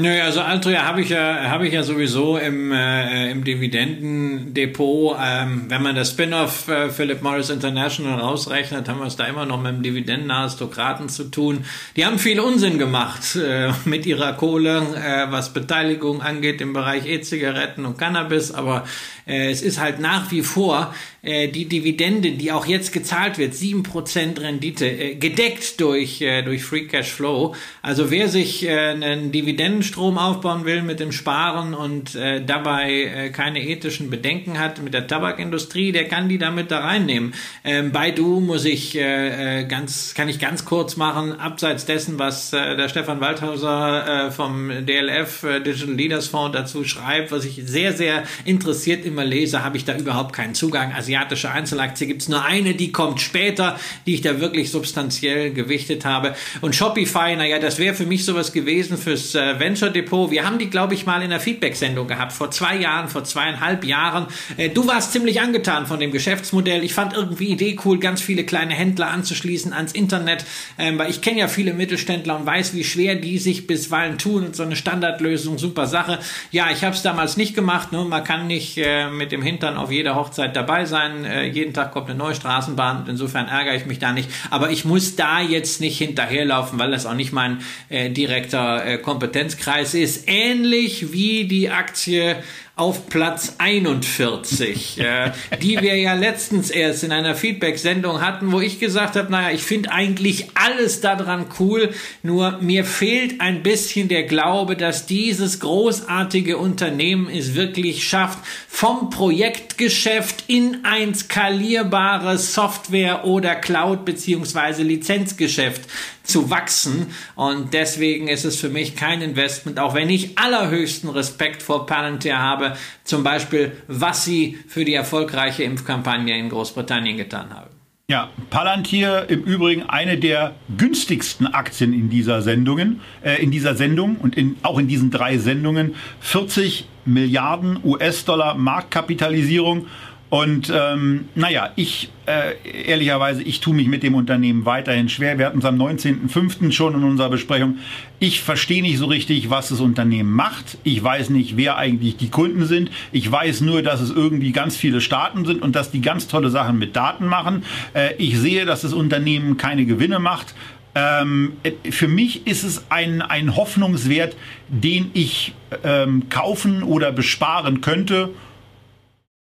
Nö, 0.00 0.22
also 0.22 0.42
Altria 0.42 0.84
habe 0.84 1.00
ich 1.00 1.08
ja 1.08 1.50
habe 1.50 1.66
ich 1.66 1.72
ja 1.72 1.82
sowieso 1.82 2.38
im, 2.38 2.70
äh, 2.70 3.32
im 3.32 3.42
Dividendendepot. 3.42 5.16
Ähm, 5.20 5.64
wenn 5.68 5.82
man 5.82 5.96
das 5.96 6.10
Spin-off 6.10 6.68
äh, 6.68 6.88
Philip 6.88 7.20
Morris 7.20 7.50
International 7.50 8.20
rausrechnet, 8.20 8.88
haben 8.88 9.00
wir 9.00 9.06
es 9.06 9.16
da 9.16 9.24
immer 9.24 9.44
noch 9.44 9.60
mit 9.60 9.72
dem 9.72 9.82
Dividendenaristokraten 9.82 11.08
zu 11.08 11.24
tun. 11.24 11.64
Die 11.96 12.06
haben 12.06 12.20
viel 12.20 12.38
Unsinn 12.38 12.78
gemacht 12.78 13.34
äh, 13.44 13.72
mit 13.86 14.06
ihrer 14.06 14.34
Kohle, 14.34 14.86
äh, 14.94 15.32
was 15.32 15.52
Beteiligung 15.52 16.22
angeht 16.22 16.60
im 16.60 16.74
Bereich 16.74 17.04
E-Zigaretten 17.04 17.84
und 17.84 17.98
Cannabis. 17.98 18.52
Aber 18.52 18.84
es 19.28 19.62
ist 19.62 19.78
halt 19.78 20.00
nach 20.00 20.30
wie 20.30 20.42
vor 20.42 20.94
äh, 21.22 21.48
die 21.48 21.66
Dividende, 21.66 22.32
die 22.32 22.52
auch 22.52 22.66
jetzt 22.66 22.92
gezahlt 22.92 23.38
wird, 23.38 23.52
7% 23.52 24.40
Rendite, 24.40 24.86
äh, 24.86 25.14
gedeckt 25.16 25.80
durch, 25.80 26.20
äh, 26.20 26.42
durch 26.42 26.62
Free 26.62 26.86
Cash 26.86 27.10
Flow. 27.10 27.54
Also 27.82 28.10
wer 28.10 28.28
sich 28.28 28.64
äh, 28.64 28.70
einen 28.70 29.32
Dividendenstrom 29.32 30.16
aufbauen 30.16 30.64
will 30.64 30.82
mit 30.82 31.00
dem 31.00 31.12
Sparen 31.12 31.74
und 31.74 32.14
äh, 32.14 32.44
dabei 32.44 32.92
äh, 32.92 33.30
keine 33.30 33.62
ethischen 33.62 34.10
Bedenken 34.10 34.58
hat 34.58 34.80
mit 34.80 34.94
der 34.94 35.06
Tabakindustrie, 35.06 35.92
der 35.92 36.06
kann 36.06 36.28
die 36.28 36.38
damit 36.38 36.70
da 36.70 36.80
reinnehmen. 36.80 37.34
Ähm, 37.64 37.92
Baidu 37.92 38.40
muss 38.40 38.64
ich 38.64 38.96
äh, 38.96 39.62
äh 39.62 39.64
ganz, 39.64 40.14
kann 40.14 40.28
ich 40.28 40.38
ganz 40.38 40.64
kurz 40.64 40.96
machen, 40.96 41.32
abseits 41.32 41.84
dessen, 41.84 42.18
was 42.18 42.52
äh, 42.52 42.76
der 42.76 42.88
Stefan 42.88 43.20
Waldhauser 43.20 44.28
äh, 44.28 44.30
vom 44.30 44.86
DLF 44.86 45.42
äh, 45.42 45.60
Digital 45.60 45.94
Leaders 45.94 46.28
Fonds 46.28 46.56
dazu 46.56 46.84
schreibt, 46.84 47.32
was 47.32 47.44
ich 47.44 47.60
sehr, 47.64 47.92
sehr 47.92 48.22
interessiert 48.44 49.04
immer 49.18 49.28
lese, 49.28 49.64
habe 49.64 49.76
ich 49.76 49.84
da 49.84 49.96
überhaupt 49.96 50.32
keinen 50.32 50.54
Zugang. 50.54 50.92
Asiatische 50.92 51.50
Einzelaktie 51.50 52.06
gibt 52.06 52.22
es 52.22 52.28
nur 52.28 52.44
eine, 52.44 52.74
die 52.74 52.92
kommt 52.92 53.20
später, 53.20 53.78
die 54.06 54.14
ich 54.14 54.20
da 54.20 54.40
wirklich 54.40 54.70
substanziell 54.70 55.52
gewichtet 55.52 56.04
habe. 56.04 56.36
Und 56.60 56.76
Shopify, 56.76 57.34
naja, 57.36 57.58
das 57.58 57.78
wäre 57.78 57.94
für 57.94 58.06
mich 58.06 58.24
sowas 58.24 58.52
gewesen 58.52 58.96
fürs 58.96 59.34
äh, 59.34 59.58
Venture 59.58 59.90
Depot. 59.90 60.30
Wir 60.30 60.46
haben 60.46 60.58
die, 60.58 60.70
glaube 60.70 60.94
ich, 60.94 61.06
mal 61.06 61.22
in 61.22 61.30
der 61.30 61.40
Feedback-Sendung 61.40 62.06
gehabt, 62.06 62.32
vor 62.32 62.50
zwei 62.50 62.76
Jahren, 62.76 63.08
vor 63.08 63.24
zweieinhalb 63.24 63.84
Jahren. 63.84 64.26
Äh, 64.56 64.68
du 64.68 64.86
warst 64.86 65.12
ziemlich 65.12 65.40
angetan 65.40 65.86
von 65.86 65.98
dem 65.98 66.12
Geschäftsmodell. 66.12 66.84
Ich 66.84 66.94
fand 66.94 67.14
irgendwie 67.14 67.48
Idee 67.48 67.76
cool, 67.84 67.98
ganz 67.98 68.20
viele 68.20 68.44
kleine 68.44 68.74
Händler 68.74 69.08
anzuschließen 69.08 69.72
ans 69.72 69.92
Internet, 69.92 70.44
ähm, 70.78 70.98
weil 70.98 71.10
ich 71.10 71.22
kenne 71.22 71.40
ja 71.40 71.48
viele 71.48 71.74
Mittelständler 71.74 72.38
und 72.38 72.46
weiß, 72.46 72.74
wie 72.74 72.84
schwer 72.84 73.16
die 73.16 73.38
sich 73.38 73.66
bisweilen 73.66 74.18
tun 74.18 74.52
so 74.52 74.62
eine 74.62 74.76
Standardlösung, 74.76 75.58
super 75.58 75.86
Sache. 75.86 76.18
Ja, 76.50 76.70
ich 76.70 76.84
habe 76.84 76.94
es 76.94 77.02
damals 77.02 77.36
nicht 77.36 77.54
gemacht. 77.54 77.92
Ne? 77.92 78.04
Man 78.04 78.22
kann 78.22 78.46
nicht 78.46 78.78
mit 79.10 79.32
dem 79.32 79.42
Hintern 79.42 79.76
auf 79.76 79.90
jeder 79.90 80.14
Hochzeit 80.14 80.54
dabei 80.54 80.84
sein. 80.84 81.24
Äh, 81.24 81.46
jeden 81.46 81.74
Tag 81.74 81.92
kommt 81.92 82.08
eine 82.08 82.18
neue 82.18 82.34
Straßenbahn 82.34 83.06
insofern 83.08 83.48
ärgere 83.48 83.74
ich 83.74 83.86
mich 83.86 83.98
da 83.98 84.12
nicht. 84.12 84.30
Aber 84.50 84.70
ich 84.70 84.84
muss 84.84 85.16
da 85.16 85.40
jetzt 85.40 85.80
nicht 85.80 85.98
hinterherlaufen, 85.98 86.78
weil 86.78 86.90
das 86.90 87.06
auch 87.06 87.14
nicht 87.14 87.32
mein 87.32 87.58
äh, 87.88 88.10
direkter 88.10 88.84
äh, 88.84 88.98
Kompetenzkreis 88.98 89.94
ist. 89.94 90.28
Ähnlich 90.28 91.12
wie 91.12 91.46
die 91.46 91.70
Aktie 91.70 92.36
auf 92.78 93.08
Platz 93.08 93.56
41, 93.58 95.00
äh, 95.00 95.32
die 95.62 95.80
wir 95.80 95.96
ja 95.96 96.14
letztens 96.14 96.70
erst 96.70 97.04
in 97.04 97.12
einer 97.12 97.34
Feedback-Sendung 97.34 98.20
hatten, 98.20 98.52
wo 98.52 98.60
ich 98.60 98.78
gesagt 98.78 99.16
habe, 99.16 99.30
naja, 99.30 99.54
ich 99.54 99.62
finde 99.62 99.90
eigentlich 99.92 100.46
alles 100.54 101.00
daran 101.00 101.46
cool, 101.58 101.90
nur 102.22 102.58
mir 102.60 102.84
fehlt 102.84 103.40
ein 103.40 103.62
bisschen 103.62 104.08
der 104.08 104.22
Glaube, 104.22 104.76
dass 104.76 105.06
dieses 105.06 105.60
großartige 105.60 106.56
Unternehmen 106.56 107.28
es 107.28 107.54
wirklich 107.54 108.08
schafft, 108.08 108.38
vom 108.68 109.10
Projektgeschäft 109.10 110.44
in 110.46 110.84
ein 110.84 111.14
skalierbares 111.14 112.54
Software- 112.54 113.24
oder 113.24 113.56
Cloud- 113.56 114.04
beziehungsweise 114.04 114.82
Lizenzgeschäft 114.84 115.82
zu 116.28 116.50
wachsen. 116.50 117.08
Und 117.34 117.74
deswegen 117.74 118.28
ist 118.28 118.44
es 118.44 118.56
für 118.56 118.68
mich 118.68 118.94
kein 118.94 119.22
Investment, 119.22 119.80
auch 119.80 119.94
wenn 119.94 120.10
ich 120.10 120.38
allerhöchsten 120.38 121.10
Respekt 121.10 121.62
vor 121.62 121.86
Palantir 121.86 122.38
habe, 122.38 122.74
zum 123.02 123.24
Beispiel, 123.24 123.72
was 123.88 124.24
sie 124.24 124.58
für 124.68 124.84
die 124.84 124.94
erfolgreiche 124.94 125.64
Impfkampagne 125.64 126.38
in 126.38 126.50
Großbritannien 126.50 127.16
getan 127.16 127.50
haben. 127.52 127.70
Ja, 128.10 128.30
Palantir 128.48 129.26
im 129.28 129.42
Übrigen 129.42 129.82
eine 129.82 130.16
der 130.16 130.54
günstigsten 130.78 131.46
Aktien 131.46 131.92
in 131.92 132.08
dieser 132.08 132.40
Sendungen, 132.40 133.00
äh, 133.22 133.42
in 133.42 133.50
dieser 133.50 133.74
Sendung 133.74 134.16
und 134.16 134.34
in, 134.34 134.56
auch 134.62 134.78
in 134.78 134.88
diesen 134.88 135.10
drei 135.10 135.36
Sendungen. 135.36 135.94
40 136.20 136.86
Milliarden 137.04 137.78
US-Dollar 137.84 138.54
Marktkapitalisierung 138.54 139.88
und 140.30 140.70
ähm, 140.74 141.28
naja, 141.34 141.70
ich 141.76 142.10
äh, 142.26 142.54
ehrlicherweise, 142.86 143.42
ich 143.42 143.60
tue 143.60 143.74
mich 143.74 143.88
mit 143.88 144.02
dem 144.02 144.14
Unternehmen 144.14 144.66
weiterhin 144.66 145.08
schwer. 145.08 145.38
Wir 145.38 145.46
hatten 145.46 145.60
es 145.60 145.64
am 145.64 145.80
19.05. 145.80 146.70
schon 146.72 146.94
in 146.94 147.04
unserer 147.04 147.30
Besprechung. 147.30 147.78
Ich 148.18 148.42
verstehe 148.42 148.82
nicht 148.82 148.98
so 148.98 149.06
richtig, 149.06 149.48
was 149.48 149.70
das 149.70 149.80
Unternehmen 149.80 150.30
macht. 150.30 150.76
Ich 150.84 151.02
weiß 151.02 151.30
nicht, 151.30 151.56
wer 151.56 151.78
eigentlich 151.78 152.18
die 152.18 152.28
Kunden 152.28 152.66
sind. 152.66 152.90
Ich 153.10 153.30
weiß 153.30 153.62
nur, 153.62 153.82
dass 153.82 154.02
es 154.02 154.10
irgendwie 154.10 154.52
ganz 154.52 154.76
viele 154.76 155.00
Staaten 155.00 155.46
sind 155.46 155.62
und 155.62 155.74
dass 155.74 155.90
die 155.90 156.02
ganz 156.02 156.28
tolle 156.28 156.50
Sachen 156.50 156.78
mit 156.78 156.94
Daten 156.94 157.26
machen. 157.26 157.64
Äh, 157.94 158.14
ich 158.18 158.38
sehe, 158.38 158.66
dass 158.66 158.82
das 158.82 158.92
Unternehmen 158.92 159.56
keine 159.56 159.86
Gewinne 159.86 160.18
macht. 160.18 160.54
Ähm, 160.94 161.52
für 161.90 162.08
mich 162.08 162.46
ist 162.46 162.64
es 162.64 162.84
ein, 162.90 163.22
ein 163.22 163.56
Hoffnungswert, 163.56 164.36
den 164.68 165.10
ich 165.14 165.54
ähm, 165.84 166.28
kaufen 166.28 166.82
oder 166.82 167.12
besparen 167.12 167.80
könnte. 167.80 168.30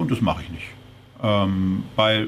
Und 0.03 0.11
das 0.11 0.21
mache 0.21 0.43
ich 0.43 0.49
nicht. 0.49 0.65
Ähm, 1.23 1.83
weil, 1.95 2.27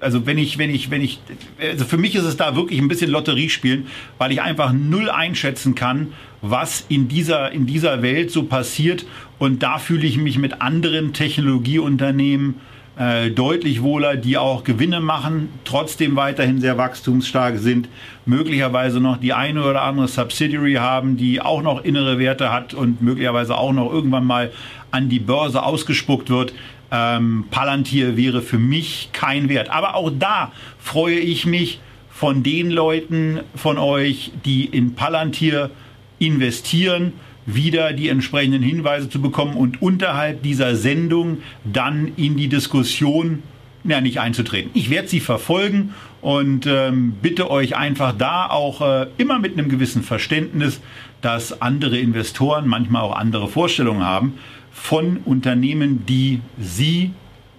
also 0.00 0.26
wenn 0.26 0.36
ich, 0.36 0.58
wenn 0.58 0.68
ich, 0.68 0.90
wenn 0.90 1.00
ich, 1.00 1.18
also 1.58 1.86
für 1.86 1.96
mich 1.96 2.14
ist 2.14 2.24
es 2.24 2.36
da 2.36 2.54
wirklich 2.56 2.78
ein 2.78 2.88
bisschen 2.88 3.10
Lotterie 3.10 3.48
spielen, 3.48 3.86
weil 4.18 4.32
ich 4.32 4.42
einfach 4.42 4.74
null 4.74 5.08
einschätzen 5.08 5.74
kann, 5.74 6.12
was 6.42 6.84
in 6.90 7.08
dieser, 7.08 7.52
in 7.52 7.64
dieser 7.64 8.02
Welt 8.02 8.30
so 8.30 8.42
passiert. 8.42 9.06
Und 9.38 9.62
da 9.62 9.78
fühle 9.78 10.06
ich 10.06 10.18
mich 10.18 10.36
mit 10.36 10.60
anderen 10.60 11.14
Technologieunternehmen 11.14 12.56
äh, 12.98 13.30
deutlich 13.30 13.82
wohler, 13.82 14.16
die 14.16 14.36
auch 14.36 14.64
Gewinne 14.64 15.00
machen, 15.00 15.48
trotzdem 15.64 16.16
weiterhin 16.16 16.60
sehr 16.60 16.78
wachstumsstark 16.78 17.58
sind, 17.58 17.88
möglicherweise 18.26 19.00
noch 19.00 19.16
die 19.16 19.32
eine 19.32 19.64
oder 19.64 19.82
andere 19.82 20.08
Subsidiary 20.08 20.74
haben, 20.74 21.16
die 21.16 21.40
auch 21.40 21.62
noch 21.62 21.84
innere 21.84 22.18
Werte 22.18 22.52
hat 22.52 22.74
und 22.74 23.02
möglicherweise 23.02 23.56
auch 23.56 23.72
noch 23.72 23.92
irgendwann 23.92 24.24
mal 24.24 24.52
an 24.90 25.08
die 25.08 25.20
Börse 25.20 25.62
ausgespuckt 25.62 26.28
wird 26.28 26.52
ähm, 26.92 27.46
Palantir 27.50 28.16
wäre 28.16 28.42
für 28.42 28.58
mich 28.58 29.08
kein 29.12 29.48
Wert. 29.48 29.70
Aber 29.70 29.96
auch 29.96 30.10
da 30.16 30.52
freue 30.78 31.18
ich 31.18 31.46
mich 31.46 31.80
von 32.10 32.42
den 32.42 32.70
Leuten 32.70 33.40
von 33.56 33.78
euch, 33.78 34.30
die 34.44 34.66
in 34.66 34.94
Palantir 34.94 35.70
investieren, 36.18 37.14
wieder 37.46 37.92
die 37.92 38.08
entsprechenden 38.08 38.62
Hinweise 38.62 39.08
zu 39.08 39.20
bekommen 39.20 39.56
und 39.56 39.82
unterhalb 39.82 40.42
dieser 40.42 40.76
Sendung 40.76 41.38
dann 41.64 42.12
in 42.16 42.36
die 42.36 42.48
Diskussion 42.48 43.42
ja, 43.84 44.00
nicht 44.00 44.20
einzutreten. 44.20 44.70
Ich 44.74 44.90
werde 44.90 45.08
sie 45.08 45.20
verfolgen 45.20 45.94
und 46.20 46.66
ähm, 46.66 47.14
bitte 47.20 47.50
euch 47.50 47.76
einfach 47.76 48.16
da 48.16 48.46
auch 48.46 48.80
äh, 48.80 49.06
immer 49.18 49.38
mit 49.38 49.58
einem 49.58 49.68
gewissen 49.68 50.02
Verständnis, 50.02 50.80
dass 51.20 51.60
andere 51.60 51.98
Investoren 51.98 52.68
manchmal 52.68 53.02
auch 53.02 53.16
andere 53.16 53.48
Vorstellungen 53.48 54.04
haben 54.04 54.34
von 54.70 55.18
Unternehmen, 55.24 56.06
die 56.06 56.40
Sie 56.58 57.10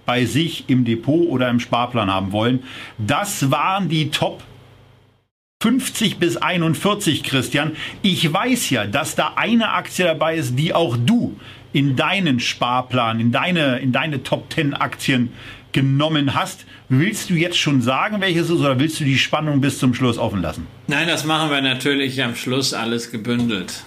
bei 0.06 0.24
sich 0.24 0.64
im 0.68 0.84
Depot 0.84 1.28
oder 1.28 1.48
im 1.48 1.60
Sparplan 1.60 2.12
haben 2.12 2.32
wollen. 2.32 2.62
Das 2.98 3.50
waren 3.50 3.88
die 3.88 4.10
Top 4.10 4.42
50 5.64 6.18
bis 6.18 6.36
41, 6.36 7.22
Christian. 7.22 7.72
Ich 8.02 8.30
weiß 8.30 8.68
ja, 8.68 8.84
dass 8.84 9.14
da 9.14 9.32
eine 9.36 9.70
Aktie 9.70 10.04
dabei 10.04 10.36
ist, 10.36 10.58
die 10.58 10.74
auch 10.74 10.94
du 10.98 11.40
in 11.72 11.96
deinen 11.96 12.38
Sparplan, 12.38 13.18
in 13.18 13.32
deine, 13.32 13.78
in 13.78 13.90
deine 13.90 14.22
Top 14.22 14.52
10 14.52 14.74
Aktien 14.74 15.32
genommen 15.72 16.34
hast. 16.34 16.66
Willst 16.90 17.30
du 17.30 17.34
jetzt 17.34 17.56
schon 17.56 17.80
sagen, 17.80 18.20
welches 18.20 18.50
ist, 18.50 18.60
oder 18.60 18.78
willst 18.78 19.00
du 19.00 19.04
die 19.04 19.16
Spannung 19.16 19.62
bis 19.62 19.78
zum 19.78 19.94
Schluss 19.94 20.18
offen 20.18 20.42
lassen? 20.42 20.66
Nein, 20.86 21.08
das 21.08 21.24
machen 21.24 21.50
wir 21.50 21.62
natürlich 21.62 22.22
am 22.22 22.36
Schluss 22.36 22.74
alles 22.74 23.10
gebündelt. 23.10 23.84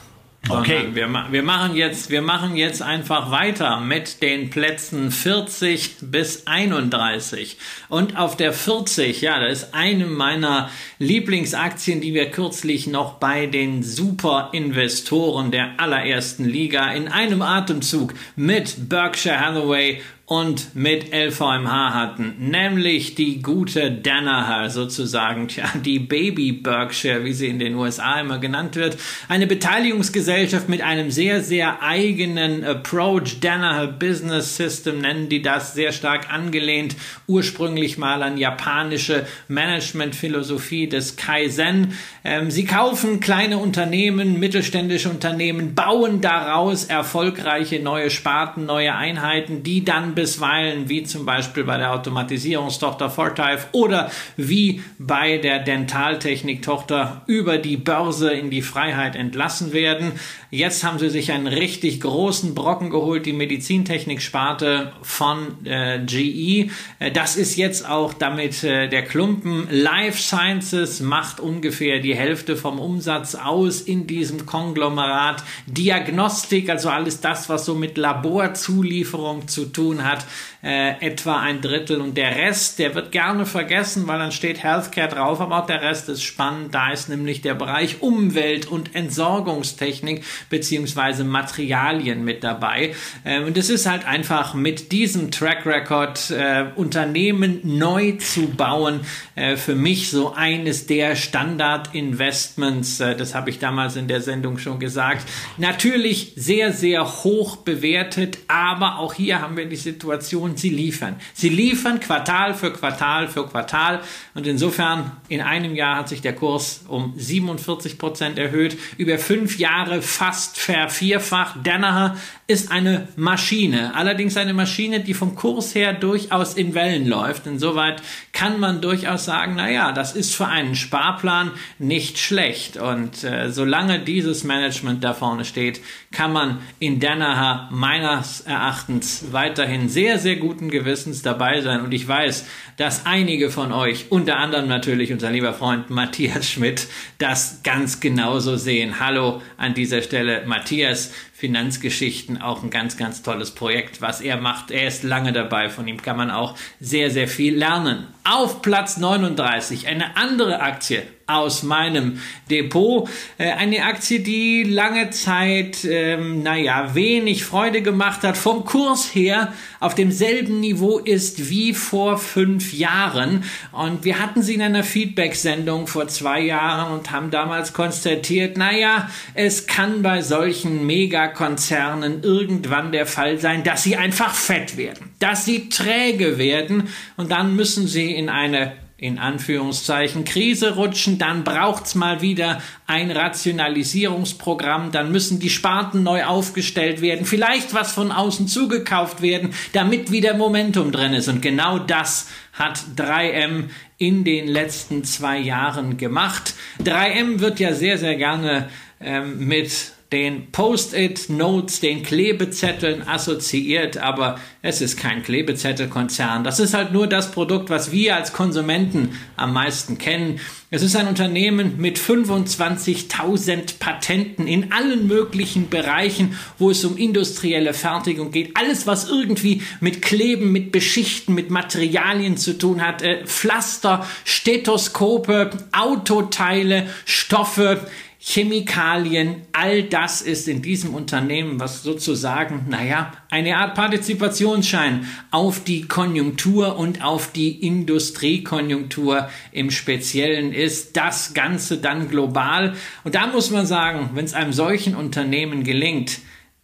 Okay. 0.49 0.89
Wir, 0.93 1.09
wir, 1.31 1.43
machen 1.43 1.75
jetzt, 1.75 2.09
wir 2.09 2.21
machen 2.21 2.55
jetzt 2.55 2.81
einfach 2.81 3.31
weiter 3.31 3.79
mit 3.81 4.21
den 4.21 4.49
Plätzen 4.49 5.11
40 5.11 5.95
bis 6.01 6.47
31. 6.47 7.57
Und 7.89 8.17
auf 8.17 8.37
der 8.37 8.53
40, 8.53 9.21
ja, 9.21 9.39
da 9.39 9.47
ist 9.47 9.73
eine 9.73 10.05
meiner 10.05 10.69
Lieblingsaktien, 10.99 12.01
die 12.01 12.13
wir 12.13 12.31
kürzlich 12.31 12.87
noch 12.87 13.15
bei 13.15 13.45
den 13.45 13.83
Superinvestoren 13.83 15.51
der 15.51 15.79
allerersten 15.79 16.45
Liga 16.45 16.91
in 16.93 17.07
einem 17.07 17.41
Atemzug 17.41 18.13
mit 18.35 18.89
Berkshire 18.89 19.39
Hathaway 19.39 20.01
und 20.28 20.75
mit 20.75 21.13
LVMH 21.13 21.93
hatten, 21.93 22.36
nämlich 22.38 23.15
die 23.15 23.41
gute 23.41 23.93
Danaher 23.93 24.69
sozusagen, 24.69 25.47
tja, 25.47 25.63
die 25.86 25.99
Baby 25.99 26.51
Berkshire, 26.51 27.23
wie 27.23 27.32
sie 27.32 27.47
in 27.47 27.59
den 27.59 27.75
USA 27.75 28.19
immer 28.19 28.38
genannt 28.38 28.75
wird, 28.75 28.97
eine 29.30 29.47
Beteiligungsgesellschaft 29.47 30.67
mit 30.67 30.82
einem 30.82 31.11
sehr, 31.11 31.41
sehr 31.41 31.82
eigenen 31.82 32.65
Approach, 32.65 33.39
Danaher 33.39 33.88
Business 33.88 34.57
System 34.57 34.99
nennen 34.99 35.30
die 35.30 35.41
das, 35.41 35.73
sehr 35.73 35.93
stark 35.93 36.30
angelehnt, 36.30 36.97
ursprünglich 37.28 37.97
mal 37.97 38.21
an 38.21 38.38
japanische 38.38 39.25
Managementphilosophie 39.47 40.89
des 40.89 41.15
Kaizen. 41.15 41.93
Ähm, 42.25 42.51
sie 42.51 42.65
kaufen 42.65 43.21
kleine 43.21 43.59
Unternehmen, 43.59 44.41
mittelständische 44.41 45.09
Unternehmen, 45.09 45.73
bauen 45.73 46.19
daraus 46.19 46.84
erfolgreiche 46.84 47.80
neue 47.80 48.09
Sparten, 48.09 48.65
neue 48.65 48.93
Einheiten, 48.93 49.63
die 49.63 49.86
dann 49.86 50.16
bisweilen, 50.18 50.89
wie 50.89 51.03
zum 51.03 51.28
Beispiel 51.28 51.63
bei 51.63 51.78
der 51.78 51.93
Automatisierungstochter 51.93 53.11
Fortive 53.11 53.68
oder 53.72 54.09
wie 54.36 54.82
bei 54.97 55.38
der 55.38 55.59
Dentaltechniktochter 55.59 57.22
über 57.28 57.59
die 57.59 57.78
Börse 57.78 58.34
in 58.34 58.49
die 58.49 58.63
Freiheit 58.63 59.15
entlassen 59.15 59.74
werden. 59.74 60.13
Jetzt 60.49 60.85
haben 60.85 60.97
sie 60.97 61.09
sich 61.09 61.33
einen 61.33 61.47
richtig 61.47 61.99
großen 61.99 62.55
Brocken 62.55 62.89
geholt, 62.89 63.25
die 63.25 63.33
Medizintechnik-Sparte 63.33 64.93
von 65.01 65.65
äh, 65.65 65.99
GE. 66.05 66.69
Äh, 66.99 67.11
das 67.11 67.35
ist 67.35 67.57
jetzt 67.57 67.87
auch 67.87 68.13
damit 68.13 68.63
äh, 68.63 68.87
der 68.87 69.03
Klumpen. 69.03 69.67
Life 69.69 70.21
Sciences 70.21 71.01
macht 71.01 71.41
ungefähr 71.41 71.99
die 71.99 72.15
Hälfte 72.15 72.55
vom 72.55 72.79
Umsatz 72.79 73.35
aus 73.35 73.81
in 73.81 74.07
diesem 74.07 74.45
Konglomerat. 74.45 75.43
Diagnostik, 75.65 76.69
also 76.69 76.89
alles 76.89 77.19
das, 77.19 77.49
was 77.49 77.65
so 77.65 77.75
mit 77.75 77.97
Laborzulieferung 77.97 79.49
zu 79.49 79.65
tun 79.65 80.05
hat, 80.05 80.25
äh, 80.68 80.99
etwa 80.99 81.39
ein 81.39 81.61
Drittel. 81.61 82.01
Und 82.01 82.18
der 82.18 82.36
Rest, 82.36 82.78
der 82.78 82.93
wird 82.93 83.13
gerne 83.13 83.45
vergessen, 83.45 84.05
weil 84.05 84.20
dann 84.20 84.34
steht 84.34 84.61
Healthcare 84.63 85.07
drauf, 85.07 85.39
aber 85.39 85.63
auch 85.63 85.65
der 85.65 85.82
Rest 85.82 86.09
ist 86.09 86.24
spannend. 86.24 86.76
Da 86.76 86.91
ist 86.91 87.07
nämlich 87.07 87.41
der 87.41 87.53
Bereich 87.53 88.01
Umwelt 88.01 88.65
und 88.65 88.93
Entsorgungstechnik 88.93 90.26
beziehungsweise 90.49 91.24
Materialien 91.24 92.26
mit 92.26 92.43
dabei. 92.43 92.93
Äh, 93.24 93.43
und 93.43 93.57
es 93.57 93.70
ist 93.70 93.89
halt 93.89 94.05
einfach 94.05 94.53
mit 94.55 94.91
diesem 94.91 95.32
Track 95.32 95.65
Record 95.65 96.32
äh, 96.32 96.65
Unternehmen 96.76 97.61
neu 97.63 98.18
zu 98.18 98.47
bauen, 98.49 99.01
äh, 99.36 99.55
für 99.55 99.76
mich 99.76 100.09
so 100.09 100.34
eines 100.34 100.86
der 100.86 101.15
Standard-Investments. 101.15 102.99
Äh, 102.99 103.15
das 103.15 103.34
habe 103.34 103.51
ich 103.51 103.59
damals 103.59 103.95
in 103.95 104.09
der 104.09 104.20
Sendung 104.20 104.57
schon 104.57 104.80
gesagt. 104.80 105.26
Natürlich 105.57 106.34
sehr, 106.36 106.74
sehr 106.74 107.24
hoch 107.24 107.55
bewertet, 107.55 108.39
aber 108.49 108.99
auch 108.99 109.13
hier 109.13 109.39
haben 109.39 109.55
wir 109.55 109.65
die 109.65 109.78
Situation, 109.78 110.56
sie 110.57 110.69
liefern. 110.69 111.15
Sie 111.33 111.49
liefern 111.49 111.99
Quartal 111.99 112.53
für 112.53 112.71
Quartal 112.71 113.27
für 113.27 113.47
Quartal 113.47 114.01
und 114.33 114.47
insofern 114.47 115.11
in 115.27 115.41
einem 115.41 115.75
Jahr 115.75 115.97
hat 115.97 116.09
sich 116.09 116.21
der 116.21 116.33
Kurs 116.33 116.85
um 116.87 117.13
47 117.15 117.97
Prozent 117.97 118.37
erhöht, 118.37 118.77
über 118.97 119.17
fünf 119.17 119.57
Jahre 119.57 120.01
fast 120.01 120.59
vervierfacht. 120.59 121.57
Danaher 121.63 122.17
ist 122.49 122.71
eine 122.71 123.09
Maschine, 123.17 123.93
allerdings 123.93 124.37
eine 124.37 124.53
Maschine, 124.53 125.01
die 125.01 125.13
vom 125.13 125.35
Kurs 125.35 125.75
her 125.75 125.91
durchaus 125.91 126.53
in 126.53 126.73
Wellen 126.73 127.05
läuft. 127.05 127.45
Insoweit 127.45 128.01
kann 128.31 128.57
man 128.61 128.79
durchaus 128.79 129.25
sagen, 129.25 129.55
naja, 129.55 129.91
das 129.91 130.15
ist 130.15 130.33
für 130.33 130.47
einen 130.47 130.73
Sparplan 130.73 131.51
nicht 131.77 132.17
schlecht. 132.17 132.77
Und 132.77 133.25
äh, 133.25 133.51
solange 133.51 133.99
dieses 133.99 134.45
Management 134.45 135.03
da 135.03 135.13
vorne 135.13 135.43
steht, 135.43 135.81
kann 136.13 136.31
man 136.31 136.59
in 136.79 137.01
Danaher 137.01 137.67
meines 137.69 138.39
Erachtens 138.39 139.25
weiterhin 139.31 139.89
sehr, 139.89 140.17
sehr 140.17 140.37
guten 140.37 140.69
Gewissens 140.69 141.21
dabei 141.21 141.59
sein. 141.59 141.81
Und 141.81 141.93
ich 141.93 142.07
weiß, 142.07 142.45
dass 142.77 143.05
einige 143.05 143.49
von 143.49 143.73
euch, 143.73 144.05
unter 144.09 144.37
anderem 144.37 144.69
natürlich 144.69 145.11
unser 145.11 145.31
lieber 145.31 145.53
Freund 145.53 145.89
Matthias 145.89 146.49
Schmidt, 146.49 146.87
das 147.17 147.59
ganz 147.63 147.99
genauso 147.99 148.55
sehen. 148.55 149.01
Hallo 149.01 149.41
an 149.57 149.73
dieser 149.73 150.01
Stelle, 150.01 150.43
Matthias. 150.45 151.11
Finanzgeschichten 151.38 152.41
auch 152.41 152.63
ein 152.63 152.71
ganz, 152.71 152.97
ganz 152.97 153.21
tolles 153.21 153.51
Projekt, 153.51 154.01
was 154.01 154.21
er 154.21 154.38
macht. 154.38 154.71
Er 154.71 154.88
ist 154.88 155.03
lange 155.03 155.33
dabei, 155.33 155.69
von 155.69 155.88
ihm 155.88 156.01
kann 156.01 156.17
man 156.17 156.31
auch 156.31 156.57
sehr, 156.79 157.11
sehr 157.11 157.27
viel 157.27 157.55
lernen. 157.55 158.07
Auf 158.23 158.63
Platz 158.63 158.97
39 158.97 159.88
eine 159.88 160.17
andere 160.17 160.61
Aktie 160.61 161.03
aus 161.28 161.61
meinem 161.61 162.19
Depot. 162.49 163.09
Äh, 163.38 163.51
eine 163.51 163.84
Aktie, 163.84 164.21
die 164.21 164.63
lange 164.63 165.09
Zeit, 165.09 165.84
ähm, 165.84 166.41
naja, 166.41 166.95
wenig 166.95 167.43
Freude 167.43 167.82
gemacht 167.82 168.23
hat, 168.23 168.38
vom 168.38 168.63
Kurs 168.63 169.13
her 169.13 169.53
auf 169.82 169.93
demselben 169.93 170.61
Niveau 170.61 170.97
ist 170.99 171.49
wie 171.49 171.73
vor 171.73 172.17
fünf 172.17 172.73
Jahren. 172.73 173.43
Und 173.73 174.05
wir 174.05 174.19
hatten 174.19 174.41
sie 174.41 174.55
in 174.55 174.61
einer 174.61 174.84
Feedback-Sendung 174.84 175.88
vor 175.88 176.07
zwei 176.07 176.39
Jahren 176.41 176.93
und 176.93 177.11
haben 177.11 177.30
damals 177.30 177.73
konstatiert, 177.73 178.57
naja, 178.57 179.09
es 179.34 179.67
kann 179.67 180.01
bei 180.01 180.21
solchen 180.21 180.86
Megakonzernen 180.86 182.23
irgendwann 182.23 182.93
der 182.93 183.05
Fall 183.05 183.38
sein, 183.38 183.63
dass 183.63 183.84
sie 183.84 183.97
einfach 183.97 184.34
fett 184.34 184.78
werden, 184.78 185.11
dass 185.19 185.43
sie 185.43 185.67
träge 185.67 186.38
werden 186.38 186.88
und 187.17 187.32
dann 187.32 187.55
müssen 187.55 187.88
sie 187.88 188.13
in 188.13 188.30
eine 188.30 188.86
in 188.99 189.19
Anführungszeichen 189.19 190.25
Krise 190.25 190.75
rutschen, 190.75 191.19
dann 191.19 191.43
braucht's 191.43 191.93
mal 191.93 192.21
wieder 192.21 192.61
ein 192.87 193.11
Rationalisierungsprogramm, 193.11 194.91
dann 194.91 195.11
müssen 195.11 195.39
die 195.39 195.51
Sparten 195.51 196.01
neu 196.01 196.25
aufgestellt 196.25 197.01
werden, 197.01 197.25
vielleicht 197.25 197.75
was 197.75 197.91
von 197.91 198.11
außen 198.11 198.47
zugekauft 198.47 199.21
werden, 199.21 199.53
damit 199.73 200.11
wieder 200.11 200.35
Momentum 200.35 200.91
drin 200.91 201.13
ist. 201.13 201.27
Und 201.27 201.43
genau 201.43 201.77
das 201.77 202.27
hat 202.53 202.79
3M 202.95 203.65
in 203.99 204.23
den 204.23 204.47
letzten 204.47 205.03
zwei 205.03 205.37
Jahren 205.37 205.97
gemacht. 205.97 206.55
3M 206.83 207.39
wird 207.39 207.59
ja 207.59 207.73
sehr, 207.73 207.99
sehr 207.99 208.15
gerne 208.15 208.69
ähm, 208.99 209.47
mit 209.47 209.91
den 210.11 210.51
Post-it-Notes, 210.51 211.81
den 211.81 212.01
Klebezetteln 212.01 213.05
assoziiert, 213.05 213.97
aber 213.97 214.39
es 214.61 214.79
ist 214.79 214.97
kein 214.97 215.21
Klebezettelkonzern. 215.21 216.45
Das 216.45 216.59
ist 216.59 216.73
halt 216.73 216.93
nur 216.93 217.07
das 217.07 217.31
Produkt, 217.31 217.69
was 217.69 217.91
wir 217.91 218.15
als 218.15 218.31
Konsumenten 218.31 219.17
am 219.35 219.51
meisten 219.51 219.97
kennen. 219.97 220.39
Es 220.69 220.81
ist 220.81 220.95
ein 220.97 221.07
Unternehmen 221.07 221.75
mit 221.77 221.97
25.000 221.97 223.79
Patenten 223.79 224.47
in 224.47 224.71
allen 224.73 225.07
möglichen 225.07 225.69
Bereichen, 225.69 226.37
wo 226.57 226.71
es 226.71 226.83
um 226.83 226.97
industrielle 226.97 227.73
Fertigung 227.73 228.31
geht. 228.31 228.51
Alles, 228.55 228.87
was 228.87 229.09
irgendwie 229.09 229.61
mit 229.79 230.01
Kleben, 230.01 230.51
mit 230.51 230.73
Beschichten, 230.73 231.35
mit 231.35 231.49
Materialien 231.49 232.35
zu 232.35 232.57
tun 232.57 232.81
hat. 232.81 233.01
Äh, 233.01 233.25
Pflaster, 233.25 234.05
Stethoskope, 234.25 235.51
Autoteile, 235.71 236.87
Stoffe, 237.05 237.87
Chemikalien, 238.30 239.43
all 239.53 239.84
das 239.84 240.21
ist 240.21 240.49
in 240.49 240.61
diesem 240.61 240.93
Unternehmen, 240.93 241.61
was 241.61 241.82
sozusagen, 241.82 242.65
naja, 242.67 243.13
eine 243.30 243.55
Art 243.55 243.73
Partizipationsschein 243.73 245.07
auf 245.32 245.63
die 245.63 245.88
Konjunktur 245.88 246.78
und 246.78 247.01
auf 247.01 247.32
die 247.32 247.65
Industriekonjunktur 247.65 249.30
im 249.53 249.71
Speziellen 249.71 250.51
ist. 250.51 250.97
Das 250.97 251.34
Ganze 251.36 251.78
dann 251.78 252.09
global. 252.09 252.75
Und 253.05 253.15
da 253.15 253.28
muss 253.28 253.49
man 253.49 253.65
sagen, 253.65 254.09
wenn 254.13 254.25
es 254.25 254.34
einem 254.34 254.51
solchen 254.51 254.93
Unternehmen 254.93 255.63
gelingt, 255.63 256.19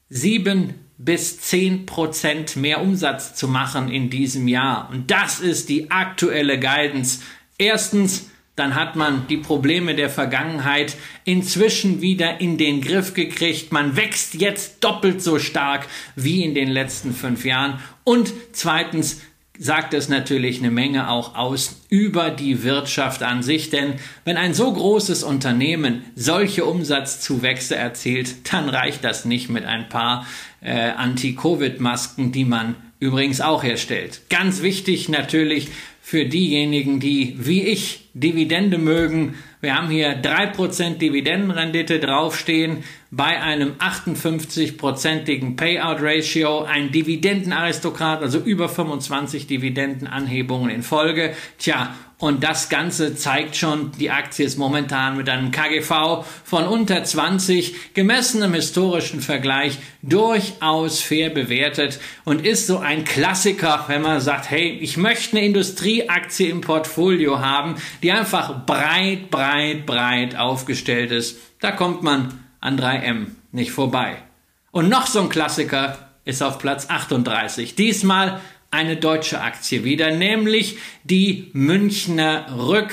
sieben 0.10 0.74
bis 0.98 1.40
zehn 1.40 1.86
Prozent 1.86 2.58
mehr 2.58 2.82
Umsatz 2.82 3.36
zu 3.36 3.48
machen 3.48 3.90
in 3.90 4.10
diesem 4.10 4.50
Jahr. 4.50 4.90
Und 4.92 5.10
das 5.10 5.40
ist 5.40 5.70
die 5.70 5.90
aktuelle 5.92 6.60
Guidance. 6.60 7.22
Erstens, 7.58 8.30
dann 8.56 8.76
hat 8.76 8.96
man 8.96 9.28
die 9.28 9.38
Probleme 9.38 9.96
der 9.96 10.10
Vergangenheit 10.10 10.96
inzwischen 11.26 12.02
wieder 12.02 12.40
in 12.40 12.58
den 12.58 12.82
Griff 12.82 13.14
gekriegt. 13.14 13.72
Man 13.72 13.96
wächst 13.96 14.36
jetzt 14.36 14.84
doppelt 14.84 15.22
so 15.22 15.40
stark 15.40 15.88
wie 16.16 16.44
in 16.44 16.54
den 16.54 16.70
letzten 16.70 17.14
fünf 17.14 17.46
Jahren. 17.46 17.80
Und 18.04 18.32
zweitens 18.52 19.22
sagt 19.58 19.94
es 19.94 20.10
natürlich 20.10 20.60
eine 20.60 20.72
Menge 20.72 21.10
auch 21.10 21.36
aus 21.36 21.82
über 21.90 22.32
die 22.32 22.64
Wirtschaft 22.64 23.24
an 23.24 23.44
sich. 23.44 23.70
Denn 23.70 23.96
wenn 24.26 24.38
ein 24.38 24.54
so 24.54 24.72
großes 24.72 25.24
Unternehmen 25.24 26.04
solche 26.16 26.66
Umsatzzuwächse 26.66 27.76
erzielt, 27.76 28.52
dann 28.52 28.70
reicht 28.70 29.04
das 29.04 29.26
nicht 29.26 29.50
mit 29.50 29.66
ein 29.66 29.90
paar 29.90 30.26
äh, 30.62 30.92
Anti-Covid-Masken, 30.92 32.32
die 32.32 32.46
man 32.46 32.76
übrigens 33.00 33.42
auch 33.42 33.64
herstellt. 33.64 34.22
Ganz 34.30 34.62
wichtig 34.62 35.10
natürlich 35.10 35.70
für 36.14 36.26
diejenigen, 36.26 37.00
die 37.00 37.34
wie 37.40 37.64
ich 37.64 38.12
Dividende 38.14 38.78
mögen. 38.78 39.34
Wir 39.62 39.76
haben 39.76 39.90
hier 39.90 40.22
3% 40.22 41.00
Dividendenrendite 41.00 42.00
draufstehen 42.00 42.84
bei 43.10 43.42
einem 43.42 43.72
58-prozentigen 43.80 45.56
Payout-Ratio, 45.56 46.66
ein 46.66 46.92
Dividendenaristokrat, 46.92 48.22
also 48.22 48.38
über 48.38 48.70
25 48.70 49.48
Dividendenanhebungen 49.48 50.70
in 50.70 50.84
Folge. 50.84 51.34
Tja, 51.58 51.96
Und 52.18 52.44
das 52.44 52.70
Ganze 52.70 53.16
zeigt 53.16 53.56
schon, 53.56 53.92
die 54.00 54.10
Aktie 54.10 54.46
ist 54.46 54.58
momentan 54.58 55.18
mit 55.18 55.28
einem 55.28 55.52
KGV 55.52 56.24
von 56.44 56.68
unter 56.68 57.04
20, 57.04 57.94
gemessen 57.94 58.42
im 58.44 58.54
historischen 58.54 59.20
Vergleich, 59.20 59.78
durchaus 60.02 61.02
fair 61.02 61.30
bewertet 61.30 62.00
und 62.24 62.46
ist 62.46 62.68
so 62.68 62.78
ein 62.78 63.04
Klassiker, 63.04 63.86
wenn 63.88 64.02
man 64.02 64.22
sagt, 64.22 64.50
hey, 64.50 64.78
ich 64.82 64.96
möchte 64.96 65.36
eine 65.36 65.46
Industrieaktie 65.46 66.50
im 66.50 66.62
Portfolio 66.62 67.40
haben, 67.40 67.76
die 68.04 68.12
einfach 68.12 68.66
breit, 68.66 69.30
breit, 69.30 69.86
breit 69.86 70.36
aufgestellt 70.38 71.12
ist. 71.12 71.38
Da 71.60 71.72
kommt 71.72 72.04
man 72.04 72.40
an 72.60 72.80
3M 72.80 73.28
nicht 73.52 73.72
vorbei. 73.72 74.18
Und 74.72 74.90
noch 74.90 75.08
so 75.08 75.20
ein 75.20 75.30
Klassiker 75.30 76.10
ist 76.26 76.42
auf 76.42 76.58
Platz 76.58 76.90
38. 76.90 77.76
Diesmal 77.76 78.40
eine 78.74 78.98
deutsche 78.98 79.42
Aktie 79.42 79.84
wieder, 79.84 80.12
nämlich 80.12 80.78
die 81.04 81.50
Münchner 81.54 82.48
Rück. 82.58 82.92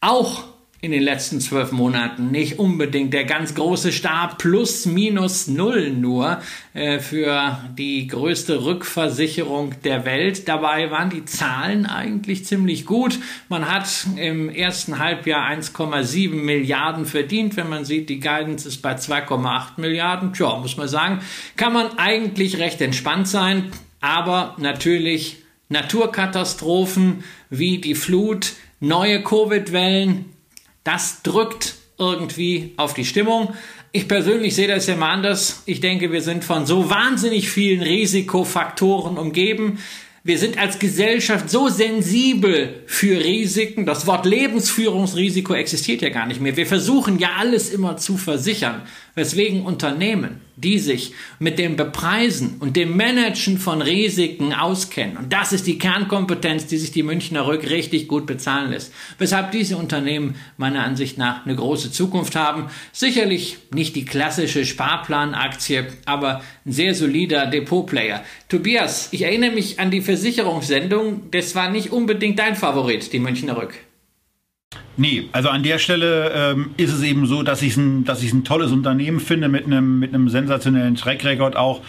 Auch 0.00 0.44
in 0.82 0.92
den 0.92 1.02
letzten 1.02 1.40
zwölf 1.40 1.72
Monaten 1.72 2.30
nicht 2.30 2.58
unbedingt 2.58 3.12
der 3.12 3.24
ganz 3.24 3.54
große 3.54 3.92
Star 3.92 4.36
plus 4.38 4.86
minus 4.86 5.46
null 5.46 5.90
nur 5.90 6.40
äh, 6.72 7.00
für 7.00 7.58
die 7.76 8.06
größte 8.06 8.64
Rückversicherung 8.64 9.74
der 9.84 10.06
Welt. 10.06 10.48
Dabei 10.48 10.90
waren 10.90 11.10
die 11.10 11.26
Zahlen 11.26 11.84
eigentlich 11.84 12.46
ziemlich 12.46 12.86
gut. 12.86 13.18
Man 13.50 13.70
hat 13.70 13.88
im 14.16 14.48
ersten 14.48 14.98
Halbjahr 14.98 15.46
1,7 15.50 16.30
Milliarden 16.30 17.04
verdient. 17.04 17.56
Wenn 17.56 17.68
man 17.68 17.84
sieht, 17.84 18.08
die 18.08 18.20
Guidance 18.20 18.66
ist 18.66 18.80
bei 18.80 18.94
2,8 18.94 19.78
Milliarden. 19.78 20.32
Tja, 20.32 20.56
muss 20.56 20.78
man 20.78 20.88
sagen, 20.88 21.20
kann 21.56 21.74
man 21.74 21.98
eigentlich 21.98 22.58
recht 22.58 22.80
entspannt 22.80 23.28
sein. 23.28 23.70
Aber 24.00 24.56
natürlich 24.58 25.38
Naturkatastrophen 25.68 27.22
wie 27.48 27.78
die 27.78 27.94
Flut, 27.94 28.52
neue 28.80 29.22
Covid-Wellen, 29.22 30.26
das 30.84 31.22
drückt 31.22 31.76
irgendwie 31.98 32.72
auf 32.76 32.94
die 32.94 33.04
Stimmung. 33.04 33.54
Ich 33.92 34.08
persönlich 34.08 34.54
sehe 34.54 34.68
das 34.68 34.86
ja 34.86 34.96
mal 34.96 35.12
anders. 35.12 35.62
Ich 35.66 35.80
denke, 35.80 36.12
wir 36.12 36.22
sind 36.22 36.44
von 36.44 36.64
so 36.64 36.90
wahnsinnig 36.90 37.50
vielen 37.50 37.82
Risikofaktoren 37.82 39.18
umgeben. 39.18 39.78
Wir 40.22 40.38
sind 40.38 40.58
als 40.58 40.78
Gesellschaft 40.78 41.48
so 41.48 41.68
sensibel 41.68 42.82
für 42.86 43.18
Risiken. 43.18 43.86
Das 43.86 44.06
Wort 44.06 44.26
Lebensführungsrisiko 44.26 45.54
existiert 45.54 46.02
ja 46.02 46.10
gar 46.10 46.26
nicht 46.26 46.40
mehr. 46.40 46.56
Wir 46.56 46.66
versuchen 46.66 47.18
ja 47.18 47.30
alles 47.38 47.70
immer 47.70 47.96
zu 47.96 48.18
versichern, 48.18 48.82
weswegen 49.20 49.62
Unternehmen 49.62 50.40
die 50.62 50.78
sich 50.78 51.12
mit 51.38 51.58
dem 51.58 51.76
Bepreisen 51.76 52.56
und 52.60 52.76
dem 52.76 52.96
Managen 52.96 53.58
von 53.58 53.82
Risiken 53.82 54.52
auskennen. 54.52 55.16
Und 55.16 55.32
das 55.32 55.52
ist 55.52 55.66
die 55.66 55.78
Kernkompetenz, 55.78 56.66
die 56.66 56.76
sich 56.76 56.92
die 56.92 57.02
Münchner 57.02 57.46
Rück 57.46 57.68
richtig 57.68 58.08
gut 58.08 58.26
bezahlen 58.26 58.70
lässt. 58.70 58.92
Weshalb 59.18 59.52
diese 59.52 59.76
Unternehmen 59.76 60.36
meiner 60.56 60.84
Ansicht 60.84 61.18
nach 61.18 61.44
eine 61.44 61.56
große 61.56 61.92
Zukunft 61.92 62.36
haben. 62.36 62.66
Sicherlich 62.92 63.58
nicht 63.72 63.96
die 63.96 64.04
klassische 64.04 64.64
Sparplanaktie, 64.64 65.84
aber 66.04 66.42
ein 66.66 66.72
sehr 66.72 66.94
solider 66.94 67.46
Depotplayer. 67.46 68.22
Tobias, 68.48 69.08
ich 69.12 69.22
erinnere 69.22 69.52
mich 69.52 69.80
an 69.80 69.90
die 69.90 70.02
Versicherungssendung. 70.02 71.30
Das 71.30 71.54
war 71.54 71.70
nicht 71.70 71.92
unbedingt 71.92 72.38
dein 72.38 72.56
Favorit, 72.56 73.12
die 73.12 73.18
Münchner 73.18 73.56
Rück. 73.56 73.74
Nee, 74.96 75.28
also 75.32 75.48
an 75.48 75.62
der 75.62 75.78
Stelle 75.78 76.30
ähm, 76.34 76.70
ist 76.76 76.92
es 76.92 77.02
eben 77.02 77.26
so, 77.26 77.42
dass 77.42 77.62
ich 77.62 77.76
ein, 77.76 78.04
dass 78.04 78.22
ich 78.22 78.34
ein 78.34 78.44
tolles 78.44 78.70
Unternehmen 78.70 79.18
finde 79.18 79.48
mit 79.48 79.64
einem 79.64 79.98
mit 79.98 80.12
einem 80.12 80.28
sensationellen 80.28 80.94
Track 80.94 81.24
Record 81.24 81.56
auch. 81.56 81.80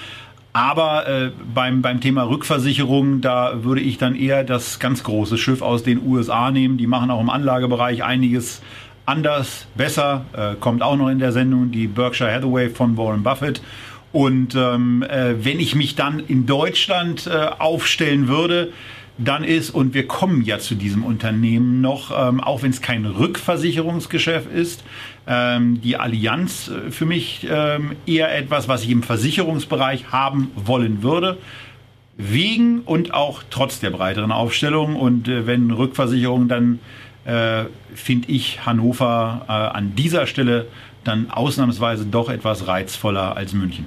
Aber 0.53 1.07
äh, 1.07 1.31
beim, 1.53 1.81
beim 1.81 2.01
Thema 2.01 2.23
Rückversicherung, 2.23 3.21
da 3.21 3.63
würde 3.63 3.81
ich 3.81 3.97
dann 3.97 4.15
eher 4.15 4.43
das 4.43 4.79
ganz 4.79 5.03
große 5.03 5.37
Schiff 5.37 5.61
aus 5.61 5.83
den 5.83 6.05
USA 6.05 6.51
nehmen. 6.51 6.77
Die 6.77 6.87
machen 6.87 7.11
auch 7.11 7.21
im 7.21 7.29
Anlagebereich 7.29 8.03
einiges 8.03 8.61
anders, 9.05 9.67
besser. 9.75 10.25
Äh, 10.33 10.55
kommt 10.59 10.81
auch 10.81 10.95
noch 10.97 11.09
in 11.09 11.19
der 11.19 11.31
Sendung 11.31 11.71
die 11.71 11.87
Berkshire 11.87 12.33
Hathaway 12.33 12.69
von 12.69 12.97
Warren 12.97 13.23
Buffett. 13.23 13.61
Und 14.13 14.55
ähm, 14.55 15.03
äh, 15.03 15.35
wenn 15.43 15.59
ich 15.59 15.75
mich 15.75 15.95
dann 15.95 16.19
in 16.19 16.45
Deutschland 16.45 17.27
äh, 17.27 17.47
aufstellen 17.59 18.27
würde, 18.27 18.71
dann 19.23 19.43
ist, 19.43 19.69
und 19.69 19.93
wir 19.93 20.07
kommen 20.07 20.41
ja 20.41 20.59
zu 20.59 20.75
diesem 20.75 21.03
Unternehmen 21.03 21.81
noch, 21.81 22.11
ähm, 22.15 22.39
auch 22.39 22.63
wenn 22.63 22.71
es 22.71 22.81
kein 22.81 23.05
Rückversicherungsgeschäft 23.05 24.51
ist, 24.51 24.83
ähm, 25.27 25.81
die 25.81 25.97
Allianz 25.97 26.69
äh, 26.69 26.91
für 26.91 27.05
mich 27.05 27.47
ähm, 27.49 27.95
eher 28.05 28.35
etwas, 28.35 28.67
was 28.67 28.83
ich 28.83 28.89
im 28.89 29.03
Versicherungsbereich 29.03 30.11
haben 30.11 30.51
wollen 30.55 31.03
würde. 31.03 31.37
Wegen 32.17 32.81
und 32.81 33.13
auch 33.13 33.41
trotz 33.49 33.79
der 33.79 33.89
breiteren 33.89 34.31
Aufstellung. 34.31 34.95
Und 34.95 35.27
äh, 35.27 35.47
wenn 35.47 35.71
Rückversicherung, 35.71 36.47
dann 36.47 36.79
äh, 37.25 37.65
finde 37.93 38.29
ich 38.29 38.65
Hannover 38.65 39.45
äh, 39.47 39.51
an 39.51 39.95
dieser 39.95 40.27
Stelle 40.27 40.67
dann 41.03 41.31
ausnahmsweise 41.31 42.05
doch 42.05 42.29
etwas 42.29 42.67
reizvoller 42.67 43.35
als 43.35 43.53
München. 43.53 43.85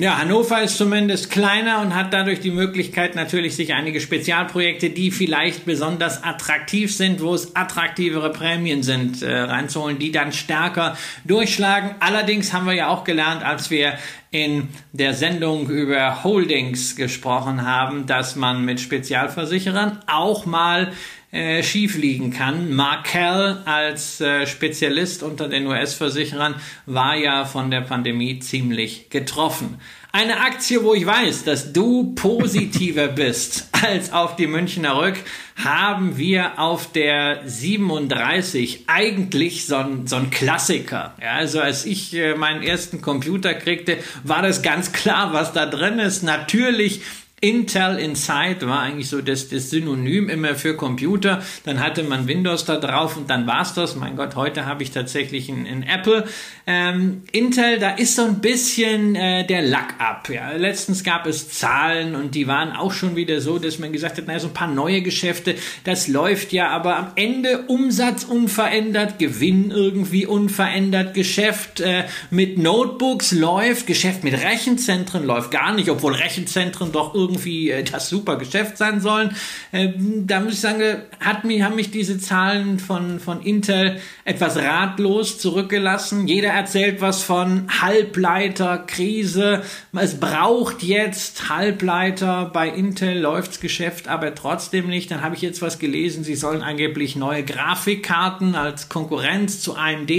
Ja, 0.00 0.16
Hannover 0.16 0.62
ist 0.62 0.78
zumindest 0.78 1.28
kleiner 1.28 1.82
und 1.82 1.94
hat 1.94 2.14
dadurch 2.14 2.40
die 2.40 2.50
Möglichkeit 2.50 3.16
natürlich 3.16 3.54
sich 3.54 3.74
einige 3.74 4.00
Spezialprojekte, 4.00 4.88
die 4.88 5.10
vielleicht 5.10 5.66
besonders 5.66 6.24
attraktiv 6.24 6.96
sind, 6.96 7.20
wo 7.20 7.34
es 7.34 7.54
attraktivere 7.54 8.32
Prämien 8.32 8.82
sind, 8.82 9.20
äh, 9.20 9.30
reinzuholen, 9.40 9.98
die 9.98 10.10
dann 10.10 10.32
stärker 10.32 10.96
durchschlagen. 11.26 11.96
Allerdings 12.00 12.54
haben 12.54 12.64
wir 12.64 12.72
ja 12.72 12.88
auch 12.88 13.04
gelernt, 13.04 13.44
als 13.44 13.70
wir 13.70 13.92
in 14.30 14.68
der 14.92 15.14
Sendung 15.14 15.68
über 15.68 16.22
Holdings 16.22 16.94
gesprochen 16.94 17.66
haben, 17.66 18.06
dass 18.06 18.36
man 18.36 18.64
mit 18.64 18.80
Spezialversicherern 18.80 19.98
auch 20.06 20.46
mal 20.46 20.92
äh, 21.32 21.62
schief 21.62 21.96
liegen 21.96 22.32
kann. 22.32 22.72
Markel 22.72 23.58
als 23.64 24.20
äh, 24.20 24.46
Spezialist 24.46 25.22
unter 25.22 25.48
den 25.48 25.66
US-Versicherern 25.66 26.56
war 26.86 27.16
ja 27.16 27.44
von 27.44 27.70
der 27.70 27.82
Pandemie 27.82 28.38
ziemlich 28.40 29.10
getroffen. 29.10 29.80
Eine 30.12 30.40
Aktie, 30.40 30.82
wo 30.82 30.92
ich 30.92 31.06
weiß, 31.06 31.44
dass 31.44 31.72
du 31.72 32.14
positiver 32.14 33.06
bist 33.08 33.68
als 33.72 34.12
auf 34.12 34.34
die 34.34 34.48
Münchner 34.48 35.00
Rück, 35.00 35.14
haben 35.54 36.18
wir 36.18 36.58
auf 36.58 36.90
der 36.90 37.42
37 37.46 38.84
eigentlich 38.88 39.66
so 39.66 39.76
ein, 39.76 40.06
so 40.08 40.16
ein 40.16 40.30
Klassiker. 40.30 41.14
Ja, 41.22 41.34
also 41.34 41.60
als 41.60 41.86
ich 41.86 42.12
äh, 42.14 42.34
meinen 42.34 42.62
ersten 42.62 43.00
Computer 43.00 43.54
kriegte, 43.54 43.98
war 44.24 44.42
das 44.42 44.62
ganz 44.62 44.92
klar, 44.92 45.32
was 45.32 45.52
da 45.52 45.66
drin 45.66 46.00
ist. 46.00 46.24
Natürlich 46.24 47.02
Intel 47.42 47.98
Inside 47.98 48.68
war 48.68 48.80
eigentlich 48.80 49.08
so 49.08 49.22
das, 49.22 49.48
das 49.48 49.70
Synonym 49.70 50.28
immer 50.28 50.54
für 50.56 50.76
Computer. 50.76 51.42
Dann 51.64 51.80
hatte 51.80 52.02
man 52.02 52.28
Windows 52.28 52.66
da 52.66 52.76
drauf 52.76 53.16
und 53.16 53.30
dann 53.30 53.46
war's 53.46 53.72
das. 53.72 53.96
Mein 53.96 54.16
Gott, 54.16 54.36
heute 54.36 54.66
habe 54.66 54.82
ich 54.82 54.90
tatsächlich 54.90 55.48
ein, 55.48 55.82
Apple. 55.82 56.26
Ähm, 56.66 57.22
Intel, 57.32 57.78
da 57.78 57.92
ist 57.92 58.16
so 58.16 58.24
ein 58.24 58.40
bisschen 58.40 59.16
äh, 59.16 59.46
der 59.46 59.62
Lack 59.62 59.94
ab. 59.98 60.28
Ja. 60.28 60.52
Letztens 60.52 61.02
gab 61.02 61.26
es 61.26 61.48
Zahlen 61.48 62.14
und 62.14 62.34
die 62.34 62.46
waren 62.46 62.72
auch 62.72 62.92
schon 62.92 63.16
wieder 63.16 63.40
so, 63.40 63.58
dass 63.58 63.78
man 63.78 63.90
gesagt 63.90 64.18
hat, 64.18 64.26
naja, 64.26 64.40
so 64.40 64.48
ein 64.48 64.54
paar 64.54 64.68
neue 64.68 65.00
Geschäfte, 65.00 65.54
das 65.84 66.08
läuft 66.08 66.52
ja, 66.52 66.68
aber 66.68 66.98
am 66.98 67.12
Ende 67.14 67.62
Umsatz 67.68 68.24
unverändert, 68.24 69.18
Gewinn 69.18 69.70
irgendwie 69.70 70.26
unverändert, 70.26 71.14
Geschäft 71.14 71.80
äh, 71.80 72.04
mit 72.30 72.58
Notebooks 72.58 73.32
läuft, 73.32 73.86
Geschäft 73.86 74.24
mit 74.24 74.34
Rechenzentren 74.34 75.24
läuft 75.24 75.50
gar 75.50 75.74
nicht, 75.74 75.88
obwohl 75.88 76.12
Rechenzentren 76.12 76.92
doch 76.92 77.14
irgendwie 77.14 77.29
irgendwie 77.30 77.70
äh, 77.70 77.84
das 77.84 78.08
super 78.08 78.36
Geschäft 78.36 78.76
sein 78.76 79.00
sollen. 79.00 79.34
Äh, 79.72 79.90
da 79.96 80.40
muss 80.40 80.54
ich 80.54 80.60
sagen, 80.60 81.02
hat 81.20 81.44
mich, 81.44 81.62
haben 81.62 81.76
mich 81.76 81.90
diese 81.90 82.18
Zahlen 82.18 82.78
von, 82.78 83.20
von 83.20 83.42
Intel 83.42 84.00
etwas 84.24 84.56
ratlos 84.56 85.38
zurückgelassen. 85.38 86.26
Jeder 86.26 86.50
erzählt 86.50 87.00
was 87.00 87.22
von 87.22 87.66
Halbleiterkrise. 87.80 89.62
Es 89.92 90.18
braucht 90.18 90.82
jetzt 90.82 91.48
Halbleiter. 91.48 92.50
Bei 92.52 92.68
Intel 92.68 93.18
läuft's 93.18 93.60
Geschäft 93.60 94.08
aber 94.08 94.34
trotzdem 94.34 94.88
nicht. 94.88 95.10
Dann 95.10 95.22
habe 95.22 95.34
ich 95.34 95.42
jetzt 95.42 95.62
was 95.62 95.78
gelesen. 95.78 96.24
Sie 96.24 96.34
sollen 96.34 96.62
angeblich 96.62 97.16
neue 97.16 97.44
Grafikkarten 97.44 98.54
als 98.54 98.88
Konkurrenz 98.88 99.60
zu 99.60 99.76
AMD 99.76 100.10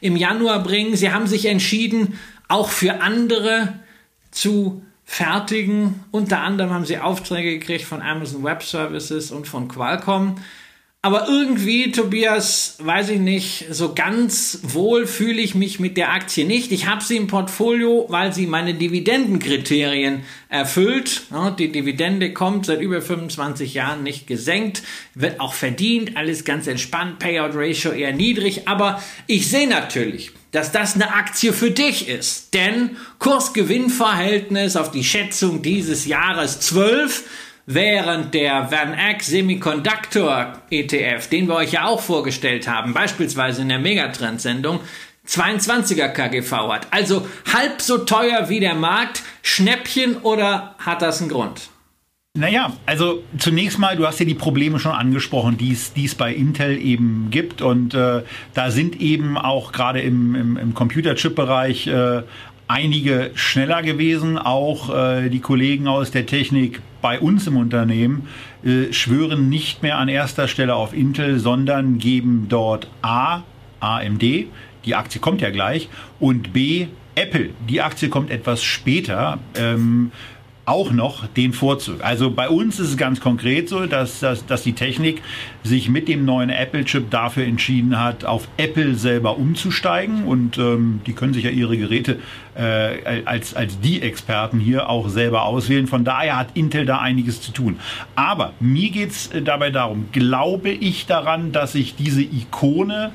im 0.00 0.16
Januar 0.16 0.62
bringen. 0.62 0.96
Sie 0.96 1.10
haben 1.10 1.26
sich 1.26 1.46
entschieden, 1.46 2.18
auch 2.48 2.68
für 2.68 3.00
andere 3.00 3.80
zu 4.30 4.82
fertigen. 5.04 6.04
Unter 6.10 6.40
anderem 6.40 6.70
haben 6.70 6.84
sie 6.84 6.98
Aufträge 6.98 7.58
gekriegt 7.58 7.84
von 7.84 8.02
Amazon 8.02 8.42
Web 8.42 8.62
Services 8.62 9.30
und 9.30 9.46
von 9.46 9.68
Qualcomm. 9.68 10.36
Aber 11.04 11.28
irgendwie, 11.28 11.92
Tobias, 11.92 12.78
weiß 12.78 13.10
ich 13.10 13.20
nicht, 13.20 13.66
so 13.68 13.92
ganz 13.92 14.60
wohl 14.62 15.06
fühle 15.06 15.42
ich 15.42 15.54
mich 15.54 15.78
mit 15.78 15.98
der 15.98 16.14
Aktie 16.14 16.46
nicht. 16.46 16.72
Ich 16.72 16.86
habe 16.86 17.04
sie 17.04 17.18
im 17.18 17.26
Portfolio, 17.26 18.06
weil 18.08 18.32
sie 18.32 18.46
meine 18.46 18.72
Dividendenkriterien 18.72 20.22
erfüllt. 20.48 21.24
Die 21.58 21.70
Dividende 21.70 22.32
kommt 22.32 22.64
seit 22.64 22.80
über 22.80 23.02
25 23.02 23.74
Jahren 23.74 24.02
nicht 24.02 24.26
gesenkt, 24.26 24.82
wird 25.14 25.40
auch 25.40 25.52
verdient, 25.52 26.16
alles 26.16 26.46
ganz 26.46 26.66
entspannt, 26.66 27.18
Payout 27.18 27.50
Ratio 27.52 27.90
eher 27.90 28.14
niedrig. 28.14 28.66
Aber 28.66 29.02
ich 29.26 29.50
sehe 29.50 29.68
natürlich, 29.68 30.30
dass 30.52 30.72
das 30.72 30.94
eine 30.94 31.12
Aktie 31.12 31.52
für 31.52 31.70
dich 31.70 32.08
ist. 32.08 32.54
Denn 32.54 32.96
Kurs-Gewinn-Verhältnis 33.18 34.74
auf 34.76 34.90
die 34.90 35.04
Schätzung 35.04 35.60
dieses 35.60 36.06
Jahres 36.06 36.60
12 36.60 37.24
während 37.66 38.34
der 38.34 38.70
Van 38.70 38.94
Eck 38.94 39.22
Semiconductor 39.22 40.52
ETF, 40.70 41.28
den 41.28 41.48
wir 41.48 41.56
euch 41.56 41.72
ja 41.72 41.86
auch 41.86 42.00
vorgestellt 42.00 42.68
haben, 42.68 42.94
beispielsweise 42.94 43.62
in 43.62 43.68
der 43.68 43.78
Megatrend-Sendung, 43.78 44.80
22er 45.26 46.08
KGV 46.08 46.52
hat. 46.72 46.88
Also 46.90 47.26
halb 47.52 47.80
so 47.80 47.98
teuer 47.98 48.48
wie 48.48 48.60
der 48.60 48.74
Markt. 48.74 49.22
Schnäppchen 49.42 50.18
oder 50.18 50.74
hat 50.78 51.02
das 51.02 51.20
einen 51.20 51.30
Grund? 51.30 51.68
Naja, 52.36 52.72
also 52.84 53.22
zunächst 53.38 53.78
mal, 53.78 53.96
du 53.96 54.06
hast 54.06 54.18
ja 54.18 54.26
die 54.26 54.34
Probleme 54.34 54.80
schon 54.80 54.92
angesprochen, 54.92 55.56
die 55.56 55.72
es 55.72 56.14
bei 56.16 56.34
Intel 56.34 56.76
eben 56.78 57.28
gibt. 57.30 57.62
Und 57.62 57.94
äh, 57.94 58.22
da 58.54 58.70
sind 58.70 59.00
eben 59.00 59.38
auch 59.38 59.70
gerade 59.70 60.00
im, 60.00 60.34
im, 60.34 60.56
im 60.56 60.74
Computerchip-Bereich 60.74 61.86
äh, 61.86 62.22
einige 62.66 63.30
schneller 63.34 63.82
gewesen. 63.82 64.36
Auch 64.36 64.92
äh, 64.92 65.28
die 65.28 65.40
Kollegen 65.40 65.86
aus 65.86 66.10
der 66.10 66.26
Technik 66.26 66.82
bei 67.04 67.20
uns 67.20 67.46
im 67.46 67.58
Unternehmen 67.58 68.28
äh, 68.64 68.90
schwören 68.90 69.50
nicht 69.50 69.82
mehr 69.82 69.98
an 69.98 70.08
erster 70.08 70.48
Stelle 70.48 70.74
auf 70.74 70.94
Intel, 70.94 71.38
sondern 71.38 71.98
geben 71.98 72.46
dort 72.48 72.88
A, 73.02 73.42
AMD, 73.80 74.22
die 74.22 74.94
Aktie 74.94 75.20
kommt 75.20 75.42
ja 75.42 75.50
gleich, 75.50 75.90
und 76.18 76.54
B, 76.54 76.86
Apple, 77.14 77.50
die 77.68 77.82
Aktie 77.82 78.08
kommt 78.08 78.30
etwas 78.30 78.64
später. 78.64 79.38
Ähm, 79.54 80.12
auch 80.66 80.92
noch 80.92 81.26
den 81.26 81.52
Vorzug. 81.52 82.02
Also 82.02 82.30
bei 82.30 82.48
uns 82.48 82.80
ist 82.80 82.88
es 82.88 82.96
ganz 82.96 83.20
konkret 83.20 83.68
so, 83.68 83.86
dass, 83.86 84.20
dass, 84.20 84.46
dass 84.46 84.62
die 84.62 84.72
Technik 84.72 85.22
sich 85.62 85.88
mit 85.88 86.08
dem 86.08 86.24
neuen 86.24 86.50
Apple-Chip 86.50 87.10
dafür 87.10 87.44
entschieden 87.44 88.00
hat, 88.00 88.24
auf 88.24 88.48
Apple 88.56 88.94
selber 88.94 89.36
umzusteigen. 89.36 90.24
Und 90.24 90.58
ähm, 90.58 91.00
die 91.06 91.12
können 91.12 91.34
sich 91.34 91.44
ja 91.44 91.50
ihre 91.50 91.76
Geräte 91.76 92.18
äh, 92.54 93.22
als, 93.24 93.54
als 93.54 93.78
die 93.80 94.00
Experten 94.00 94.58
hier 94.58 94.88
auch 94.88 95.08
selber 95.08 95.44
auswählen. 95.44 95.86
Von 95.86 96.04
daher 96.04 96.38
hat 96.38 96.48
Intel 96.54 96.86
da 96.86 96.98
einiges 96.98 97.42
zu 97.42 97.52
tun. 97.52 97.78
Aber 98.14 98.52
mir 98.60 98.90
geht's 98.90 99.28
äh, 99.28 99.42
dabei 99.42 99.70
darum, 99.70 100.08
glaube 100.12 100.70
ich 100.70 101.06
daran, 101.06 101.52
dass 101.52 101.72
sich 101.72 101.94
diese 101.94 102.22
Ikone 102.22 103.12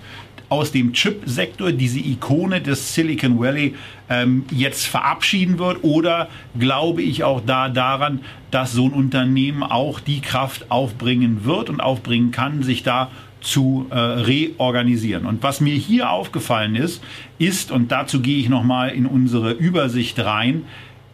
aus 0.50 0.72
dem 0.72 0.94
Chip-Sektor, 0.94 1.72
diese 1.72 2.00
Ikone 2.00 2.62
des 2.62 2.94
Silicon 2.94 3.40
Valley, 3.40 3.76
ähm, 4.10 4.46
jetzt 4.52 4.88
verabschieden 4.88 5.60
wird? 5.60 5.84
Oder 5.84 6.30
glaube 6.58 7.02
ich 7.02 7.24
auch 7.24 7.42
da 7.46 7.70
daran, 7.70 8.22
dass 8.52 8.74
so 8.74 8.86
ein 8.86 8.94
Unternehmen 8.94 9.64
auch 9.64 10.00
die 10.00 10.22
Kraft 10.22 10.72
aufbringen 10.72 11.46
wird 11.46 11.70
und 11.70 11.80
aufbringen 11.80 12.32
kann, 12.32 12.64
sich 12.64 12.84
da 12.84 13.10
zu 13.42 13.88
äh, 13.90 13.98
reorganisieren. 13.98 15.26
Und 15.26 15.44
was 15.44 15.62
mir 15.62 15.76
hier 15.76 16.10
aufgefallen 16.10 16.76
ist, 16.76 17.02
ist, 17.38 17.72
und 17.72 17.92
dazu 17.92 18.22
gehe 18.22 18.40
ich 18.40 18.50
nochmal 18.50 18.90
in 18.90 19.06
unsere 19.06 19.52
Übersicht 19.52 20.20
rein, 20.20 20.64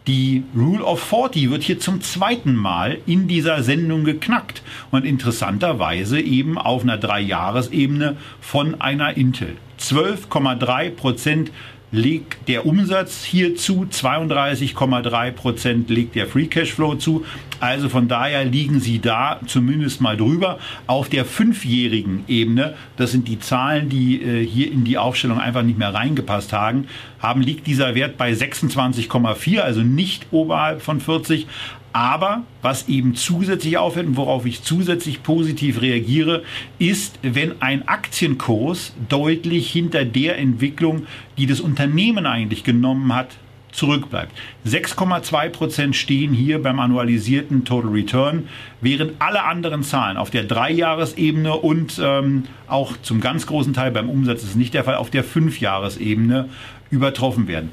die 0.06 0.44
Rule 0.54 0.84
of 0.84 1.02
40 1.02 1.50
wird 1.50 1.64
hier 1.64 1.80
zum 1.80 2.00
zweiten 2.00 2.54
Mal 2.54 2.98
in 3.06 3.26
dieser 3.26 3.62
Sendung 3.62 4.04
geknackt 4.04 4.62
und 4.92 5.04
interessanterweise 5.04 6.20
eben 6.20 6.58
auf 6.58 6.82
einer 6.82 6.96
Dreijahresebene 6.96 8.16
von 8.40 8.80
einer 8.80 9.16
Intel. 9.16 9.56
12,3 9.80 10.90
Prozent 10.90 11.50
legt 11.92 12.48
der 12.48 12.66
Umsatz 12.66 13.24
hier 13.24 13.56
zu, 13.56 13.86
32,3 13.90 15.30
Prozent 15.32 15.90
legt 15.90 16.14
der 16.14 16.26
Free 16.26 16.46
Cashflow 16.46 16.96
zu. 16.96 17.24
Also 17.60 17.88
von 17.88 18.08
daher 18.08 18.44
liegen 18.44 18.80
sie 18.80 18.98
da 18.98 19.40
zumindest 19.46 20.00
mal 20.00 20.16
drüber. 20.16 20.58
Auf 20.86 21.08
der 21.08 21.24
fünfjährigen 21.24 22.24
Ebene, 22.28 22.74
das 22.96 23.12
sind 23.12 23.28
die 23.28 23.38
Zahlen, 23.38 23.88
die 23.88 24.20
äh, 24.20 24.44
hier 24.44 24.70
in 24.70 24.84
die 24.84 24.98
Aufstellung 24.98 25.38
einfach 25.38 25.62
nicht 25.62 25.78
mehr 25.78 25.94
reingepasst 25.94 26.52
haben, 26.52 26.86
haben 27.18 27.40
liegt 27.40 27.66
dieser 27.66 27.94
Wert 27.94 28.18
bei 28.18 28.32
26,4, 28.32 29.60
also 29.60 29.80
nicht 29.80 30.26
oberhalb 30.32 30.82
von 30.82 31.00
40. 31.00 31.46
Aber 31.96 32.42
was 32.60 32.90
eben 32.90 33.14
zusätzlich 33.14 33.78
auffällt 33.78 34.06
und 34.06 34.18
worauf 34.18 34.44
ich 34.44 34.62
zusätzlich 34.62 35.22
positiv 35.22 35.80
reagiere, 35.80 36.42
ist, 36.78 37.18
wenn 37.22 37.62
ein 37.62 37.88
Aktienkurs 37.88 38.92
deutlich 39.08 39.72
hinter 39.72 40.04
der 40.04 40.36
Entwicklung, 40.36 41.06
die 41.38 41.46
das 41.46 41.58
Unternehmen 41.58 42.26
eigentlich 42.26 42.64
genommen 42.64 43.14
hat, 43.14 43.28
zurückbleibt. 43.72 44.32
6,2 44.66 45.48
Prozent 45.48 45.96
stehen 45.96 46.34
hier 46.34 46.62
beim 46.62 46.80
annualisierten 46.80 47.64
Total 47.64 47.90
Return, 47.90 48.46
während 48.82 49.12
alle 49.18 49.44
anderen 49.44 49.82
Zahlen 49.82 50.18
auf 50.18 50.28
der 50.28 50.44
Dreijahresebene 50.44 51.56
und 51.56 51.98
ähm, 52.04 52.42
auch 52.68 52.94
zum 53.00 53.22
ganz 53.22 53.46
großen 53.46 53.72
Teil 53.72 53.90
beim 53.90 54.10
Umsatz 54.10 54.42
ist 54.42 54.56
nicht 54.56 54.74
der 54.74 54.84
Fall, 54.84 54.96
auf 54.96 55.08
der 55.08 55.24
Fünfjahresebene 55.24 56.50
übertroffen 56.90 57.48
werden. 57.48 57.70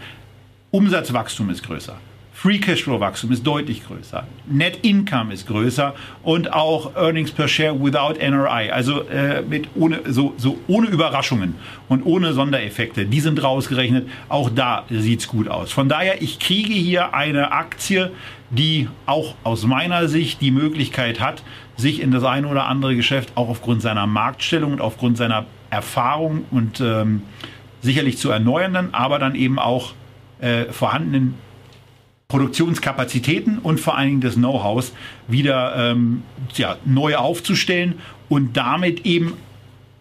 Umsatzwachstum 0.72 1.50
ist 1.50 1.64
größer. 1.64 1.98
Free 2.44 2.60
Cashflow 2.60 3.00
Wachstum 3.00 3.32
ist 3.32 3.48
deutlich 3.48 3.88
größer. 3.88 4.28
Net 4.48 4.80
Income 4.82 5.34
ist 5.34 5.48
größer 5.48 5.96
und 6.24 6.52
auch 6.52 6.94
Earnings 6.94 7.32
per 7.32 7.48
Share 7.48 7.82
without 7.82 8.20
NRI, 8.20 8.70
also 8.70 9.04
äh, 9.04 9.42
mit 9.44 9.70
ohne, 9.76 10.02
so, 10.12 10.34
so 10.36 10.58
ohne 10.68 10.88
Überraschungen 10.88 11.56
und 11.88 12.06
ohne 12.06 12.34
Sondereffekte. 12.34 13.06
Die 13.06 13.22
sind 13.22 13.42
rausgerechnet. 13.42 14.10
Auch 14.28 14.50
da 14.50 14.84
sieht's 14.90 15.30
gut 15.30 15.48
aus. 15.48 15.72
Von 15.72 15.88
daher, 15.88 16.22
ich 16.22 16.38
kriege 16.38 16.74
hier 16.74 17.14
eine 17.14 17.54
Aktie, 17.54 18.12
die 18.50 18.90
auch 19.06 19.36
aus 19.46 19.66
meiner 19.66 20.10
Sicht 20.10 20.42
die 20.42 20.52
Möglichkeit 20.52 21.22
hat, 21.22 21.44
sich 21.78 22.02
in 22.02 22.12
das 22.12 22.26
eine 22.26 22.50
oder 22.50 22.66
andere 22.66 22.98
Geschäft 22.98 23.32
auch 23.36 23.48
aufgrund 23.48 23.82
seiner 23.82 24.06
Marktstellung 24.06 24.74
und 24.74 24.82
aufgrund 24.82 25.16
seiner 25.16 25.46
Erfahrung 25.70 26.44
und 26.52 26.82
ähm, 26.82 27.22
sicherlich 27.80 28.18
zu 28.18 28.32
erneuernden, 28.32 28.94
aber 28.94 29.18
dann 29.18 29.34
eben 29.34 29.60
auch 29.60 29.94
äh, 30.42 30.66
vorhandenen 30.66 31.36
Produktionskapazitäten 32.34 33.60
und 33.60 33.80
vor 33.80 33.96
allen 33.96 34.08
Dingen 34.08 34.22
des 34.22 34.34
Know-hows 34.34 34.92
wieder 35.28 35.92
ähm, 35.92 36.24
ja, 36.56 36.78
neu 36.84 37.16
aufzustellen 37.16 38.00
und 38.28 38.58
damit 38.58 39.06
eben 39.06 39.34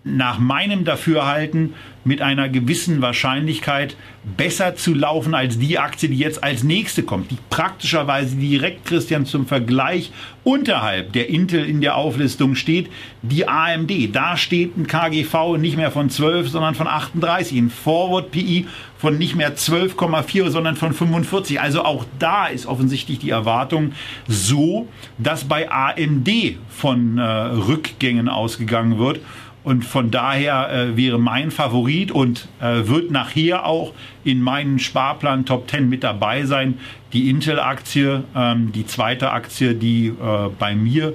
nach 0.05 0.39
meinem 0.39 0.85
Dafürhalten 0.85 1.75
mit 2.05 2.21
einer 2.21 2.49
gewissen 2.49 3.01
Wahrscheinlichkeit 3.01 3.97
besser 4.37 4.75
zu 4.75 4.95
laufen 4.95 5.35
als 5.35 5.59
die 5.59 5.79
Aktie, 5.79 6.09
die 6.09 6.19
jetzt 6.19 6.43
als 6.43 6.65
nächste 6.65 7.05
kommt, 7.05 7.31
die 7.31 7.39
praktischerweise 7.51 8.37
direkt, 8.37 8.85
Christian, 8.85 9.27
zum 9.27 9.47
Vergleich 9.47 10.13
unterhalb 10.43 11.13
der 11.13 11.29
Intel 11.29 11.65
in 11.65 11.81
der 11.81 11.97
Auflistung 11.97 12.57
steht, 12.57 12.91
die 13.23 13.47
AMD. 13.47 13.93
Da 14.13 14.37
steht 14.37 14.77
ein 14.77 14.89
KGV 14.89 15.57
nicht 15.59 15.77
mehr 15.77 15.93
von 15.93 16.11
12, 16.11 16.49
sondern 16.49 16.75
von 16.75 16.89
38, 16.89 17.57
ein 17.59 17.71
Forward 17.71 18.33
PI 18.33 18.67
von 18.99 19.19
nicht 19.19 19.35
mehr 19.35 19.57
12,4, 19.57 20.51
sondern 20.51 20.77
von 20.77 20.93
45. 20.93 21.61
Also 21.61 21.85
auch 21.85 22.05
da 22.19 22.47
ist 22.47 22.67
offensichtlich 22.67 23.19
die 23.21 23.31
Erwartung 23.31 23.93
so, 24.27 24.89
dass 25.19 25.45
bei 25.45 25.71
AMD 25.71 26.29
von 26.69 27.19
äh, 27.19 27.23
Rückgängen 27.23 28.29
ausgegangen 28.29 28.99
wird. 28.99 29.21
Und 29.65 29.85
von 29.85 30.11
daher 30.11 30.73
äh, 30.73 30.97
wäre 30.97 31.19
mein 31.19 31.51
Favorit 31.51 32.11
und 32.11 32.49
äh, 32.61 32.87
wird 32.89 33.11
nachher 33.11 33.65
auch 33.65 33.93
in 34.25 34.41
meinen 34.41 34.79
Sparplan 34.79 35.45
Top 35.45 35.71
10 35.71 35.89
mit 35.89 36.03
dabei 36.03 36.45
sein, 36.45 36.79
die 37.13 37.31
Intel-Aktie, 37.31 38.25
ähm, 38.35 38.73
die 38.73 38.87
zweite 38.87 39.31
Aktie, 39.31 39.75
die 39.75 40.09
äh, 40.09 40.49
bei 40.59 40.75
mir 40.75 41.15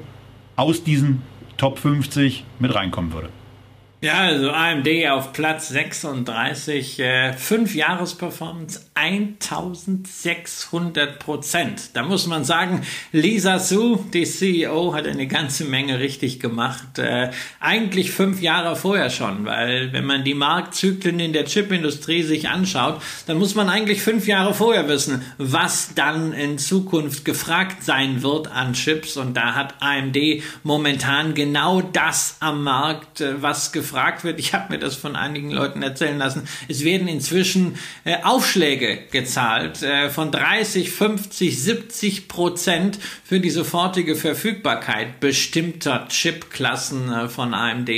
aus 0.56 0.84
diesen 0.84 1.22
Top 1.58 1.80
50 1.80 2.46
mit 2.60 2.74
reinkommen 2.74 3.12
würde. 3.14 3.30
Ja, 4.00 4.20
also 4.20 4.52
AMD 4.52 4.88
auf 5.10 5.34
Platz 5.34 5.70
36, 5.70 7.00
äh, 7.00 7.34
5 7.34 7.74
Jahresperformance 7.74 8.92
1600 8.94 11.18
Prozent. 11.18 11.96
Da 11.96 12.04
muss 12.04 12.28
man 12.28 12.44
sagen, 12.44 12.84
Lisa 13.12 13.58
Su, 13.58 14.06
die 14.14 14.26
CEO, 14.26 14.94
hat 14.94 15.08
eine 15.08 15.26
ganze 15.26 15.66
Menge 15.66 16.00
richtig 16.00 16.40
gemacht. 16.40 17.00
Äh, 17.00 17.32
eigentlich 17.60 18.12
fünf 18.12 18.40
Jahre 18.40 18.76
vorher 18.76 19.10
schon, 19.10 19.46
weil 19.46 19.92
wenn 19.94 20.06
man 20.06 20.24
die 20.24 20.36
Marktzyklen 20.36 21.20
in 21.20 21.34
der 21.34 21.46
Chipindustrie 21.46 22.22
sich 22.22 22.50
anschaut, 22.50 23.02
dann 23.26 23.40
muss 23.40 23.56
man 23.56 23.68
eigentlich 23.68 24.04
fünf 24.04 24.28
Jahre 24.28 24.54
vorher 24.54 24.88
wissen, 24.88 25.24
was 25.40 25.96
dann 25.96 26.34
in 26.34 26.60
Zukunft 26.60 27.26
gefragt 27.26 27.84
sein 27.84 28.22
wird 28.22 28.52
an 28.52 28.74
Chips. 28.74 29.18
Und 29.18 29.36
da 29.36 29.56
hat 29.56 29.74
AMD 29.80 30.44
momentan 30.62 31.34
genau 31.34 31.82
das 31.82 32.38
am 32.42 32.64
Markt, 32.64 33.22
äh, 33.22 33.42
was 33.42 33.72
gefragt 33.72 33.87
gefragt 33.88 34.26
wird, 34.26 34.38
ich 34.38 34.54
habe 34.54 34.74
mir 34.74 34.80
das 34.80 34.98
von 34.98 35.16
einigen 35.16 35.50
Leuten 35.50 35.82
erzählen 35.82 36.18
lassen, 36.18 36.48
es 36.68 36.84
werden 36.84 37.08
inzwischen 37.08 37.78
äh, 38.04 38.18
Aufschläge 38.22 39.00
gezahlt 39.12 39.82
äh, 39.82 40.10
von 40.10 40.30
30, 40.30 40.92
50, 40.92 41.64
70 41.64 42.28
Prozent 42.28 43.00
für 43.24 43.40
die 43.40 43.50
sofortige 43.50 44.18
Verfügbarkeit 44.18 45.22
bestimmter 45.22 46.06
Chipklassen 46.10 47.12
äh, 47.12 47.30
von 47.30 47.54
AMD. 47.54 47.90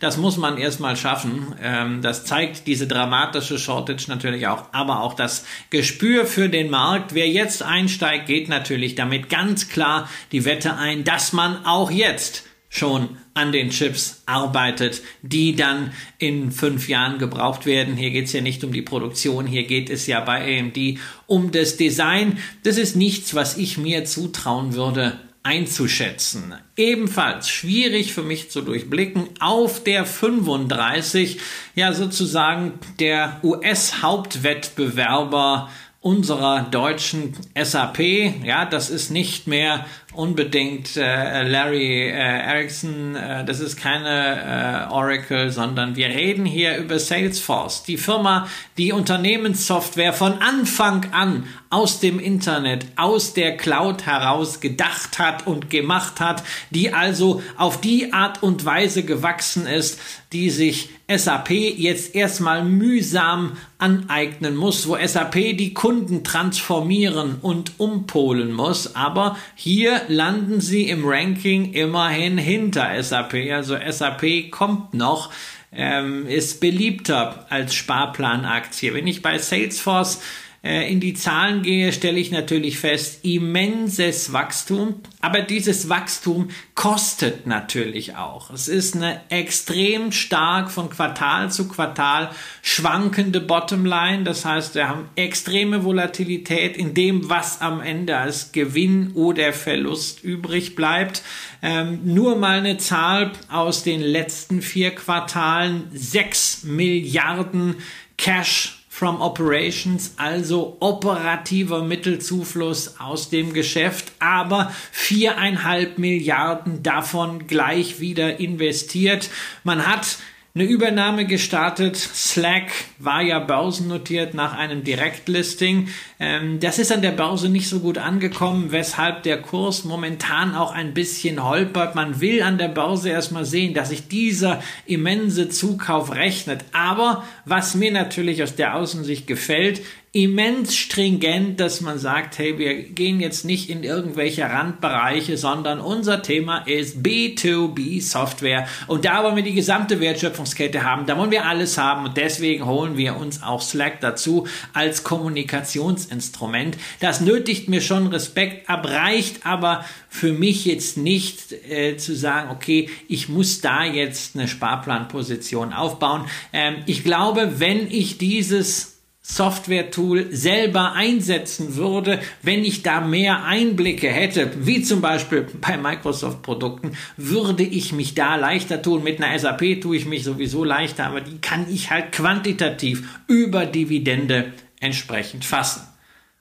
Das 0.00 0.16
muss 0.16 0.38
man 0.38 0.56
erstmal 0.56 0.96
schaffen. 0.96 1.54
Ähm, 1.62 2.00
das 2.00 2.24
zeigt 2.24 2.66
diese 2.66 2.86
dramatische 2.86 3.58
Shortage 3.58 4.06
natürlich 4.08 4.46
auch, 4.46 4.72
aber 4.72 5.02
auch 5.02 5.12
das 5.12 5.44
Gespür 5.68 6.24
für 6.24 6.48
den 6.48 6.70
Markt. 6.70 7.14
Wer 7.14 7.28
jetzt 7.28 7.62
einsteigt, 7.62 8.28
geht 8.28 8.48
natürlich 8.48 8.94
damit 8.94 9.28
ganz 9.28 9.68
klar 9.68 10.08
die 10.32 10.46
Wette 10.46 10.76
ein, 10.76 11.04
dass 11.04 11.34
man 11.34 11.66
auch 11.66 11.90
jetzt 11.90 12.44
schon 12.70 13.18
an 13.34 13.52
den 13.52 13.70
Chips 13.70 14.22
arbeitet, 14.26 15.02
die 15.22 15.56
dann 15.56 15.92
in 16.18 16.52
fünf 16.52 16.88
Jahren 16.88 17.18
gebraucht 17.18 17.66
werden. 17.66 17.96
Hier 17.96 18.10
geht 18.10 18.26
es 18.26 18.32
ja 18.32 18.40
nicht 18.40 18.64
um 18.64 18.72
die 18.72 18.82
Produktion, 18.82 19.46
hier 19.46 19.64
geht 19.64 19.90
es 19.90 20.06
ja 20.06 20.20
bei 20.20 20.58
AMD 20.58 20.98
um 21.26 21.50
das 21.50 21.76
Design. 21.76 22.38
Das 22.62 22.78
ist 22.78 22.96
nichts, 22.96 23.34
was 23.34 23.58
ich 23.58 23.76
mir 23.76 24.04
zutrauen 24.04 24.74
würde, 24.74 25.18
einzuschätzen. 25.44 26.54
Ebenfalls 26.76 27.48
schwierig 27.50 28.12
für 28.14 28.22
mich 28.22 28.50
zu 28.50 28.62
durchblicken. 28.62 29.28
Auf 29.40 29.84
der 29.84 30.06
35, 30.06 31.38
ja 31.74 31.92
sozusagen 31.92 32.78
der 32.98 33.40
US-Hauptwettbewerber 33.42 35.68
unserer 36.00 36.62
deutschen 36.70 37.34
SAP. 37.58 37.98
Ja, 38.44 38.64
das 38.66 38.90
ist 38.90 39.10
nicht 39.10 39.46
mehr 39.46 39.86
unbedingt 40.14 40.96
äh, 40.96 41.42
Larry 41.42 42.08
äh, 42.08 42.12
Erickson, 42.12 43.16
äh, 43.16 43.44
das 43.44 43.60
ist 43.60 43.76
keine 43.76 44.88
äh, 44.88 44.92
Oracle, 44.92 45.50
sondern 45.50 45.96
wir 45.96 46.08
reden 46.08 46.44
hier 46.44 46.76
über 46.78 46.98
Salesforce, 46.98 47.82
die 47.82 47.96
Firma, 47.96 48.48
die 48.76 48.92
Unternehmenssoftware 48.92 50.12
von 50.12 50.40
Anfang 50.40 51.06
an 51.12 51.46
aus 51.70 51.98
dem 52.00 52.20
Internet, 52.20 52.86
aus 52.96 53.34
der 53.34 53.56
Cloud 53.56 54.06
heraus 54.06 54.60
gedacht 54.60 55.18
hat 55.18 55.46
und 55.46 55.70
gemacht 55.70 56.20
hat, 56.20 56.44
die 56.70 56.92
also 56.92 57.42
auf 57.56 57.80
die 57.80 58.12
Art 58.12 58.42
und 58.42 58.64
Weise 58.64 59.04
gewachsen 59.04 59.66
ist, 59.66 60.00
die 60.32 60.50
sich 60.50 60.90
SAP 61.08 61.50
jetzt 61.50 62.14
erstmal 62.14 62.64
mühsam 62.64 63.56
aneignen 63.78 64.56
muss, 64.56 64.88
wo 64.88 64.96
SAP 64.96 65.34
die 65.56 65.74
Kunden 65.74 66.24
transformieren 66.24 67.36
und 67.42 67.72
umpolen 67.78 68.52
muss. 68.52 68.96
Aber 68.96 69.36
hier 69.54 70.00
landen 70.08 70.60
sie 70.60 70.88
im 70.88 71.04
Ranking 71.04 71.72
immerhin 71.72 72.38
hinter 72.38 73.02
SAP. 73.02 73.34
Also 73.52 73.76
SAP 73.76 74.50
kommt 74.50 74.94
noch, 74.94 75.30
ähm, 75.72 76.26
ist 76.26 76.60
beliebter 76.60 77.46
als 77.50 77.74
Sparplanaktie. 77.74 78.94
Wenn 78.94 79.06
ich 79.06 79.22
bei 79.22 79.38
Salesforce 79.38 80.22
in 80.64 80.98
die 80.98 81.12
Zahlen 81.12 81.62
gehe, 81.62 81.92
stelle 81.92 82.18
ich 82.18 82.30
natürlich 82.30 82.78
fest, 82.78 83.22
immenses 83.22 84.32
Wachstum. 84.32 84.94
Aber 85.20 85.42
dieses 85.42 85.90
Wachstum 85.90 86.48
kostet 86.74 87.46
natürlich 87.46 88.16
auch. 88.16 88.48
Es 88.48 88.68
ist 88.68 88.96
eine 88.96 89.20
extrem 89.28 90.10
stark 90.10 90.70
von 90.70 90.88
Quartal 90.88 91.52
zu 91.52 91.68
Quartal 91.68 92.30
schwankende 92.62 93.42
Bottomline. 93.42 94.24
Das 94.24 94.46
heißt, 94.46 94.74
wir 94.74 94.88
haben 94.88 95.10
extreme 95.16 95.84
Volatilität 95.84 96.78
in 96.78 96.94
dem, 96.94 97.28
was 97.28 97.60
am 97.60 97.82
Ende 97.82 98.16
als 98.16 98.52
Gewinn 98.52 99.12
oder 99.12 99.52
Verlust 99.52 100.24
übrig 100.24 100.74
bleibt. 100.76 101.22
Ähm, 101.60 102.00
nur 102.04 102.36
mal 102.36 102.60
eine 102.60 102.78
Zahl 102.78 103.32
aus 103.50 103.82
den 103.82 104.00
letzten 104.00 104.62
vier 104.62 104.94
Quartalen. 104.94 105.88
sechs 105.92 106.62
Milliarden 106.64 107.76
Cash 108.16 108.83
from 109.04 109.20
Operations, 109.20 110.14
also 110.16 110.78
operativer 110.80 111.82
Mittelzufluss 111.82 112.98
aus 112.98 113.28
dem 113.28 113.52
Geschäft, 113.52 114.12
aber 114.18 114.72
viereinhalb 114.92 115.98
Milliarden 115.98 116.82
davon 116.82 117.46
gleich 117.46 118.00
wieder 118.00 118.40
investiert. 118.40 119.28
Man 119.62 119.86
hat 119.86 120.16
eine 120.56 120.68
Übernahme 120.68 121.26
gestartet. 121.26 121.96
Slack 121.96 122.70
war 123.00 123.22
ja 123.22 123.40
börsennotiert 123.40 124.34
nach 124.34 124.56
einem 124.56 124.84
Direktlisting. 124.84 125.88
Ähm, 126.20 126.60
das 126.60 126.78
ist 126.78 126.92
an 126.92 127.02
der 127.02 127.10
Börse 127.10 127.48
nicht 127.48 127.68
so 127.68 127.80
gut 127.80 127.98
angekommen, 127.98 128.70
weshalb 128.70 129.24
der 129.24 129.42
Kurs 129.42 129.82
momentan 129.82 130.54
auch 130.54 130.70
ein 130.70 130.94
bisschen 130.94 131.42
holpert. 131.42 131.96
Man 131.96 132.20
will 132.20 132.40
an 132.40 132.56
der 132.56 132.68
Börse 132.68 133.08
erstmal 133.08 133.44
sehen, 133.44 133.74
dass 133.74 133.88
sich 133.88 134.06
dieser 134.06 134.62
immense 134.86 135.48
Zukauf 135.48 136.14
rechnet. 136.14 136.64
Aber 136.70 137.24
was 137.44 137.74
mir 137.74 137.90
natürlich 137.90 138.40
aus 138.40 138.54
der 138.54 138.76
Außensicht 138.76 139.26
gefällt, 139.26 139.80
immens 140.16 140.76
stringent, 140.76 141.58
dass 141.58 141.80
man 141.80 141.98
sagt, 141.98 142.38
hey, 142.38 142.56
wir 142.56 142.84
gehen 142.84 143.18
jetzt 143.18 143.44
nicht 143.44 143.68
in 143.68 143.82
irgendwelche 143.82 144.44
Randbereiche, 144.44 145.36
sondern 145.36 145.80
unser 145.80 146.22
Thema 146.22 146.58
ist 146.58 146.98
B2B 146.98 148.00
Software. 148.00 148.68
Und 148.86 149.04
da 149.06 149.24
wollen 149.24 149.34
wir 149.34 149.42
die 149.42 149.54
gesamte 149.54 149.98
Wertschöpfungskette 149.98 150.84
haben, 150.84 151.06
da 151.06 151.18
wollen 151.18 151.32
wir 151.32 151.46
alles 151.46 151.78
haben 151.78 152.04
und 152.06 152.16
deswegen 152.16 152.64
holen 152.64 152.96
wir 152.96 153.16
uns 153.16 153.42
auch 153.42 153.60
Slack 153.60 154.00
dazu 154.00 154.46
als 154.72 155.02
Kommunikationsinstrument. 155.02 156.78
Das 157.00 157.20
nötigt 157.20 157.68
mir 157.68 157.80
schon 157.80 158.06
Respekt 158.06 158.70
ab, 158.70 158.86
reicht 158.86 159.44
aber 159.44 159.84
für 160.08 160.32
mich 160.32 160.64
jetzt 160.64 160.96
nicht 160.96 161.50
äh, 161.68 161.96
zu 161.96 162.14
sagen, 162.14 162.50
okay, 162.52 162.88
ich 163.08 163.28
muss 163.28 163.62
da 163.62 163.82
jetzt 163.82 164.36
eine 164.36 164.46
Sparplanposition 164.46 165.72
aufbauen. 165.72 166.26
Ähm, 166.52 166.76
ich 166.86 167.02
glaube, 167.02 167.54
wenn 167.58 167.90
ich 167.90 168.16
dieses 168.16 168.93
Software-Tool 169.26 170.28
selber 170.32 170.92
einsetzen 170.92 171.76
würde, 171.76 172.20
wenn 172.42 172.62
ich 172.62 172.82
da 172.82 173.00
mehr 173.00 173.44
Einblicke 173.44 174.08
hätte, 174.08 174.52
wie 174.66 174.82
zum 174.82 175.00
Beispiel 175.00 175.46
bei 175.62 175.78
Microsoft-Produkten, 175.78 176.92
würde 177.16 177.62
ich 177.62 177.94
mich 177.94 178.14
da 178.14 178.36
leichter 178.36 178.82
tun. 178.82 179.02
Mit 179.02 179.22
einer 179.22 179.36
SAP 179.38 179.80
tue 179.80 179.96
ich 179.96 180.04
mich 180.04 180.24
sowieso 180.24 180.62
leichter, 180.62 181.06
aber 181.06 181.22
die 181.22 181.38
kann 181.38 181.66
ich 181.72 181.90
halt 181.90 182.12
quantitativ 182.12 183.20
über 183.26 183.64
Dividende 183.64 184.52
entsprechend 184.78 185.46
fassen. 185.46 185.82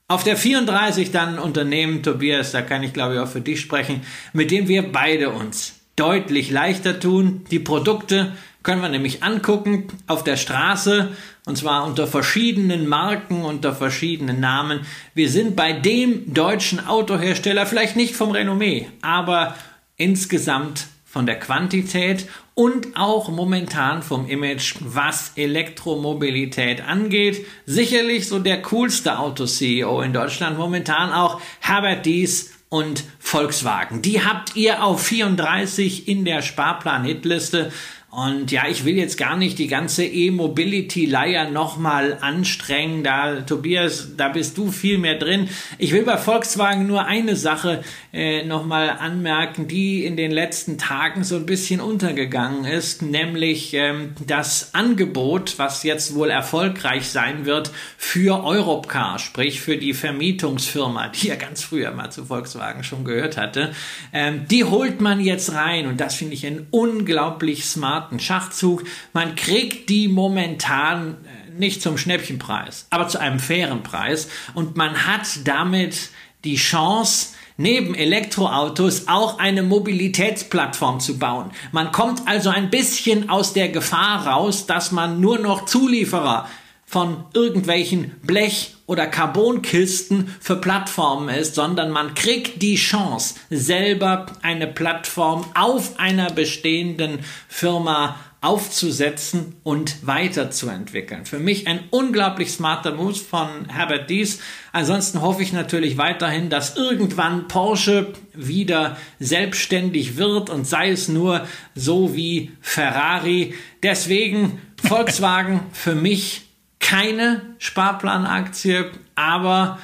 Auf 0.10 0.26
der 0.26 0.36
34 0.36 1.12
dann 1.12 1.40
Unternehmen, 1.40 2.04
Tobias, 2.04 2.52
da 2.52 2.62
kann 2.62 2.84
ich 2.84 2.92
glaube 2.92 3.14
ich 3.14 3.20
auch 3.22 3.30
für 3.30 3.40
dich 3.40 3.62
sprechen, 3.62 4.02
mit 4.34 4.52
dem 4.52 4.68
wir 4.68 4.92
beide 4.92 5.30
uns 5.30 5.80
deutlich 5.96 6.52
leichter 6.52 7.00
tun. 7.00 7.46
Die 7.50 7.60
Produkte 7.60 8.34
können 8.64 8.82
wir 8.82 8.90
nämlich 8.90 9.24
angucken 9.24 9.88
auf 10.08 10.24
der 10.24 10.38
Straße 10.38 11.10
und 11.46 11.58
zwar 11.58 11.86
unter 11.86 12.08
verschiedenen 12.08 12.88
Marken, 12.88 13.44
unter 13.44 13.76
verschiedenen 13.76 14.40
Namen. 14.40 14.86
Wir 15.14 15.30
sind 15.30 15.56
bei 15.56 15.74
dem 15.74 16.34
deutschen 16.34 16.88
Autohersteller, 16.88 17.66
vielleicht 17.66 17.96
nicht 17.96 18.16
vom 18.16 18.32
Renommee, 18.32 18.90
aber 19.02 19.56
insgesamt 19.98 20.88
von 21.06 21.26
der 21.28 21.38
Quantität 21.38 22.28
und 22.56 22.96
auch 22.96 23.30
momentan 23.30 24.02
vom 24.02 24.28
Image, 24.28 24.76
was 24.80 25.34
Elektromobilität 25.36 26.82
angeht. 26.82 27.46
Sicherlich 27.66 28.28
so 28.28 28.40
der 28.40 28.62
coolste 28.64 29.20
Auto-CEO 29.20 30.02
in 30.02 30.14
Deutschland 30.14 30.58
momentan 30.58 31.12
auch 31.12 31.40
Herbert 31.60 32.06
Dies 32.06 32.54
und 32.70 33.04
Volkswagen. 33.20 34.02
Die 34.02 34.24
habt 34.24 34.56
ihr 34.56 34.84
auf 34.84 35.04
34 35.04 36.08
in 36.08 36.26
der 36.26 36.42
Sparplan-Hitliste. 36.42 37.72
Und 38.16 38.52
ja, 38.52 38.68
ich 38.70 38.86
will 38.86 38.96
jetzt 38.96 39.18
gar 39.18 39.36
nicht 39.36 39.58
die 39.58 39.66
ganze 39.66 40.06
E-Mobility-Leier 40.06 41.50
nochmal 41.50 42.20
anstrengen. 42.22 43.04
Da, 43.04 43.42
Tobias, 43.42 44.10
da 44.16 44.30
bist 44.30 44.56
du 44.60 44.72
viel 44.72 45.00
mehr 45.00 45.18
drin. 45.18 45.50
Ich 45.80 45.94
will 45.94 46.04
bei 46.04 46.18
Volkswagen 46.18 46.86
nur 46.86 47.06
eine 47.06 47.36
Sache 47.36 47.84
äh, 48.14 48.46
nochmal 48.46 48.92
anmerken, 48.92 49.68
die 49.68 50.06
in 50.06 50.16
den 50.16 50.30
letzten 50.30 50.78
Tagen 50.78 51.24
so 51.24 51.38
ein 51.38 51.48
bisschen 51.48 51.82
untergegangen 51.82 52.66
ist, 52.66 53.02
nämlich 53.02 53.74
ähm, 53.74 54.14
das 54.28 54.76
Angebot, 54.76 55.58
was 55.58 55.82
jetzt 55.82 56.14
wohl 56.14 56.30
erfolgreich 56.30 57.08
sein 57.08 57.48
wird 57.48 57.72
für 57.98 58.44
Europcar, 58.44 59.18
sprich 59.18 59.60
für 59.60 59.78
die 59.78 59.96
Vermietungsfirma, 59.96 61.08
die 61.08 61.30
ja 61.30 61.36
ganz 61.36 61.64
früher 61.64 61.90
mal 61.90 62.12
zu 62.12 62.26
Volkswagen 62.26 62.84
schon 62.84 63.06
gehört 63.06 63.38
hatte. 63.38 63.72
Ähm, 64.14 64.46
die 64.52 64.66
holt 64.66 65.02
man 65.02 65.20
jetzt 65.20 65.56
rein 65.56 65.88
und 65.88 66.00
das 66.00 66.14
finde 66.14 66.36
ich 66.36 66.46
ein 66.46 66.68
unglaublich 66.70 67.66
smart 67.66 68.03
smarten 68.04 68.20
Schachzug. 68.20 68.84
Man 69.14 69.36
kriegt 69.36 69.90
die 69.90 70.08
momentan 70.08 71.18
äh, 71.26 71.52
nicht 71.58 71.82
zum 71.82 71.98
Schnäppchenpreis, 71.98 72.88
aber 72.90 73.08
zu 73.08 73.20
einem 73.20 73.40
fairen 73.40 73.84
Preis. 73.84 74.28
Und 74.54 74.76
man 74.76 75.08
hat 75.08 75.28
damit 75.46 76.10
die 76.44 76.56
Chance, 76.56 77.30
neben 77.56 77.94
Elektroautos 77.96 79.08
auch 79.08 79.38
eine 79.38 79.62
Mobilitätsplattform 79.62 81.00
zu 81.00 81.20
bauen. 81.20 81.52
Man 81.72 81.92
kommt 81.92 82.28
also 82.28 82.50
ein 82.50 82.70
bisschen 82.70 83.30
aus 83.30 83.54
der 83.54 83.70
Gefahr 83.70 84.28
raus, 84.28 84.66
dass 84.66 84.92
man 84.92 85.22
nur 85.22 85.38
noch 85.38 85.66
Zulieferer 85.66 86.48
von 86.94 87.26
irgendwelchen 87.34 88.12
Blech- 88.22 88.76
oder 88.86 89.08
Carbonkisten 89.08 90.32
für 90.40 90.58
Plattformen 90.58 91.28
ist, 91.30 91.56
sondern 91.56 91.90
man 91.90 92.14
kriegt 92.14 92.62
die 92.62 92.76
Chance, 92.76 93.34
selber 93.50 94.28
eine 94.44 94.68
Plattform 94.68 95.44
auf 95.56 95.98
einer 95.98 96.30
bestehenden 96.30 97.22
Firma 97.48 98.18
aufzusetzen 98.42 99.56
und 99.64 100.06
weiterzuentwickeln. 100.06 101.26
Für 101.26 101.40
mich 101.40 101.66
ein 101.66 101.80
unglaublich 101.90 102.52
smarter 102.52 102.94
Move 102.94 103.16
von 103.16 103.48
Herbert 103.70 104.12
Dies. 104.12 104.40
Ansonsten 104.72 105.22
hoffe 105.22 105.42
ich 105.42 105.52
natürlich 105.52 105.98
weiterhin, 105.98 106.52
dass 106.52 106.76
irgendwann 106.76 107.48
Porsche 107.48 108.14
wieder 108.36 108.98
selbstständig 109.20 110.16
wird 110.16 110.52
und 110.52 110.68
sei 110.68 110.92
es 110.92 111.08
nur 111.08 111.48
so 111.74 112.16
wie 112.16 112.52
Ferrari. 112.62 113.56
Deswegen 113.82 114.62
Volkswagen 114.84 115.62
für 115.72 115.96
mich 115.96 116.53
keine 116.94 117.42
Sparplanaktie, 117.58 118.86
aber 119.16 119.80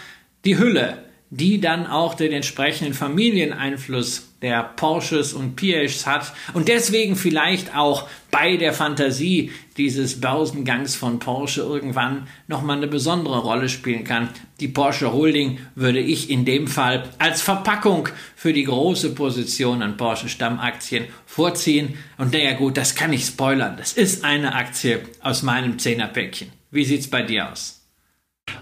die 0.46 0.60
Hülle, 0.60 1.00
die 1.32 1.60
dann 1.60 1.88
auch 1.88 2.14
den 2.14 2.32
entsprechenden 2.32 2.94
Familieneinfluss 2.94 4.28
der 4.44 4.62
Porsches 4.62 5.34
und 5.34 5.56
Piages 5.56 6.06
hat 6.06 6.32
und 6.54 6.68
deswegen 6.68 7.16
vielleicht 7.16 7.76
auch 7.76 8.08
bei 8.30 8.58
der 8.58 8.74
Fantasie 8.74 9.52
dieses 9.76 10.22
Börsengangs 10.22 10.96
von 10.96 11.18
Porsche 11.18 11.62
irgendwann 11.62 12.28
nochmal 12.48 12.78
eine 12.78 12.88
besondere 12.88 13.40
Rolle 13.40 13.70
spielen 13.70 14.04
kann. 14.04 14.30
Die 14.60 14.68
Porsche 14.68 15.12
Holding 15.12 15.58
würde 15.74 16.00
ich 16.00 16.30
in 16.30 16.46
dem 16.46 16.68
Fall 16.68 17.10
als 17.18 17.42
Verpackung 17.42 18.08
für 18.36 18.54
die 18.54 18.66
große 18.66 19.16
Position 19.16 19.82
an 19.82 19.98
Porsche 19.98 20.30
Stammaktien 20.30 21.06
vorziehen. 21.26 21.98
Und 22.20 22.34
naja 22.34 22.54
gut, 22.54 22.78
das 22.78 22.94
kann 22.94 23.12
ich 23.14 23.26
spoilern. 23.26 23.78
Das 23.78 23.94
ist 23.94 24.24
eine 24.24 24.54
Aktie 24.54 25.02
aus 25.22 25.42
meinem 25.42 25.80
Zehnerpäckchen. 25.80 26.59
Wie 26.72 26.86
sieht's 26.86 27.10
bei 27.10 27.24
dir 27.24 27.52
aus? 27.52 27.80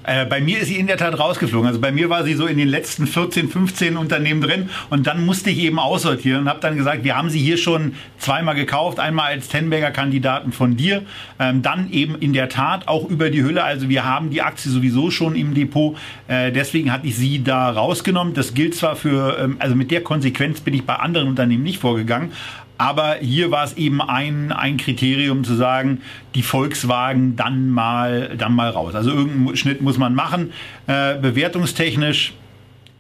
Äh, 0.04 0.26
bei 0.26 0.40
mir 0.40 0.60
ist 0.60 0.68
sie 0.68 0.78
in 0.78 0.88
der 0.88 0.98
Tat 0.98 1.18
rausgeflogen. 1.20 1.68
Also 1.68 1.80
bei 1.80 1.92
mir 1.92 2.10
war 2.10 2.24
sie 2.24 2.34
so 2.34 2.46
in 2.46 2.58
den 2.58 2.68
letzten 2.68 3.08
14, 3.08 3.50
15 3.50 3.98
Unternehmen 3.98 4.42
drin 4.42 4.70
und 4.90 5.08
dann 5.08 5.26
musste 5.26 5.50
ich 5.50 5.60
eben 5.60 5.80
aussortieren 5.80 6.42
und 6.42 6.50
habe 6.50 6.60
dann 6.62 6.78
gesagt, 6.78 7.04
wir 7.04 7.18
haben 7.18 7.30
sie 7.30 7.40
hier 7.40 7.58
schon 7.58 7.94
zweimal 8.18 8.56
gekauft, 8.56 9.00
einmal 9.00 9.32
als 9.32 9.50
Tenberger 9.50 9.92
Kandidaten 9.92 10.52
von 10.52 10.78
dir, 10.78 11.04
ähm, 11.40 11.62
dann 11.62 11.92
eben 11.92 12.16
in 12.16 12.34
der 12.34 12.50
Tat 12.50 12.88
auch 12.88 13.10
über 13.10 13.30
die 13.30 13.44
Hülle. 13.44 13.64
Also 13.64 13.90
wir 13.90 14.06
haben 14.06 14.30
die 14.30 14.42
Aktie 14.42 14.72
sowieso 14.72 15.12
schon 15.12 15.36
im 15.36 15.54
Depot, 15.54 15.98
äh, 16.28 16.52
deswegen 16.52 16.92
hatte 16.92 17.08
ich 17.08 17.18
sie 17.18 17.44
da 17.44 17.70
rausgenommen. 17.70 18.34
Das 18.34 18.54
gilt 18.54 18.76
zwar 18.76 18.96
für, 18.96 19.38
ähm, 19.40 19.58
also 19.60 19.76
mit 19.76 19.92
der 19.92 20.02
Konsequenz 20.04 20.62
bin 20.62 20.74
ich 20.74 20.86
bei 20.86 20.96
anderen 20.96 21.28
Unternehmen 21.28 21.64
nicht 21.64 21.80
vorgegangen, 21.80 22.32
aber 22.78 23.16
hier 23.16 23.52
war 23.52 23.64
es 23.64 23.76
eben 23.78 24.02
ein, 24.02 24.52
ein 24.52 24.78
Kriterium 24.78 25.44
zu 25.44 25.56
sagen, 25.56 26.02
die 26.36 26.44
Volkswagen 26.44 27.36
dann 27.36 27.70
mal, 27.70 28.36
dann 28.38 28.54
mal 28.54 28.70
raus. 28.70 28.96
Also 28.96 29.12
irgendeinen 29.12 29.58
Schnitt 29.58 29.82
muss 29.82 29.98
man 29.98 30.14
machen. 30.14 30.52
Äh, 30.86 31.16
bewertungstechnisch 31.20 32.34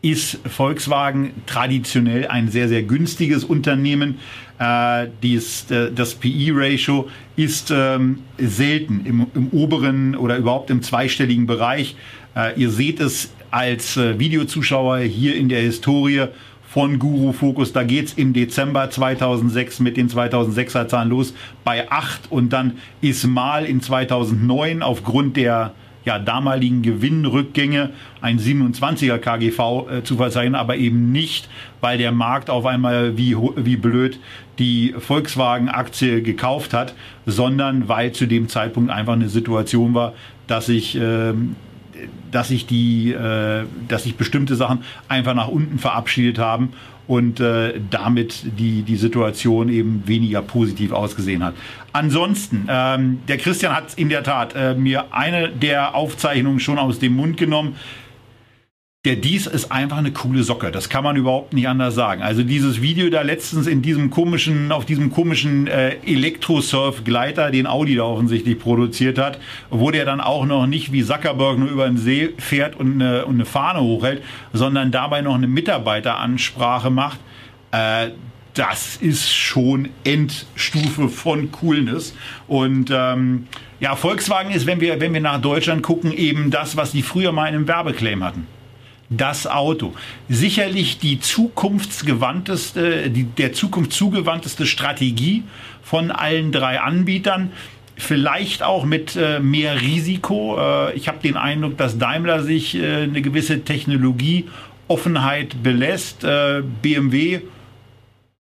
ist 0.01 0.39
Volkswagen 0.47 1.31
traditionell 1.45 2.27
ein 2.27 2.49
sehr, 2.49 2.67
sehr 2.67 2.83
günstiges 2.83 3.43
Unternehmen. 3.43 4.19
Äh, 4.59 5.07
dies, 5.21 5.69
äh, 5.69 5.91
das 5.91 6.15
PE-Ratio 6.15 7.09
ist 7.35 7.71
ähm, 7.71 8.19
selten 8.37 9.05
im, 9.05 9.27
im, 9.35 9.49
oberen 9.51 10.15
oder 10.15 10.37
überhaupt 10.37 10.69
im 10.69 10.81
zweistelligen 10.81 11.45
Bereich. 11.45 11.95
Äh, 12.35 12.59
ihr 12.59 12.69
seht 12.69 12.99
es 12.99 13.31
als 13.51 13.97
äh, 13.97 14.17
Videozuschauer 14.19 14.99
hier 14.99 15.35
in 15.35 15.49
der 15.49 15.61
Historie 15.61 16.27
von 16.77 16.99
Guru 16.99 17.33
Focus. 17.33 17.73
Da 17.73 17.81
geht's 17.81 18.13
im 18.13 18.33
Dezember 18.33 18.87
2006 18.87 19.79
mit 19.79 19.97
den 19.97 20.09
2006er 20.09 20.87
Zahlen 20.87 21.09
los 21.09 21.33
bei 21.63 21.89
8 21.89 22.31
und 22.31 22.53
dann 22.53 22.73
ist 23.01 23.25
mal 23.25 23.65
in 23.65 23.81
2009 23.81 24.83
aufgrund 24.83 25.37
der 25.37 25.73
ja, 26.05 26.19
damaligen 26.19 26.83
Gewinnrückgänge 26.83 27.89
ein 28.21 28.37
27er 28.37 29.17
KGV 29.17 29.89
äh, 29.89 30.03
zu 30.03 30.17
verzeichnen, 30.17 30.53
aber 30.53 30.75
eben 30.75 31.11
nicht, 31.11 31.49
weil 31.81 31.97
der 31.97 32.11
Markt 32.11 32.51
auf 32.51 32.67
einmal 32.67 33.17
wie, 33.17 33.35
wie 33.35 33.77
blöd 33.77 34.19
die 34.59 34.93
Volkswagen-Aktie 34.99 36.21
gekauft 36.21 36.75
hat, 36.75 36.93
sondern 37.25 37.87
weil 37.87 38.11
zu 38.11 38.27
dem 38.27 38.49
Zeitpunkt 38.49 38.91
einfach 38.91 39.13
eine 39.13 39.29
Situation 39.29 39.95
war, 39.95 40.13
dass 40.45 40.67
sich 40.67 40.95
ähm, 40.95 41.55
dass 42.31 42.49
sich 42.49 42.65
die, 42.65 43.11
äh, 43.11 43.65
dass 43.87 44.03
sich 44.03 44.15
bestimmte 44.15 44.55
Sachen 44.55 44.83
einfach 45.07 45.33
nach 45.33 45.47
unten 45.47 45.79
verabschiedet 45.79 46.39
haben 46.39 46.73
und 47.07 47.39
äh, 47.39 47.79
damit 47.89 48.43
die, 48.59 48.83
die 48.83 48.97
Situation 48.97 49.69
eben 49.69 50.03
weniger 50.05 50.41
positiv 50.41 50.91
ausgesehen 50.91 51.43
hat. 51.43 51.55
Ansonsten, 51.93 52.67
ähm, 52.69 53.19
der 53.27 53.37
Christian 53.37 53.75
hat 53.75 53.93
in 53.95 54.09
der 54.09 54.23
Tat 54.23 54.53
äh, 54.55 54.75
mir 54.75 55.05
eine 55.11 55.49
der 55.49 55.95
Aufzeichnungen 55.95 56.59
schon 56.59 56.77
aus 56.77 56.99
dem 56.99 57.15
Mund 57.15 57.37
genommen 57.37 57.75
der 59.07 59.15
Dies 59.15 59.47
ist 59.47 59.71
einfach 59.71 59.99
eine 59.99 60.11
coole 60.11 60.43
Socke. 60.43 60.69
Das 60.69 60.89
kann 60.89 61.01
man 61.01 61.15
überhaupt 61.15 61.53
nicht 61.53 61.69
anders 61.69 61.95
sagen. 61.95 62.21
Also 62.21 62.43
dieses 62.43 62.81
Video 62.81 63.09
da 63.09 63.21
letztens 63.21 63.65
in 63.65 63.81
diesem 63.81 64.09
komischen, 64.09 64.73
auf 64.73 64.83
diesem 64.83 65.13
komischen 65.13 65.67
äh, 65.67 65.95
Elektrosurf-Gleiter, 66.05 67.49
den 67.51 67.67
Audi 67.67 67.95
da 67.95 68.03
offensichtlich 68.03 68.59
produziert 68.59 69.17
hat, 69.17 69.39
wo 69.69 69.91
der 69.91 70.03
dann 70.03 70.19
auch 70.19 70.45
noch 70.45 70.67
nicht 70.67 70.91
wie 70.91 71.05
Zuckerberg 71.05 71.57
nur 71.57 71.69
über 71.69 71.87
den 71.87 71.97
See 71.97 72.33
fährt 72.37 72.75
und 72.75 73.01
eine, 73.01 73.23
und 73.23 73.35
eine 73.35 73.45
Fahne 73.45 73.79
hochhält, 73.79 74.23
sondern 74.51 74.91
dabei 74.91 75.21
noch 75.21 75.35
eine 75.35 75.47
Mitarbeiteransprache 75.47 76.89
macht. 76.89 77.19
Äh, 77.71 78.09
das 78.55 78.97
ist 78.97 79.33
schon 79.33 79.87
Endstufe 80.03 81.07
von 81.07 81.49
Coolness. 81.53 82.13
Und 82.49 82.91
ähm, 82.91 83.47
ja, 83.79 83.95
Volkswagen 83.95 84.51
ist, 84.51 84.65
wenn 84.65 84.81
wir, 84.81 84.99
wenn 84.99 85.13
wir 85.13 85.21
nach 85.21 85.39
Deutschland 85.39 85.81
gucken, 85.81 86.11
eben 86.11 86.51
das, 86.51 86.75
was 86.75 86.91
die 86.91 87.03
früher 87.03 87.31
mal 87.31 87.47
in 87.47 87.55
einem 87.55 87.67
Werbeclaim 87.69 88.21
hatten 88.21 88.47
das 89.09 89.47
Auto. 89.47 89.93
Sicherlich 90.29 90.99
die 90.99 91.19
zukunftsgewandteste, 91.19 93.09
die, 93.09 93.23
der 93.23 93.53
Zukunft 93.53 93.93
zugewandteste 93.93 94.65
Strategie 94.65 95.43
von 95.81 96.11
allen 96.11 96.51
drei 96.51 96.81
Anbietern. 96.81 97.51
Vielleicht 97.95 98.61
auch 98.61 98.85
mit 98.85 99.15
äh, 99.15 99.39
mehr 99.39 99.81
Risiko. 99.81 100.57
Äh, 100.59 100.95
ich 100.95 101.07
habe 101.07 101.19
den 101.23 101.37
Eindruck, 101.37 101.77
dass 101.77 101.97
Daimler 101.97 102.43
sich 102.43 102.75
äh, 102.75 103.03
eine 103.03 103.21
gewisse 103.21 103.63
Technologieoffenheit 103.63 105.63
belässt. 105.63 106.23
Äh, 106.23 106.61
BMW 106.81 107.41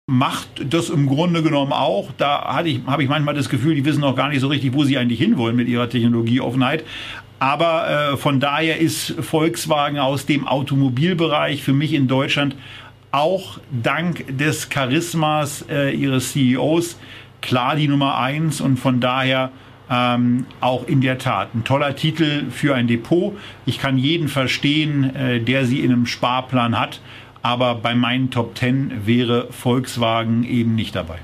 macht 0.08 0.50
das 0.70 0.90
im 0.90 1.08
Grunde 1.08 1.42
genommen 1.42 1.72
auch. 1.72 2.12
Da 2.18 2.44
habe 2.44 2.70
ich, 2.70 2.82
hab 2.86 3.00
ich 3.00 3.08
manchmal 3.08 3.34
das 3.34 3.50
Gefühl, 3.50 3.76
die 3.76 3.86
wissen 3.86 4.02
noch 4.02 4.16
gar 4.16 4.28
nicht 4.28 4.42
so 4.42 4.48
richtig, 4.48 4.74
wo 4.74 4.84
sie 4.84 4.98
eigentlich 4.98 5.20
hinwollen 5.20 5.56
mit 5.56 5.70
ihrer 5.70 5.90
Technologieoffenheit. 5.90 6.84
Aber 7.42 8.12
äh, 8.14 8.18
von 8.18 8.40
daher 8.40 8.78
ist 8.78 9.16
Volkswagen 9.20 9.98
aus 9.98 10.28
dem 10.28 10.48
Automobilbereich 10.48 11.64
für 11.64 11.74
mich 11.74 11.92
in 11.94 12.08
Deutschland 12.08 12.56
auch 13.12 13.58
dank 13.72 14.38
des 14.38 14.70
Charismas 14.70 15.66
äh, 15.68 15.92
ihres 15.92 16.34
CEOs 16.34 17.00
klar 17.42 17.76
die 17.76 17.88
Nummer 17.88 18.20
eins 18.20 18.62
und 18.62 18.78
von 18.78 19.00
daher 19.00 19.50
ähm, 19.90 20.46
auch 20.60 20.88
in 20.88 21.02
der 21.02 21.18
Tat 21.18 21.56
ein 21.56 21.64
toller 21.64 21.96
Titel 21.96 22.52
für 22.52 22.76
ein 22.76 22.88
Depot. 22.88 23.36
Ich 23.66 23.80
kann 23.80 23.98
jeden 23.98 24.28
verstehen, 24.28 25.16
äh, 25.16 25.40
der 25.40 25.66
sie 25.66 25.80
in 25.80 25.92
einem 25.92 26.06
Sparplan 26.06 26.80
hat, 26.80 27.02
aber 27.42 27.74
bei 27.74 27.96
meinen 27.96 28.30
Top 28.30 28.54
Ten 28.54 29.08
wäre 29.08 29.48
Volkswagen 29.52 30.44
eben 30.44 30.76
nicht 30.76 30.96
dabei. 30.96 31.18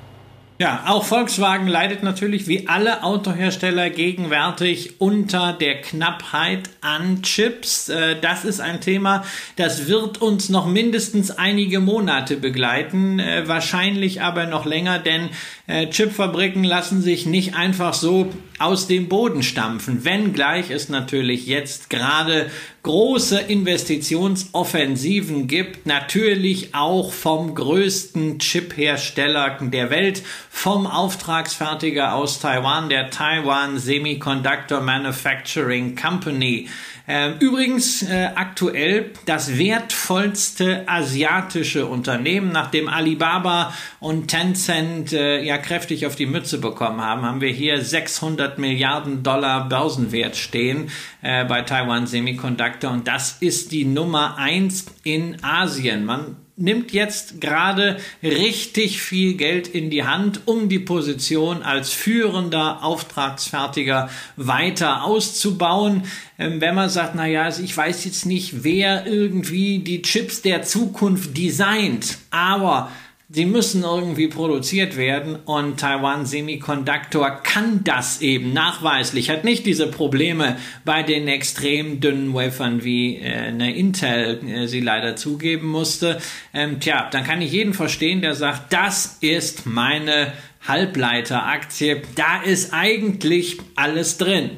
Ja, 0.59 0.85
auch 0.87 1.05
Volkswagen 1.05 1.67
leidet 1.67 2.01
natürlich 2.01 2.47
wie 2.47 2.67
alle 2.67 3.03
Autohersteller 3.03 3.91
gegenwärtig 3.91 4.99
unter 4.99 5.53
der 5.53 5.81
Knappheit 5.81 6.71
an 6.81 7.21
Chips. 7.21 7.89
Äh, 7.89 8.15
das 8.19 8.43
ist 8.43 8.59
ein 8.59 8.81
Thema, 8.81 9.23
das 9.55 9.85
wird 9.85 10.19
uns 10.19 10.49
noch 10.49 10.65
mindestens 10.65 11.29
einige 11.29 11.79
Monate 11.79 12.37
begleiten, 12.37 13.19
äh, 13.19 13.47
wahrscheinlich 13.47 14.23
aber 14.23 14.47
noch 14.47 14.65
länger, 14.65 14.97
denn 14.97 15.29
äh, 15.67 15.85
Chipfabriken 15.91 16.63
lassen 16.63 17.03
sich 17.03 17.27
nicht 17.27 17.53
einfach 17.53 17.93
so 17.93 18.33
aus 18.57 18.87
dem 18.87 19.09
Boden 19.09 19.43
stampfen, 19.43 20.05
wenngleich 20.05 20.71
es 20.71 20.89
natürlich 20.89 21.45
jetzt 21.45 21.91
gerade 21.91 22.49
große 22.87 23.39
Investitionsoffensiven 23.41 25.47
gibt, 25.47 25.85
natürlich 25.87 26.73
auch 26.73 27.11
vom 27.11 27.53
größten 27.53 28.39
Chip-Hersteller 28.39 29.57
der 29.59 29.89
Welt, 29.89 30.23
vom 30.49 30.87
Auftragsfertiger 30.87 32.13
aus 32.13 32.39
Taiwan, 32.39 32.87
der 32.87 33.09
Taiwan 33.09 33.77
Semiconductor 33.77 34.79
Manufacturing 34.79 35.97
Company. 35.97 36.69
Ähm, 37.09 37.35
übrigens 37.39 38.03
äh, 38.03 38.31
aktuell 38.35 39.11
das 39.25 39.57
wertvollste 39.57 40.83
asiatische 40.87 41.85
Unternehmen, 41.85 42.51
nachdem 42.51 42.89
Alibaba 42.89 43.73
und 44.01 44.27
Tencent 44.27 45.13
äh, 45.13 45.41
ja 45.41 45.57
kräftig 45.57 46.05
auf 46.05 46.17
die 46.17 46.25
Mütze 46.25 46.57
bekommen 46.57 46.99
haben, 46.99 47.21
haben 47.21 47.39
wir 47.39 47.51
hier 47.51 47.81
600 47.81 48.57
Milliarden 48.57 49.23
Dollar 49.23 49.69
Börsenwert 49.69 50.35
stehen 50.35 50.89
äh, 51.21 51.45
bei 51.45 51.61
Taiwan 51.61 52.07
Semiconductor 52.07 52.91
und 52.91 53.07
das 53.07 53.37
ist 53.39 53.71
die 53.71 53.85
Nummer 53.85 54.37
eins 54.37 54.87
in 55.03 55.41
Asien. 55.43 56.03
Man 56.03 56.35
nimmt 56.57 56.91
jetzt 56.91 57.39
gerade 57.39 57.97
richtig 58.23 59.01
viel 59.01 59.35
Geld 59.35 59.67
in 59.67 59.91
die 59.91 60.03
Hand, 60.03 60.41
um 60.45 60.69
die 60.69 60.79
Position 60.79 61.61
als 61.61 61.93
führender 61.93 62.83
Auftragsfertiger 62.83 64.09
weiter 64.35 65.03
auszubauen. 65.03 66.03
Ähm, 66.39 66.59
wenn 66.59 66.73
man 66.75 66.89
sagt, 66.89 67.13
na 67.15 67.27
ja, 67.27 67.43
also 67.43 67.61
ich 67.61 67.77
weiß 67.77 68.03
jetzt 68.05 68.25
nicht, 68.25 68.63
wer 68.63 69.05
irgendwie 69.05 69.79
die 69.79 70.01
Chips 70.01 70.41
der 70.41 70.63
Zukunft 70.63 71.37
designt, 71.37 72.17
aber 72.31 72.91
Sie 73.37 73.45
müssen 73.45 73.83
irgendwie 73.83 74.29
produziert 74.29 74.97
werden 74.97 75.35
und 75.45 75.79
Taiwan 75.79 76.25
Semiconductor 76.25 77.29
kann 77.43 77.83
das 77.83 78.19
eben 78.21 78.51
nachweislich, 78.51 79.29
hat 79.29 79.43
nicht 79.43 79.67
diese 79.67 79.85
Probleme 79.85 80.57
bei 80.85 81.03
den 81.03 81.27
extrem 81.27 81.99
dünnen 81.99 82.33
Wafern, 82.33 82.83
wie 82.83 83.17
äh, 83.17 83.49
eine 83.49 83.75
Intel 83.75 84.39
äh, 84.43 84.67
sie 84.67 84.79
leider 84.79 85.15
zugeben 85.15 85.67
musste. 85.67 86.19
Ähm, 86.51 86.79
tja, 86.79 87.09
dann 87.11 87.23
kann 87.25 87.43
ich 87.43 87.51
jeden 87.51 87.75
verstehen, 87.75 88.23
der 88.23 88.33
sagt, 88.33 88.73
das 88.73 89.19
ist 89.21 89.67
meine 89.67 90.33
Halbleiteraktie, 90.67 92.01
da 92.15 92.41
ist 92.41 92.73
eigentlich 92.73 93.59
alles 93.75 94.17
drin. 94.17 94.49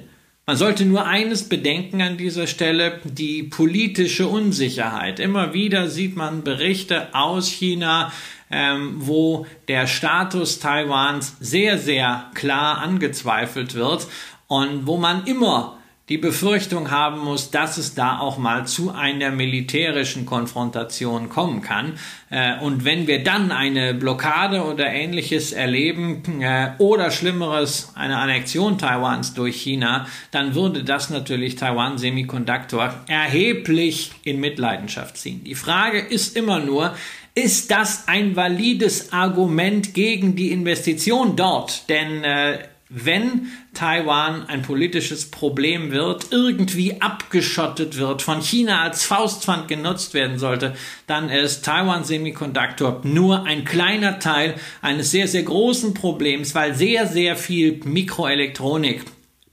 Man 0.50 0.58
sollte 0.58 0.84
nur 0.84 1.06
eines 1.06 1.48
bedenken 1.48 2.02
an 2.02 2.18
dieser 2.18 2.48
Stelle, 2.48 3.02
die 3.04 3.44
politische 3.44 4.28
Unsicherheit. 4.28 5.20
Immer 5.20 5.54
wieder 5.54 5.90
sieht 5.90 6.16
man 6.16 6.44
Berichte 6.44 7.14
aus 7.14 7.50
China, 7.50 8.12
ähm, 8.52 8.96
wo 8.98 9.46
der 9.68 9.88
Status 9.88 10.60
Taiwans 10.60 11.36
sehr, 11.40 11.78
sehr 11.78 12.26
klar 12.34 12.80
angezweifelt 12.80 13.76
wird 13.76 14.08
und 14.48 14.88
wo 14.88 14.98
man 14.98 15.26
immer 15.26 15.80
die 16.10 16.18
Befürchtung 16.18 16.90
haben 16.90 17.20
muss, 17.20 17.52
dass 17.52 17.78
es 17.78 17.94
da 17.94 18.18
auch 18.18 18.40
mal 18.40 18.66
zu 18.66 18.92
einer 18.92 19.30
militärischen 19.30 20.26
Konfrontation 20.26 21.30
kommen 21.30 21.62
kann. 21.62 22.00
Äh, 22.32 22.60
und 22.60 22.84
wenn 22.84 23.06
wir 23.06 23.24
dann 23.24 23.52
eine 23.52 23.94
Blockade 23.94 24.64
oder 24.64 24.88
ähnliches 24.88 25.52
erleben 25.52 26.42
äh, 26.42 26.72
oder 26.80 27.12
schlimmeres, 27.12 27.94
eine 27.94 28.18
Annexion 28.18 28.80
Taiwans 28.80 29.36
durch 29.36 29.62
China, 29.62 30.08
dann 30.32 30.56
würde 30.56 30.84
das 30.84 31.12
natürlich 31.12 31.56
Taiwan 31.56 32.00
Semiconductor 32.00 32.92
erheblich 33.08 34.12
in 34.24 34.40
Mitleidenschaft 34.40 35.16
ziehen. 35.16 35.44
Die 35.44 35.56
Frage 35.56 36.00
ist 36.00 36.36
immer 36.36 36.60
nur, 36.60 36.96
ist 37.36 37.72
das 37.72 38.08
ein 38.08 38.36
valides 38.36 39.14
Argument 39.14 39.94
gegen 39.94 40.36
die 40.36 40.52
Investition 40.52 41.36
dort? 41.36 41.90
Denn 41.90 42.24
äh, 42.24 42.60
wenn 42.90 43.52
Taiwan 43.76 44.48
ein 44.48 44.64
politisches 44.64 45.30
Problem 45.30 45.92
wird, 45.92 46.32
irgendwie 46.32 47.02
abgeschottet 47.02 47.98
wird, 47.98 48.24
von 48.24 48.42
China 48.42 48.82
als 48.82 49.04
Faustpfand 49.04 49.68
genutzt 49.68 50.16
werden 50.16 50.40
sollte, 50.40 50.74
dann 51.06 51.30
ist 51.30 51.64
Taiwan 51.64 52.04
Semiconductor 52.04 53.02
nur 53.04 53.46
ein 53.46 53.64
kleiner 53.64 54.18
Teil 54.18 54.56
eines 54.82 55.12
sehr, 55.12 55.28
sehr 55.28 55.44
großen 55.44 55.94
Problems, 55.94 56.56
weil 56.56 56.74
sehr, 56.74 57.06
sehr 57.06 57.36
viel 57.36 57.80
Mikroelektronik 57.84 59.06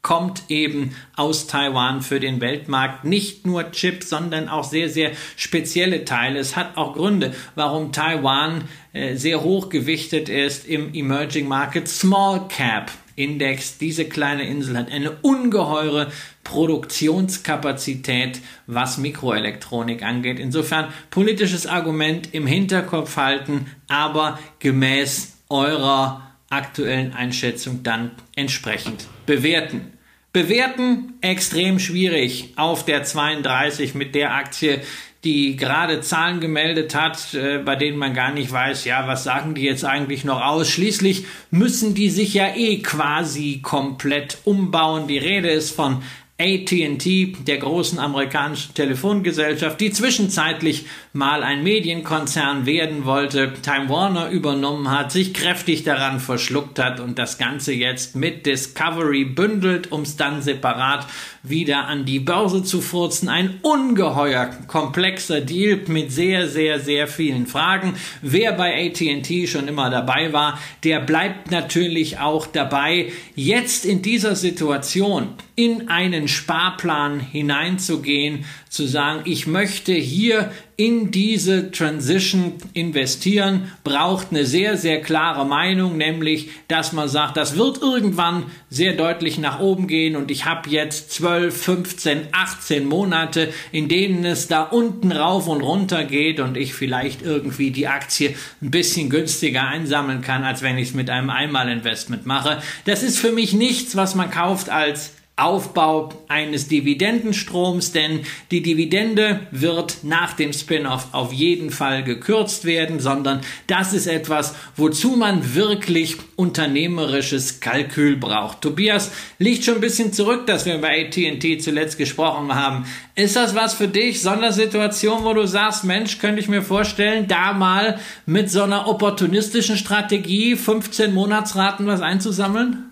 kommt 0.07 0.45
eben 0.51 0.95
aus 1.17 1.49
Taiwan 1.49 2.01
für 2.01 2.21
den 2.21 2.41
Weltmarkt. 2.41 3.05
Nicht 3.05 3.45
nur 3.45 3.73
Chips, 3.73 4.09
sondern 4.09 4.49
auch 4.49 4.63
sehr, 4.63 4.89
sehr 4.89 5.11
spezielle 5.35 6.05
Teile. 6.05 6.39
Es 6.39 6.55
hat 6.55 6.77
auch 6.77 6.95
Gründe, 6.95 7.35
warum 7.57 7.91
Taiwan 7.91 8.69
äh, 8.93 9.17
sehr 9.17 9.43
hoch 9.43 9.69
gewichtet 9.69 10.29
ist 10.29 10.65
im 10.65 10.95
Emerging 10.95 11.49
Market 11.49 11.89
Small 11.89 12.47
Cap. 12.47 12.93
Index. 13.17 13.79
Diese 13.79 14.05
kleine 14.05 14.47
Insel 14.47 14.77
hat 14.77 14.93
eine 14.93 15.11
ungeheure 15.23 16.13
Produktionskapazität, 16.45 18.43
was 18.69 18.99
Mikroelektronik 18.99 20.05
angeht. 20.05 20.39
Insofern 20.39 20.93
politisches 21.11 21.67
Argument 21.67 22.33
im 22.33 22.47
Hinterkopf 22.47 23.17
halten, 23.17 23.67
aber 23.89 24.39
gemäß 24.61 25.39
eurer 25.49 26.31
aktuellen 26.51 27.13
Einschätzung 27.13 27.83
dann 27.83 28.13
entsprechend 28.37 29.09
bewerten. 29.25 29.96
Bewerten 30.37 31.15
extrem 31.23 31.79
schwierig 31.79 32.53
auf 32.57 32.85
der 32.85 33.05
32 33.05 33.95
mit 33.95 34.15
der 34.15 34.35
Aktie, 34.35 34.83
die 35.25 35.57
gerade 35.57 36.03
Zahlen 36.03 36.41
gemeldet 36.41 36.95
hat, 36.95 37.33
äh, 37.33 37.57
bei 37.57 37.75
denen 37.75 37.97
man 37.97 38.13
gar 38.13 38.33
nicht 38.33 38.53
weiß, 38.53 38.85
ja, 38.85 39.09
was 39.09 39.25
sagen 39.25 39.55
die 39.55 39.63
jetzt 39.63 39.87
eigentlich 39.87 40.27
noch 40.27 40.43
aus? 40.43 40.69
Schließlich 40.69 41.25
müssen 41.51 41.95
die 41.95 42.11
sich 42.11 42.35
ja 42.35 42.55
eh 42.55 42.83
quasi 42.83 43.61
komplett 43.63 44.37
umbauen. 44.45 45.09
Die 45.09 45.17
Rede 45.17 45.49
ist 45.49 45.75
von 45.75 46.03
ATT, 46.39 47.47
der 47.47 47.57
großen 47.57 47.99
amerikanischen 47.99 48.75
Telefongesellschaft, 48.75 49.81
die 49.81 49.91
zwischenzeitlich 49.91 50.85
mal 51.15 51.43
ein 51.43 51.63
Medienkonzern 51.63 52.67
werden 52.67 53.07
wollte, 53.07 53.55
Time 53.63 53.89
Warner 53.89 54.29
übernommen 54.29 54.91
hat, 54.91 55.13
sich 55.13 55.33
kräftig 55.33 55.83
daran 55.85 56.21
verschluckt 56.21 56.79
hat 56.79 57.01
und 57.01 57.19
das 57.19 57.39
Ganze 57.39 57.73
jetzt 57.73 58.17
mit 58.17 58.45
Discovery 58.45 59.25
bündelt, 59.25 59.91
um 59.91 60.03
es 60.03 60.17
dann 60.17 60.43
separat 60.43 61.07
wieder 61.49 61.87
an 61.87 62.05
die 62.05 62.21
Börse 62.21 62.63
zu 62.63 62.81
furzen. 62.81 63.29
Ein 63.29 63.59
ungeheuer 63.63 64.51
komplexer 64.67 65.41
Deal 65.41 65.81
mit 65.87 66.13
sehr, 66.13 66.49
sehr, 66.49 66.81
sehr 66.81 67.09
vielen 67.09 67.47
Fragen. 67.47 67.95
Wer 68.23 68.53
bei 68.53 68.87
ATT 68.87 69.49
schon 69.49 69.69
immer 69.69 69.91
dabei 69.91 70.33
war, 70.33 70.59
der 70.85 71.01
bleibt 71.01 71.51
natürlich 71.51 72.19
auch 72.19 72.47
dabei. 72.47 73.13
Jetzt 73.35 73.85
in 73.85 74.03
dieser 74.03 74.37
Situation 74.37 75.29
in 75.55 75.89
einen 75.89 76.29
Sparplan 76.29 77.19
hineinzugehen, 77.21 78.45
zu 78.69 78.87
sagen, 78.87 79.23
ich 79.25 79.47
möchte 79.47 79.93
hier 79.93 80.53
in 80.77 81.11
diese 81.11 81.71
Transition 81.71 82.53
investieren, 82.75 83.73
braucht 83.83 84.29
eine 84.31 84.45
sehr, 84.45 84.77
sehr 84.77 85.01
klare 85.01 85.47
Meinung, 85.47 85.97
nämlich, 85.97 86.51
dass 86.69 86.93
man 86.93 87.09
sagt, 87.09 87.39
das 87.39 87.57
wird 87.57 87.81
irgendwann 87.81 88.45
sehr 88.69 88.93
deutlich 88.93 89.39
nach 89.39 89.59
oben 89.59 89.87
gehen 89.87 90.17
und 90.17 90.31
ich 90.31 90.45
habe 90.45 90.69
jetzt 90.69 91.13
12, 91.13 91.63
15, 91.63 92.21
18 92.33 92.87
Monate, 92.87 93.53
in 93.73 93.89
denen 93.89 94.27
es 94.27 94.49
da 94.49 94.63
unten 94.65 95.13
rauf 95.13 95.49
und 95.49 95.63
runter 95.63 96.05
geht 96.05 96.41
und 96.41 96.59
ich 96.59 96.75
vielleicht 96.75 97.23
irgendwie 97.23 97.71
die 97.71 97.89
Aktie 97.89 98.35
ein 98.61 98.71
bisschen 98.71 99.09
günstiger 99.09 99.67
einsammeln 99.67 100.21
kann, 100.21 100.45
als 100.45 100.61
wenn 100.61 100.77
ich 100.77 100.89
es 100.89 100.95
mit 100.95 101.09
einem 101.09 101.31
Einmalinvestment 101.31 102.27
mache. 102.27 102.61
Das 102.85 103.03
ist 103.03 103.19
für 103.19 103.33
mich 103.33 103.55
nichts, 103.55 103.97
was 103.97 104.15
man 104.15 104.31
kauft 104.31 104.69
als 104.69 105.13
Aufbau 105.39 106.09
eines 106.29 106.67
Dividendenstroms, 106.69 107.93
denn 107.93 108.21
die 108.51 108.63
Dividende 108.63 109.41
wird 109.51 109.99
nach 110.03 110.33
dem 110.33 110.55
Spin-off 110.55 111.09
auf 111.13 111.31
jeden 111.31 111.71
Fall 111.71 112.03
gekürzt 112.05 112.65
werden, 112.65 113.01
sondern 113.01 113.43
das 113.67 113.93
ist 113.93 114.07
etwas, 114.07 114.55
wozu 114.77 115.11
man 115.11 115.55
wirklich 115.55 116.17
unternehmerisches 116.37 117.61
Kalkül 117.61 118.17
braucht. 118.17 118.63
Tobias 118.63 119.13
liegt 119.39 119.65
schon 119.65 119.75
ein 119.75 119.83
bisschen 119.83 120.15
zurück, 120.15 120.47
dass 120.47 120.65
wir 120.65 120.81
bei 120.81 121.05
AT&T 121.05 121.59
zuletzt 121.59 121.99
gesprochen 121.99 122.55
haben. 122.55 122.87
Ist 123.15 123.37
das 123.37 123.55
was 123.55 123.75
für 123.75 123.89
dich? 123.89 124.23
Sondersituation, 124.23 125.23
wo 125.25 125.35
du 125.35 125.47
sagst, 125.47 125.85
Mensch, 125.85 126.19
könnte 126.19 126.41
ich 126.41 126.49
mir 126.49 126.63
vorstellen, 126.63 127.29
da 127.29 127.53
mal 127.53 128.01
mit 128.25 128.51
so 128.51 128.63
einer 128.63 128.89
opportunistischen 128.89 129.77
Strategie 129.77 130.57
15 130.57 131.13
Monatsraten 131.13 131.87
was 131.87 132.01
einzusammeln? 132.01 132.86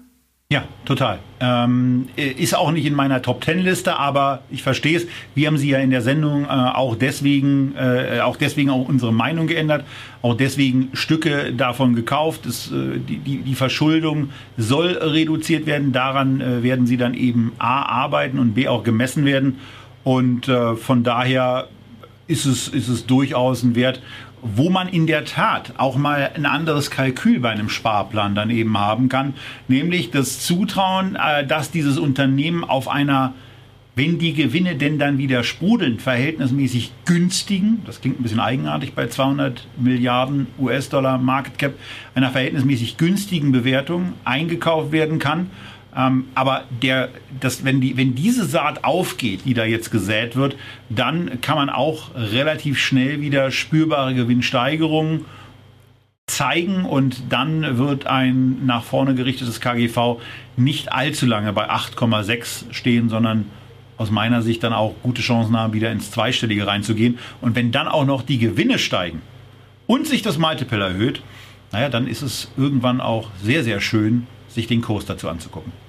Ja, 0.55 0.63
total. 0.85 1.19
Ähm, 1.41 2.07
ist 2.15 2.57
auch 2.57 2.71
nicht 2.71 2.87
in 2.87 2.95
meiner 2.95 3.21
Top 3.21 3.41
Ten 3.41 3.59
Liste, 3.59 3.99
aber 3.99 4.43
ich 4.53 4.63
verstehe 4.63 4.99
es. 4.99 5.07
Wir 5.35 5.49
haben 5.49 5.59
sie 5.59 5.69
ja 5.69 5.81
in 5.81 5.91
der 5.91 6.01
Sendung 6.01 6.45
äh, 6.45 6.47
auch 6.47 6.95
deswegen, 6.95 7.75
äh, 7.75 8.21
auch 8.21 8.37
deswegen 8.37 8.71
auch 8.71 8.89
unsere 8.89 9.13
Meinung 9.13 9.49
geändert, 9.49 9.85
auch 10.23 10.37
deswegen 10.37 10.91
Stücke 10.93 11.53
davon 11.53 11.97
gekauft. 11.97 12.43
Das, 12.47 12.71
äh, 12.71 13.01
die, 13.01 13.17
die, 13.17 13.39
die 13.39 13.55
Verschuldung 13.57 14.31
soll 14.57 14.93
reduziert 14.93 15.67
werden. 15.67 15.91
Daran 15.91 16.41
äh, 16.41 16.63
werden 16.63 16.87
sie 16.87 16.99
dann 16.99 17.15
eben 17.15 17.51
A 17.59 17.83
arbeiten 17.83 18.39
und 18.39 18.55
B 18.55 18.69
auch 18.69 18.85
gemessen 18.85 19.25
werden. 19.25 19.59
Und 20.05 20.47
äh, 20.47 20.77
von 20.77 21.03
daher 21.03 21.67
ist 22.29 22.47
es, 22.47 22.69
ist 22.69 22.87
es 22.87 23.07
durchaus 23.07 23.65
ein 23.65 23.75
Wert, 23.75 24.01
wo 24.45 24.71
man 24.71 24.89
in 24.89 25.07
der 25.07 25.25
Tat 25.25 25.73
auch 25.79 25.97
mal 25.97 26.31
ein 26.35 26.47
anderes 26.47 26.91
Kalkül 26.91 27.41
bei 27.41 27.51
einem 27.51 27.69
Sparplan 27.69 28.35
dann 28.35 28.51
eben 28.51 28.79
haben 28.79 29.09
kann, 29.09 29.35
nämlich 29.69 30.11
das 30.11 30.41
Zutrauen, 30.41 31.17
äh, 31.17 31.47
dass 31.47 31.71
dieses 31.71 31.99
Unternehmen 31.99 32.63
auf 32.63 32.89
einer 32.89 33.35
wenn 33.97 34.19
die 34.19 34.35
Gewinne 34.35 34.75
denn 34.75 34.99
dann 34.99 35.19
wieder 35.19 35.45
sprudeln, 35.45 36.01
verhältnismäßig 36.01 36.91
günstigen, 37.05 37.83
das 37.87 38.01
klingt 38.01 38.19
ein 38.19 38.25
bisschen 38.25 38.41
eigenartig 38.41 38.95
bei 38.95 39.07
200 39.07 39.69
Milliarden 39.77 40.49
US-Dollar 40.59 41.19
Market 41.19 41.59
Cap, 41.59 41.75
einer 42.17 42.31
verhältnismäßig 42.31 42.97
günstigen 42.97 43.53
Bewertung 43.53 44.15
eingekauft 44.25 44.91
werden 44.91 45.21
kann 45.21 45.49
ähm, 45.97 46.27
aber 46.35 46.65
der, 46.83 47.09
das, 47.41 47.65
wenn, 47.65 47.81
die, 47.81 47.97
wenn 47.97 48.15
diese 48.15 48.45
Saat 48.45 48.85
aufgeht, 48.85 49.43
die 49.45 49.55
da 49.55 49.65
jetzt 49.65 49.91
gesät 49.91 50.37
wird, 50.37 50.57
dann 50.89 51.41
kann 51.41 51.57
man 51.57 51.71
auch 51.71 52.15
relativ 52.15 52.79
schnell 52.79 53.21
wieder 53.21 53.51
spürbare 53.51 54.15
Gewinnsteigerungen 54.15 55.25
zeigen 56.27 56.85
und 56.85 57.33
dann 57.33 57.79
wird 57.79 58.07
ein 58.07 58.65
nach 58.67 58.83
vorne 58.83 59.15
gerichtetes 59.15 59.61
KGV 59.61 60.21
nicht 60.57 60.93
allzu 60.93 61.27
lange 61.27 61.53
bei 61.53 61.71
8,6 61.71 62.73
stehen, 62.73 63.09
sondern 63.09 63.47
aus 63.97 64.11
meiner 64.11 64.43
Sicht 64.43 64.63
dann 64.65 64.73
auch 64.73 64.95
gute 65.03 65.23
Chancen 65.23 65.57
haben, 65.57 65.73
wieder 65.73 65.93
ins 65.93 66.11
Zweistellige 66.11 66.67
reinzugehen. 66.67 67.19
Und 67.41 67.55
wenn 67.55 67.71
dann 67.71 67.87
auch 67.87 68.05
noch 68.05 68.23
die 68.23 68.39
Gewinne 68.39 68.79
steigen 68.79 69.23
und 69.87 70.09
sich 70.09 70.23
das 70.23 70.39
Multiple 70.39 70.83
erhöht, 70.83 71.23
naja, 71.71 71.89
dann 71.89 72.09
ist 72.09 72.23
es 72.23 72.51
irgendwann 72.57 73.01
auch 73.01 73.31
sehr, 73.43 73.63
sehr 73.63 73.81
schön, 73.81 74.27
sich 74.49 74.67
den 74.67 74.81
Kurs 74.81 75.07
dazu 75.07 75.29
anzugucken. 75.29 75.84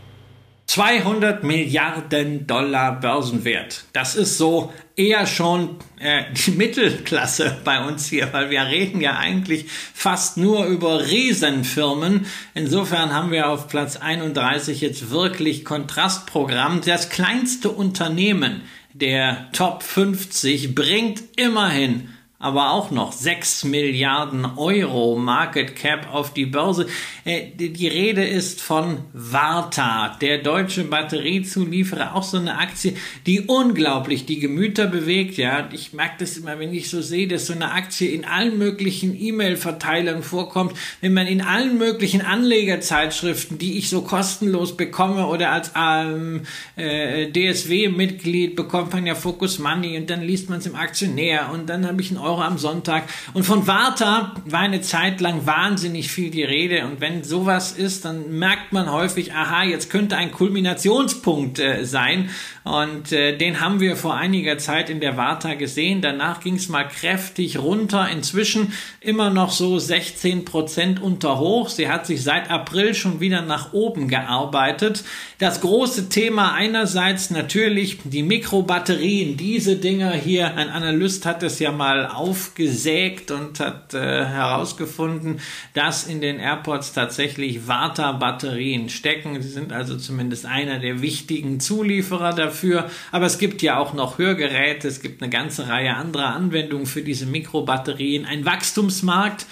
200 0.68 1.44
Milliarden 1.44 2.48
Dollar 2.48 3.00
Börsenwert. 3.00 3.86
Das 3.94 4.16
ist 4.16 4.38
so 4.38 4.74
eher 4.96 5.28
schon 5.28 5.78
äh, 6.00 6.24
die 6.34 6.52
Mittelklasse 6.52 7.58
bei 7.64 7.86
uns 7.86 8.08
hier, 8.08 8.34
weil 8.34 8.50
wir 8.50 8.66
reden 8.66 9.00
ja 9.00 9.18
eigentlich 9.18 9.68
fast 9.94 10.38
nur 10.38 10.66
über 10.66 11.06
Riesenfirmen. 11.06 12.26
Insofern 12.54 13.14
haben 13.14 13.32
wir 13.32 13.50
auf 13.50 13.68
Platz 13.68 13.98
31 13.98 14.82
jetzt 14.82 15.12
wirklich 15.12 15.66
Kontrastprogramm. 15.66 16.82
Das 16.82 17.10
kleinste 17.10 17.70
Unternehmen 17.70 18.62
der 18.94 19.50
Top 19.52 19.84
50 19.84 20.74
bringt 20.74 21.22
immerhin 21.36 22.10
aber 22.38 22.72
auch 22.72 22.92
noch 22.92 23.14
6 23.14 23.64
Milliarden 23.64 24.46
Euro 24.58 25.16
Market 25.16 25.76
Cap 25.76 26.14
auf 26.14 26.34
die 26.34 26.46
Börse. 26.46 26.86
Äh, 27.24 27.48
die 27.56 27.88
Rede 27.88 28.26
ist 28.26 28.62
von 28.62 29.00
Varta, 29.14 30.18
der 30.22 30.40
deutsche 30.40 30.84
Batteriezulieferer, 30.84 32.14
auch 32.14 32.24
so 32.24 32.38
eine 32.38 32.58
Aktie, 32.58 32.96
die 33.26 33.42
unglaublich 33.42 34.26
die 34.26 34.40
Gemüter 34.40 34.86
bewegt. 34.88 35.38
Ja, 35.38 35.70
ich 35.72 35.94
merke 35.94 36.16
das 36.20 36.38
immer, 36.38 36.60
wenn 36.60 36.74
ich 36.74 36.90
so 36.90 37.02
sehe, 37.02 37.28
dass 37.28 37.48
so 37.48 37.54
eine 37.54 37.72
Aktie 37.72 38.10
in 38.10 38.26
allen 38.26 38.58
möglichen 38.58 39.20
E-Mail-Verteilern 39.20 40.22
vorkommt, 40.22 40.74
wenn 41.00 41.14
man 41.14 41.28
in 41.28 41.42
allen 41.42 41.78
möglichen 41.78 42.22
Anlegerzeitschriften, 42.22 43.58
die 43.58 43.78
ich 43.78 43.90
so 43.90 44.02
kostenlos 44.02 44.76
bekomme 44.76 45.28
oder 45.28 45.52
als 45.52 45.72
ähm, 45.76 46.42
äh, 46.76 47.32
DSW-Mitglied 47.32 48.56
bekommt 48.56 48.94
man 48.94 49.06
ja 49.06 49.16
Focus 49.16 49.58
Money 49.60 49.98
und 49.98 50.10
dann 50.10 50.22
liest 50.22 50.50
man 50.50 50.60
es 50.60 50.66
im 50.66 50.76
Aktionär 50.76 51.50
und 51.54 51.70
dann 51.70 51.88
habe 51.88 52.02
ich 52.02 52.12
ein 52.12 52.18
Euro 52.18 52.35
am 52.40 52.58
Sonntag. 52.58 53.04
Und 53.34 53.44
von 53.44 53.68
Warta 53.68 54.34
war 54.46 54.62
eine 54.62 54.82
Zeit 54.82 55.22
lang 55.22 55.46
wahnsinnig 55.46 56.12
viel 56.12 56.32
die 56.32 56.44
Rede. 56.44 56.86
Und 56.86 57.02
wenn 57.02 57.24
sowas 57.24 57.72
ist, 57.72 58.06
dann 58.06 58.38
merkt 58.38 58.74
man 58.74 58.92
häufig, 58.92 59.34
aha, 59.34 59.64
jetzt 59.64 59.90
könnte 59.90 60.18
ein 60.18 60.32
Kulminationspunkt 60.32 61.60
äh, 61.60 61.86
sein. 61.86 62.30
Und 62.64 63.12
äh, 63.12 63.38
den 63.38 63.62
haben 63.62 63.80
wir 63.80 63.96
vor 63.96 64.16
einiger 64.16 64.58
Zeit 64.58 64.90
in 64.90 65.00
der 65.00 65.18
Warta 65.18 65.54
gesehen. 65.54 66.02
Danach 66.02 66.40
ging 66.40 66.56
es 66.56 66.68
mal 66.68 66.88
kräftig 66.88 67.60
runter. 67.60 68.10
Inzwischen 68.10 68.74
immer 69.02 69.30
noch 69.30 69.52
so 69.52 69.78
16 69.78 70.46
Prozent 70.46 71.02
unter 71.02 71.38
Hoch. 71.38 71.70
Sie 71.70 71.90
hat 71.90 72.08
sich 72.08 72.24
seit 72.24 72.50
April 72.50 72.96
schon 72.96 73.20
wieder 73.20 73.44
nach 73.44 73.74
oben 73.74 74.08
gearbeitet. 74.08 75.04
Das 75.38 75.60
große 75.60 76.08
Thema 76.08 76.54
einerseits 76.54 77.30
natürlich 77.30 78.00
die 78.06 78.24
Mikrobatterien. 78.24 79.36
Diese 79.36 79.76
Dinger 79.76 80.14
hier, 80.14 80.56
ein 80.56 80.70
Analyst 80.70 81.26
hat 81.26 81.44
es 81.44 81.60
ja 81.60 81.74
mal 81.74 82.08
aufgesägt 82.08 83.32
und 83.32 83.60
hat 83.60 83.94
äh, 83.94 84.24
herausgefunden, 84.26 85.42
dass 85.74 86.08
in 86.08 86.22
den 86.22 86.40
AirPods 86.40 86.94
tatsächlich 86.94 87.68
Vata-Batterien 87.68 88.88
stecken. 88.88 89.42
Sie 89.42 89.50
sind 89.50 89.74
also 89.74 89.98
zumindest 89.98 90.46
einer 90.46 90.80
der 90.80 91.02
wichtigen 91.02 91.60
Zulieferer 91.60 92.32
dafür. 92.32 92.90
Aber 93.12 93.26
es 93.26 93.38
gibt 93.38 93.62
ja 93.62 93.78
auch 93.78 93.94
noch 93.94 94.18
Hörgeräte, 94.18 94.88
es 94.88 95.02
gibt 95.02 95.22
eine 95.22 95.30
ganze 95.30 95.68
Reihe 95.68 95.96
anderer 95.96 96.34
Anwendungen 96.34 96.86
für 96.86 97.02
diese 97.02 97.26
Mikrobatterien. 97.26 98.26
Ein 98.26 98.46
Wachstumsmarkt 98.46 99.46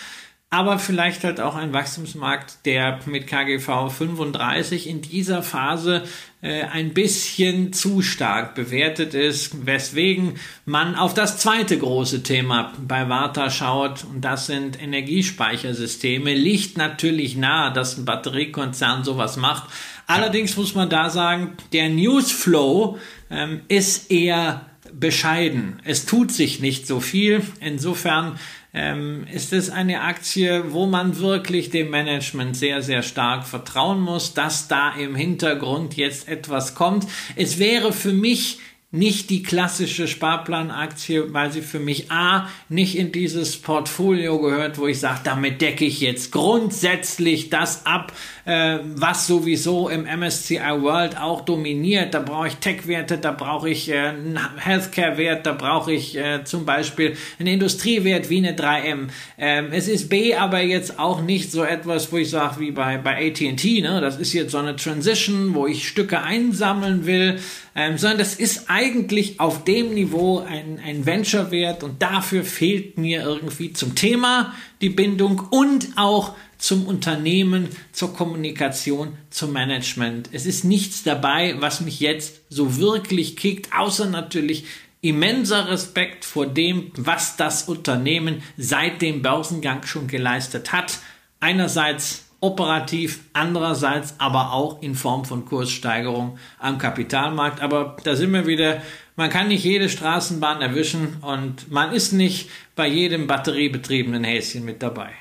aber 0.53 0.77
vielleicht 0.77 1.23
halt 1.23 1.41
auch 1.41 1.55
ein 1.55 1.73
Wachstumsmarkt, 1.73 2.63
der 2.65 2.99
mit 3.07 3.25
KGV 3.25 3.89
35 3.89 4.87
in 4.87 5.01
dieser 5.01 5.41
Phase 5.41 6.03
äh, 6.43 6.65
ein 6.65 6.93
bisschen 6.93 7.73
zu 7.73 8.03
stark 8.03 8.53
bewertet 8.53 9.15
ist, 9.15 9.65
weswegen 9.65 10.35
man 10.65 10.93
auf 10.93 11.15
das 11.15 11.39
zweite 11.39 11.79
große 11.79 12.21
Thema 12.21 12.71
bei 12.77 13.09
Warta 13.09 13.49
schaut 13.49 14.03
und 14.03 14.21
das 14.21 14.45
sind 14.45 14.79
Energiespeichersysteme. 14.79 16.35
Liegt 16.35 16.77
natürlich 16.77 17.35
nahe, 17.35 17.73
dass 17.73 17.97
ein 17.97 18.05
Batteriekonzern 18.05 19.03
sowas 19.03 19.37
macht. 19.37 19.71
Allerdings 20.05 20.55
muss 20.55 20.75
man 20.75 20.87
da 20.87 21.09
sagen, 21.09 21.57
der 21.71 21.89
Newsflow 21.89 22.99
ähm, 23.31 23.61
ist 23.69 24.11
eher 24.11 24.67
bescheiden. 24.93 25.81
Es 25.83 26.05
tut 26.05 26.31
sich 26.31 26.59
nicht 26.59 26.85
so 26.85 26.99
viel. 26.99 27.41
Insofern 27.59 28.37
ähm, 28.73 29.25
ist 29.31 29.53
es 29.53 29.69
eine 29.69 30.01
Aktie, 30.01 30.73
wo 30.73 30.87
man 30.87 31.19
wirklich 31.19 31.69
dem 31.69 31.91
Management 31.91 32.57
sehr, 32.57 32.81
sehr 32.81 33.03
stark 33.03 33.45
vertrauen 33.45 34.01
muss, 34.01 34.33
dass 34.33 34.67
da 34.67 34.95
im 34.95 35.15
Hintergrund 35.15 35.95
jetzt 35.95 36.27
etwas 36.27 36.73
kommt. 36.73 37.07
Es 37.35 37.59
wäre 37.59 37.93
für 37.93 38.13
mich 38.13 38.59
nicht 38.93 39.31
die 39.31 39.41
klassische 39.41 40.07
Sparplanaktie, 40.07 41.33
weil 41.33 41.51
sie 41.51 41.63
für 41.63 41.79
mich 41.79 42.11
A 42.11 42.47
nicht 42.69 42.95
in 42.95 43.11
dieses 43.11 43.57
Portfolio 43.57 44.39
gehört, 44.39 44.77
wo 44.77 44.85
ich 44.85 44.99
sage, 44.99 45.21
damit 45.23 45.61
decke 45.61 45.83
ich 45.83 45.99
jetzt 45.99 46.31
grundsätzlich 46.31 47.49
das 47.49 47.87
ab, 47.87 48.13
äh, 48.45 48.77
was 48.83 49.25
sowieso 49.25 49.89
im 49.89 50.03
MSCI 50.03 50.59
World 50.81 51.17
auch 51.17 51.41
dominiert. 51.41 52.13
Da 52.13 52.19
brauche 52.19 52.49
ich 52.49 52.57
Tech-Werte, 52.57 53.17
da 53.17 53.31
brauche 53.31 53.67
ich 53.67 53.89
äh, 53.89 54.09
einen 54.09 54.39
Healthcare-Wert, 54.57 55.47
da 55.47 55.53
brauche 55.53 55.91
ich 55.91 56.15
äh, 56.15 56.43
zum 56.43 56.63
Beispiel 56.65 57.17
einen 57.39 57.47
Industriewert 57.47 58.29
wie 58.29 58.37
eine 58.37 58.55
3M. 58.55 59.07
Ähm, 59.39 59.67
es 59.71 59.87
ist 59.87 60.09
B 60.09 60.35
aber 60.35 60.61
jetzt 60.61 60.99
auch 60.99 61.23
nicht 61.23 61.51
so 61.51 61.63
etwas, 61.63 62.11
wo 62.11 62.17
ich 62.17 62.29
sage, 62.29 62.59
wie 62.59 62.69
bei, 62.69 62.99
bei 62.99 63.27
AT&T, 63.27 63.81
ne? 63.81 64.01
das 64.01 64.19
ist 64.19 64.33
jetzt 64.33 64.51
so 64.51 64.59
eine 64.59 64.75
Transition, 64.75 65.55
wo 65.55 65.65
ich 65.65 65.87
Stücke 65.87 66.21
einsammeln 66.21 67.07
will, 67.07 67.39
ähm, 67.75 67.97
sondern 67.97 68.19
das 68.19 68.35
ist 68.35 68.69
eigentlich 68.69 69.39
auf 69.39 69.63
dem 69.63 69.93
Niveau 69.93 70.39
ein, 70.39 70.79
ein 70.85 71.05
Venture-Wert 71.05 71.83
und 71.83 72.01
dafür 72.01 72.43
fehlt 72.43 72.97
mir 72.97 73.23
irgendwie 73.23 73.73
zum 73.73 73.95
Thema 73.95 74.53
die 74.81 74.89
Bindung 74.89 75.47
und 75.49 75.89
auch 75.95 76.35
zum 76.57 76.85
Unternehmen, 76.85 77.67
zur 77.91 78.13
Kommunikation, 78.13 79.17
zum 79.29 79.51
Management. 79.51 80.29
Es 80.31 80.45
ist 80.45 80.63
nichts 80.63 81.03
dabei, 81.03 81.55
was 81.59 81.81
mich 81.81 81.99
jetzt 81.99 82.41
so 82.49 82.77
wirklich 82.77 83.35
kickt, 83.35 83.73
außer 83.75 84.05
natürlich 84.05 84.65
immenser 85.01 85.67
Respekt 85.67 86.23
vor 86.23 86.45
dem, 86.45 86.91
was 86.95 87.35
das 87.35 87.63
Unternehmen 87.63 88.41
seit 88.55 89.01
dem 89.01 89.21
Börsengang 89.21 89.83
schon 89.83 90.07
geleistet 90.07 90.71
hat. 90.71 90.99
Einerseits 91.41 92.29
operativ, 92.43 93.21
andererseits 93.31 94.15
aber 94.19 94.51
auch 94.51 94.81
in 94.81 94.95
Form 94.95 95.23
von 95.23 95.45
Kurssteigerung 95.45 96.37
am 96.59 96.77
Kapitalmarkt. 96.77 97.61
Aber 97.61 97.95
da 98.03 98.17
sind 98.17 98.31
wir 98.31 98.45
wieder, 98.45 98.81
man 99.15 99.29
kann 99.29 99.47
nicht 99.47 99.63
jede 99.63 99.87
Straßenbahn 99.87 100.61
erwischen 100.61 101.17
und 101.21 101.71
man 101.71 101.93
ist 101.93 102.11
nicht 102.11 102.49
bei 102.75 102.85
jedem 102.85 103.27
batteriebetriebenen 103.27 104.25
Häschen 104.25 104.65
mit 104.65 104.83
dabei. 104.83 105.11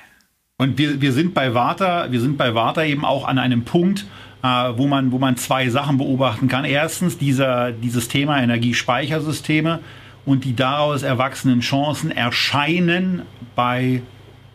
Und 0.58 0.78
wir, 0.78 1.00
wir 1.00 1.12
sind 1.12 1.32
bei 1.32 1.54
Warta, 1.54 2.10
wir 2.10 2.20
sind 2.20 2.36
bei 2.36 2.56
Warta 2.56 2.82
eben 2.84 3.04
auch 3.04 3.26
an 3.26 3.38
einem 3.38 3.64
Punkt, 3.64 4.04
äh, 4.42 4.46
wo 4.46 4.88
man, 4.88 5.12
wo 5.12 5.18
man 5.18 5.36
zwei 5.36 5.68
Sachen 5.68 5.98
beobachten 5.98 6.48
kann. 6.48 6.64
Erstens 6.64 7.18
dieser, 7.18 7.70
dieses 7.70 8.08
Thema 8.08 8.42
Energiespeichersysteme 8.42 9.78
und 10.26 10.44
die 10.44 10.56
daraus 10.56 11.04
erwachsenen 11.04 11.60
Chancen 11.60 12.10
erscheinen 12.10 13.22
bei 13.54 14.02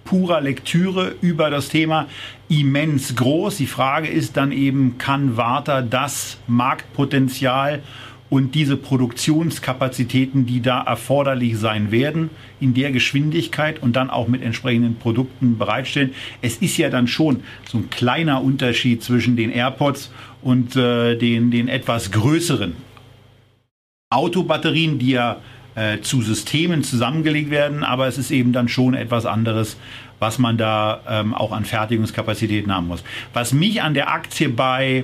purer 0.07 0.41
Lektüre 0.41 1.15
über 1.21 1.49
das 1.49 1.67
Thema 1.67 2.07
immens 2.47 3.15
groß. 3.15 3.57
Die 3.57 3.67
Frage 3.67 4.07
ist 4.07 4.37
dann 4.37 4.51
eben, 4.51 4.97
kann 4.97 5.37
Warta 5.37 5.81
das 5.81 6.37
Marktpotenzial 6.47 7.83
und 8.29 8.55
diese 8.55 8.77
Produktionskapazitäten, 8.77 10.45
die 10.45 10.61
da 10.61 10.81
erforderlich 10.81 11.57
sein 11.57 11.91
werden, 11.91 12.29
in 12.59 12.73
der 12.73 12.91
Geschwindigkeit 12.91 13.81
und 13.81 13.95
dann 13.95 14.09
auch 14.09 14.27
mit 14.27 14.41
entsprechenden 14.41 14.95
Produkten 14.95 15.57
bereitstellen. 15.57 16.13
Es 16.41 16.57
ist 16.57 16.77
ja 16.77 16.89
dann 16.89 17.07
schon 17.07 17.43
so 17.69 17.77
ein 17.77 17.89
kleiner 17.89 18.41
Unterschied 18.41 19.03
zwischen 19.03 19.35
den 19.35 19.51
AirPods 19.51 20.11
und 20.41 20.75
äh, 20.75 21.15
den, 21.17 21.51
den 21.51 21.67
etwas 21.67 22.11
größeren 22.11 22.75
Autobatterien, 24.09 24.99
die 24.99 25.11
ja 25.11 25.41
äh, 25.77 26.01
zu 26.01 26.23
Systemen 26.23 26.83
zusammengelegt 26.83 27.51
werden, 27.51 27.83
aber 27.83 28.07
es 28.07 28.17
ist 28.17 28.31
eben 28.31 28.51
dann 28.51 28.67
schon 28.67 28.95
etwas 28.95 29.27
anderes, 29.27 29.77
was 30.19 30.39
man 30.39 30.57
da 30.57 31.01
ähm, 31.07 31.35
auch 31.35 31.51
an 31.51 31.65
Fertigungskapazitäten 31.65 32.73
haben 32.73 32.87
muss. 32.87 33.03
Was 33.33 33.53
mich 33.53 33.83
an 33.83 33.93
der 33.93 34.11
Aktie 34.11 34.49
bei 34.49 35.03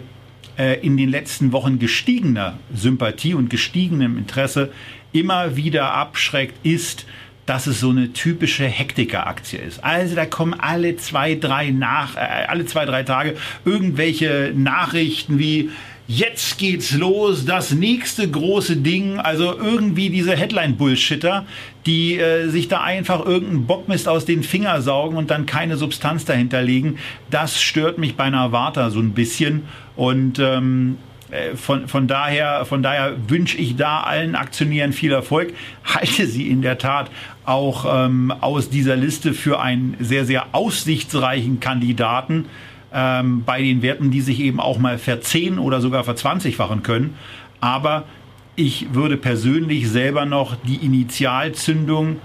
äh, 0.58 0.80
in 0.80 0.98
den 0.98 1.10
letzten 1.10 1.52
Wochen 1.52 1.78
gestiegener 1.78 2.58
Sympathie 2.74 3.36
und 3.36 3.52
gestiegenem 3.52 4.18
Interesse 4.18 4.72
immer 5.12 5.56
wieder 5.56 5.94
abschreckt, 5.94 6.66
ist, 6.66 7.06
dass 7.46 7.68
es 7.68 7.80
so 7.80 7.90
eine 7.90 8.14
typische 8.14 8.66
Hektiker-Aktie 8.66 9.60
ist. 9.60 9.84
Also 9.84 10.16
da 10.16 10.26
kommen 10.26 10.56
alle 10.60 10.96
zwei, 10.96 11.36
drei 11.36 11.70
nach, 11.70 12.16
äh, 12.16 12.46
alle 12.48 12.66
zwei, 12.66 12.86
drei 12.86 13.04
Tage 13.04 13.36
irgendwelche 13.64 14.54
Nachrichten 14.56 15.38
wie 15.38 15.70
jetzt 16.08 16.58
geht's 16.58 16.92
los, 16.94 17.46
das 17.46 17.72
nächste 17.72 18.30
große 18.30 18.78
Ding, 18.78 19.20
also 19.20 19.58
irgendwie 19.58 20.10
diese 20.10 20.36
Headline-Bullshitter, 20.36 21.46
die 21.86 22.18
äh, 22.18 22.50
sich 22.50 22.68
da 22.68 22.82
einfach 22.82 23.26
irgendeinen 23.26 23.66
Bockmist 23.66 24.08
aus 24.08 24.26
den 24.26 24.44
Finger 24.44 24.82
saugen 24.82 25.18
und 25.18 25.32
dann 25.32 25.46
keine 25.46 25.78
Substanz 25.78 26.26
dahinter 26.26 26.62
legen, 26.62 26.98
das 27.30 27.62
stört 27.62 27.98
mich 27.98 28.16
bei 28.16 28.26
einer 28.26 28.52
Warta 28.52 28.90
so 28.90 29.00
ein 29.00 29.14
bisschen. 29.14 29.64
Und 29.96 30.40
ähm, 30.40 30.98
äh, 31.32 31.56
von, 31.56 31.88
von 31.88 32.08
daher, 32.08 32.66
von 32.66 32.84
daher 32.84 33.16
wünsche 33.28 33.58
ich 33.58 33.76
da 33.76 34.02
allen 34.02 34.36
Aktionären 34.36 34.94
viel 34.94 35.12
Erfolg. 35.12 35.54
Halte 35.84 36.28
sie 36.28 36.50
in 36.50 36.62
der 36.62 36.78
Tat 36.78 37.10
auch 37.46 37.86
ähm, 37.88 38.32
aus 38.32 38.70
dieser 38.70 38.96
Liste 38.96 39.34
für 39.34 39.60
einen 39.60 39.96
sehr, 40.00 40.26
sehr 40.26 40.48
aussichtsreichen 40.54 41.60
Kandidaten 41.60 42.46
ähm, 42.94 43.44
bei 43.44 43.62
den 43.62 43.82
Werten, 43.82 44.12
die 44.12 44.22
sich 44.22 44.40
eben 44.40 44.60
auch 44.60 44.78
mal 44.78 44.98
verzehn 44.98 45.60
oder 45.60 45.82
sogar 45.82 46.04
verzwanzigfachen 46.04 46.84
können. 46.84 47.16
Aber 47.60 48.06
ich 48.56 48.94
würde 48.94 49.18
persönlich 49.18 49.90
selber 49.90 50.26
noch 50.26 50.56
die 50.56 50.86
Initialzündung, 50.86 52.18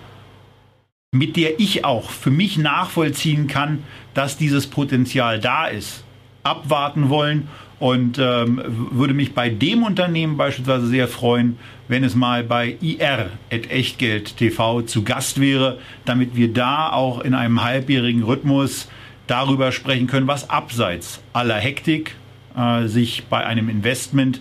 mit 1.13 1.37
der 1.37 1.59
ich 1.59 1.85
auch 1.85 2.11
für 2.11 2.31
mich 2.31 2.59
nachvollziehen 2.59 3.47
kann, 3.47 3.83
dass 4.13 4.37
dieses 4.37 4.67
Potenzial 4.67 5.41
da 5.41 5.67
ist, 5.67 6.05
abwarten 6.43 7.09
wollen 7.09 7.49
und 7.79 8.19
ähm, 8.19 8.61
würde 8.91 9.15
mich 9.15 9.35
bei 9.35 9.49
dem 9.49 9.83
Unternehmen 9.85 10.37
beispielsweise 10.37 10.87
sehr 10.87 11.09
freuen, 11.09 11.59
wenn 11.87 12.05
es 12.05 12.15
mal 12.15 12.45
bei 12.45 12.77
IR 12.81 13.31
at 13.51 13.71
Echtgeld 13.71 14.37
TV 14.37 14.83
zu 14.83 15.05
Gast 15.05 15.41
wäre, 15.41 15.79
damit 16.05 16.37
wir 16.37 16.53
da 16.53 16.91
auch 16.91 17.21
in 17.21 17.35
einem 17.35 17.63
halbjährigen 17.63 18.25
Rhythmus 18.25 18.89
darüber 19.29 19.71
sprechen 19.71 20.09
können, 20.09 20.27
was 20.27 20.51
abseits 20.51 21.21
aller 21.33 21.57
Hektik 21.57 22.17
äh, 22.57 22.87
sich 22.87 23.25
bei 23.31 23.47
einem 23.47 23.69
Investment 23.69 24.41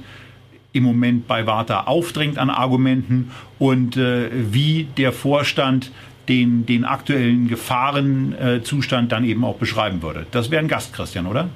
im 0.74 0.84
Moment 0.84 1.28
bei 1.28 1.46
Warta 1.46 1.82
aufdrängt 1.82 2.38
an 2.38 2.50
Argumenten 2.50 3.32
und 3.60 3.98
äh, 3.98 4.30
wie 4.32 4.88
der 4.98 5.12
Vorstand 5.12 5.92
den, 6.28 6.66
den 6.66 6.84
aktuellen 6.84 7.48
Gefahrenzustand 7.48 9.12
dann 9.12 9.24
eben 9.24 9.46
auch 9.46 9.56
beschreiben 9.56 10.02
würde. 10.02 10.26
Das 10.32 10.52
wäre 10.52 10.62
ein 10.62 10.68
Gast, 10.68 10.94
Christian, 10.94 11.26
oder? 11.26 11.50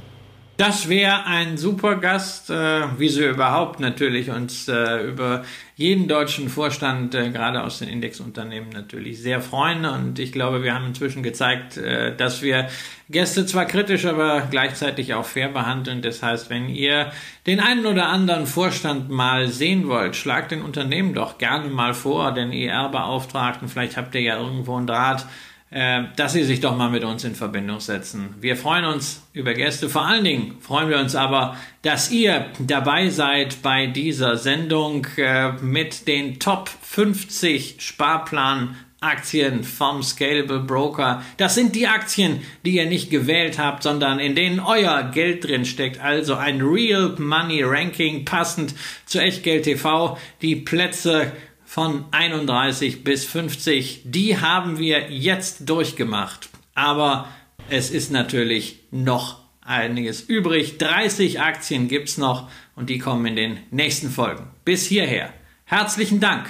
Das 0.58 0.90
wäre 0.90 1.26
ein 1.26 1.58
super 1.58 1.96
Gast, 1.96 2.50
äh, 2.52 2.84
wie 2.98 3.10
sie 3.10 3.26
überhaupt 3.26 3.80
natürlich 3.80 4.30
uns 4.30 4.68
äh, 4.68 5.08
über 5.08 5.44
jeden 5.82 6.08
deutschen 6.08 6.48
Vorstand, 6.48 7.16
äh, 7.16 7.32
gerade 7.32 7.64
aus 7.64 7.80
den 7.80 7.90
Indexunternehmen, 7.90 8.70
natürlich 8.70 9.20
sehr 9.20 9.42
freuen. 9.42 9.84
Und 9.86 10.20
ich 10.20 10.32
glaube, 10.32 10.64
wir 10.64 10.76
haben 10.76 10.86
inzwischen 10.86 11.24
gezeigt, 11.24 11.76
äh, 11.78 12.16
dass 12.16 12.44
wir 12.44 12.70
Gäste 13.10 13.46
zwar 13.48 13.66
kritisch, 13.66 14.06
aber 14.06 14.48
gleichzeitig 14.50 15.16
auch 15.16 15.26
fair 15.26 15.50
behandeln. 15.50 16.02
Das 16.04 16.22
heißt, 16.22 16.50
wenn 16.52 16.70
ihr 16.70 17.12
den 17.48 17.60
einen 17.60 17.88
oder 17.88 18.08
anderen 18.08 18.46
Vorstand 18.46 19.10
mal 19.10 19.48
sehen 19.48 19.88
wollt, 19.88 20.16
schlagt 20.16 20.52
den 20.52 20.62
Unternehmen 20.62 21.16
doch 21.16 21.40
gerne 21.40 21.70
mal 21.70 21.96
vor, 21.96 22.32
den 22.32 22.52
ER-Beauftragten. 22.52 23.68
Vielleicht 23.68 23.98
habt 23.98 24.14
ihr 24.14 24.22
ja 24.22 24.38
irgendwo 24.38 24.78
einen 24.78 24.88
Draht 24.88 25.26
dass 25.72 26.34
Sie 26.34 26.44
sich 26.44 26.60
doch 26.60 26.76
mal 26.76 26.90
mit 26.90 27.06
uns 27.06 27.24
in 27.24 27.34
Verbindung 27.34 27.80
setzen. 27.80 28.36
Wir 28.42 28.58
freuen 28.58 28.84
uns 28.84 29.26
über 29.32 29.54
Gäste. 29.54 29.88
Vor 29.88 30.06
allen 30.06 30.26
Dingen 30.26 30.58
freuen 30.60 30.90
wir 30.90 31.00
uns 31.00 31.16
aber, 31.16 31.56
dass 31.82 32.12
ihr 32.12 32.48
dabei 32.60 33.10
seid 33.10 33.62
bei 33.62 33.88
dieser 33.88 34.36
Sendung 34.36 35.08
äh, 35.16 35.54
mit 35.62 36.10
den 36.10 36.40
Top 36.40 36.70
50 36.82 37.78
Sparplan 37.80 38.76
Aktien 39.04 39.64
vom 39.64 40.04
Scalable 40.04 40.60
Broker. 40.60 41.24
Das 41.38 41.56
sind 41.56 41.76
die 41.76 41.88
Aktien, 41.88 42.42
die 42.64 42.76
ihr 42.76 42.86
nicht 42.86 43.10
gewählt 43.10 43.58
habt, 43.58 43.82
sondern 43.82 44.20
in 44.20 44.36
denen 44.36 44.60
euer 44.60 45.10
Geld 45.12 45.44
drin 45.44 45.66
steckt. 45.66 46.00
Also 46.00 46.36
ein 46.36 46.62
Real 46.62 47.16
Money 47.18 47.64
Ranking 47.64 48.26
passend 48.26 48.76
zu 49.08 49.20
Echtgeld 49.20 49.64
TV. 49.64 50.20
Die 50.44 50.56
Plätze 50.56 51.32
von 51.72 52.04
31 52.12 53.06
bis 53.06 53.24
50, 53.24 54.02
die 54.04 54.38
haben 54.38 54.78
wir 54.78 55.10
jetzt 55.10 55.70
durchgemacht. 55.70 56.50
Aber 56.76 57.30
es 57.70 57.92
ist 57.92 58.12
natürlich 58.12 58.82
noch 58.92 59.40
einiges 59.62 60.20
übrig. 60.20 60.80
30 60.80 61.40
Aktien 61.40 61.88
gibt's 61.88 62.18
noch 62.18 62.50
und 62.76 62.90
die 62.90 63.00
kommen 63.00 63.26
in 63.26 63.36
den 63.38 63.60
nächsten 63.72 64.10
Folgen. 64.10 64.48
Bis 64.66 64.86
hierher. 64.86 65.34
Herzlichen 65.64 66.20
Dank 66.20 66.50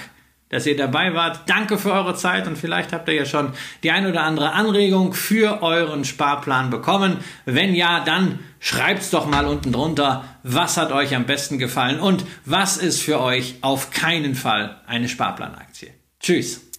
dass 0.52 0.66
ihr 0.66 0.76
dabei 0.76 1.14
wart. 1.14 1.40
Danke 1.46 1.78
für 1.78 1.92
eure 1.92 2.14
Zeit 2.14 2.46
und 2.46 2.56
vielleicht 2.56 2.92
habt 2.92 3.08
ihr 3.08 3.14
ja 3.14 3.24
schon 3.24 3.52
die 3.82 3.90
ein 3.90 4.06
oder 4.06 4.22
andere 4.22 4.52
Anregung 4.52 5.14
für 5.14 5.62
euren 5.62 6.04
Sparplan 6.04 6.70
bekommen. 6.70 7.16
Wenn 7.46 7.74
ja, 7.74 8.04
dann 8.04 8.38
schreibt's 8.60 9.10
doch 9.10 9.26
mal 9.26 9.46
unten 9.46 9.72
drunter, 9.72 10.24
was 10.44 10.76
hat 10.76 10.92
euch 10.92 11.16
am 11.16 11.26
besten 11.26 11.58
gefallen 11.58 11.98
und 11.98 12.24
was 12.44 12.76
ist 12.76 13.02
für 13.02 13.20
euch 13.20 13.56
auf 13.62 13.90
keinen 13.90 14.34
Fall 14.34 14.80
eine 14.86 15.08
Sparplanaktie. 15.08 15.90
Tschüss. 16.20 16.71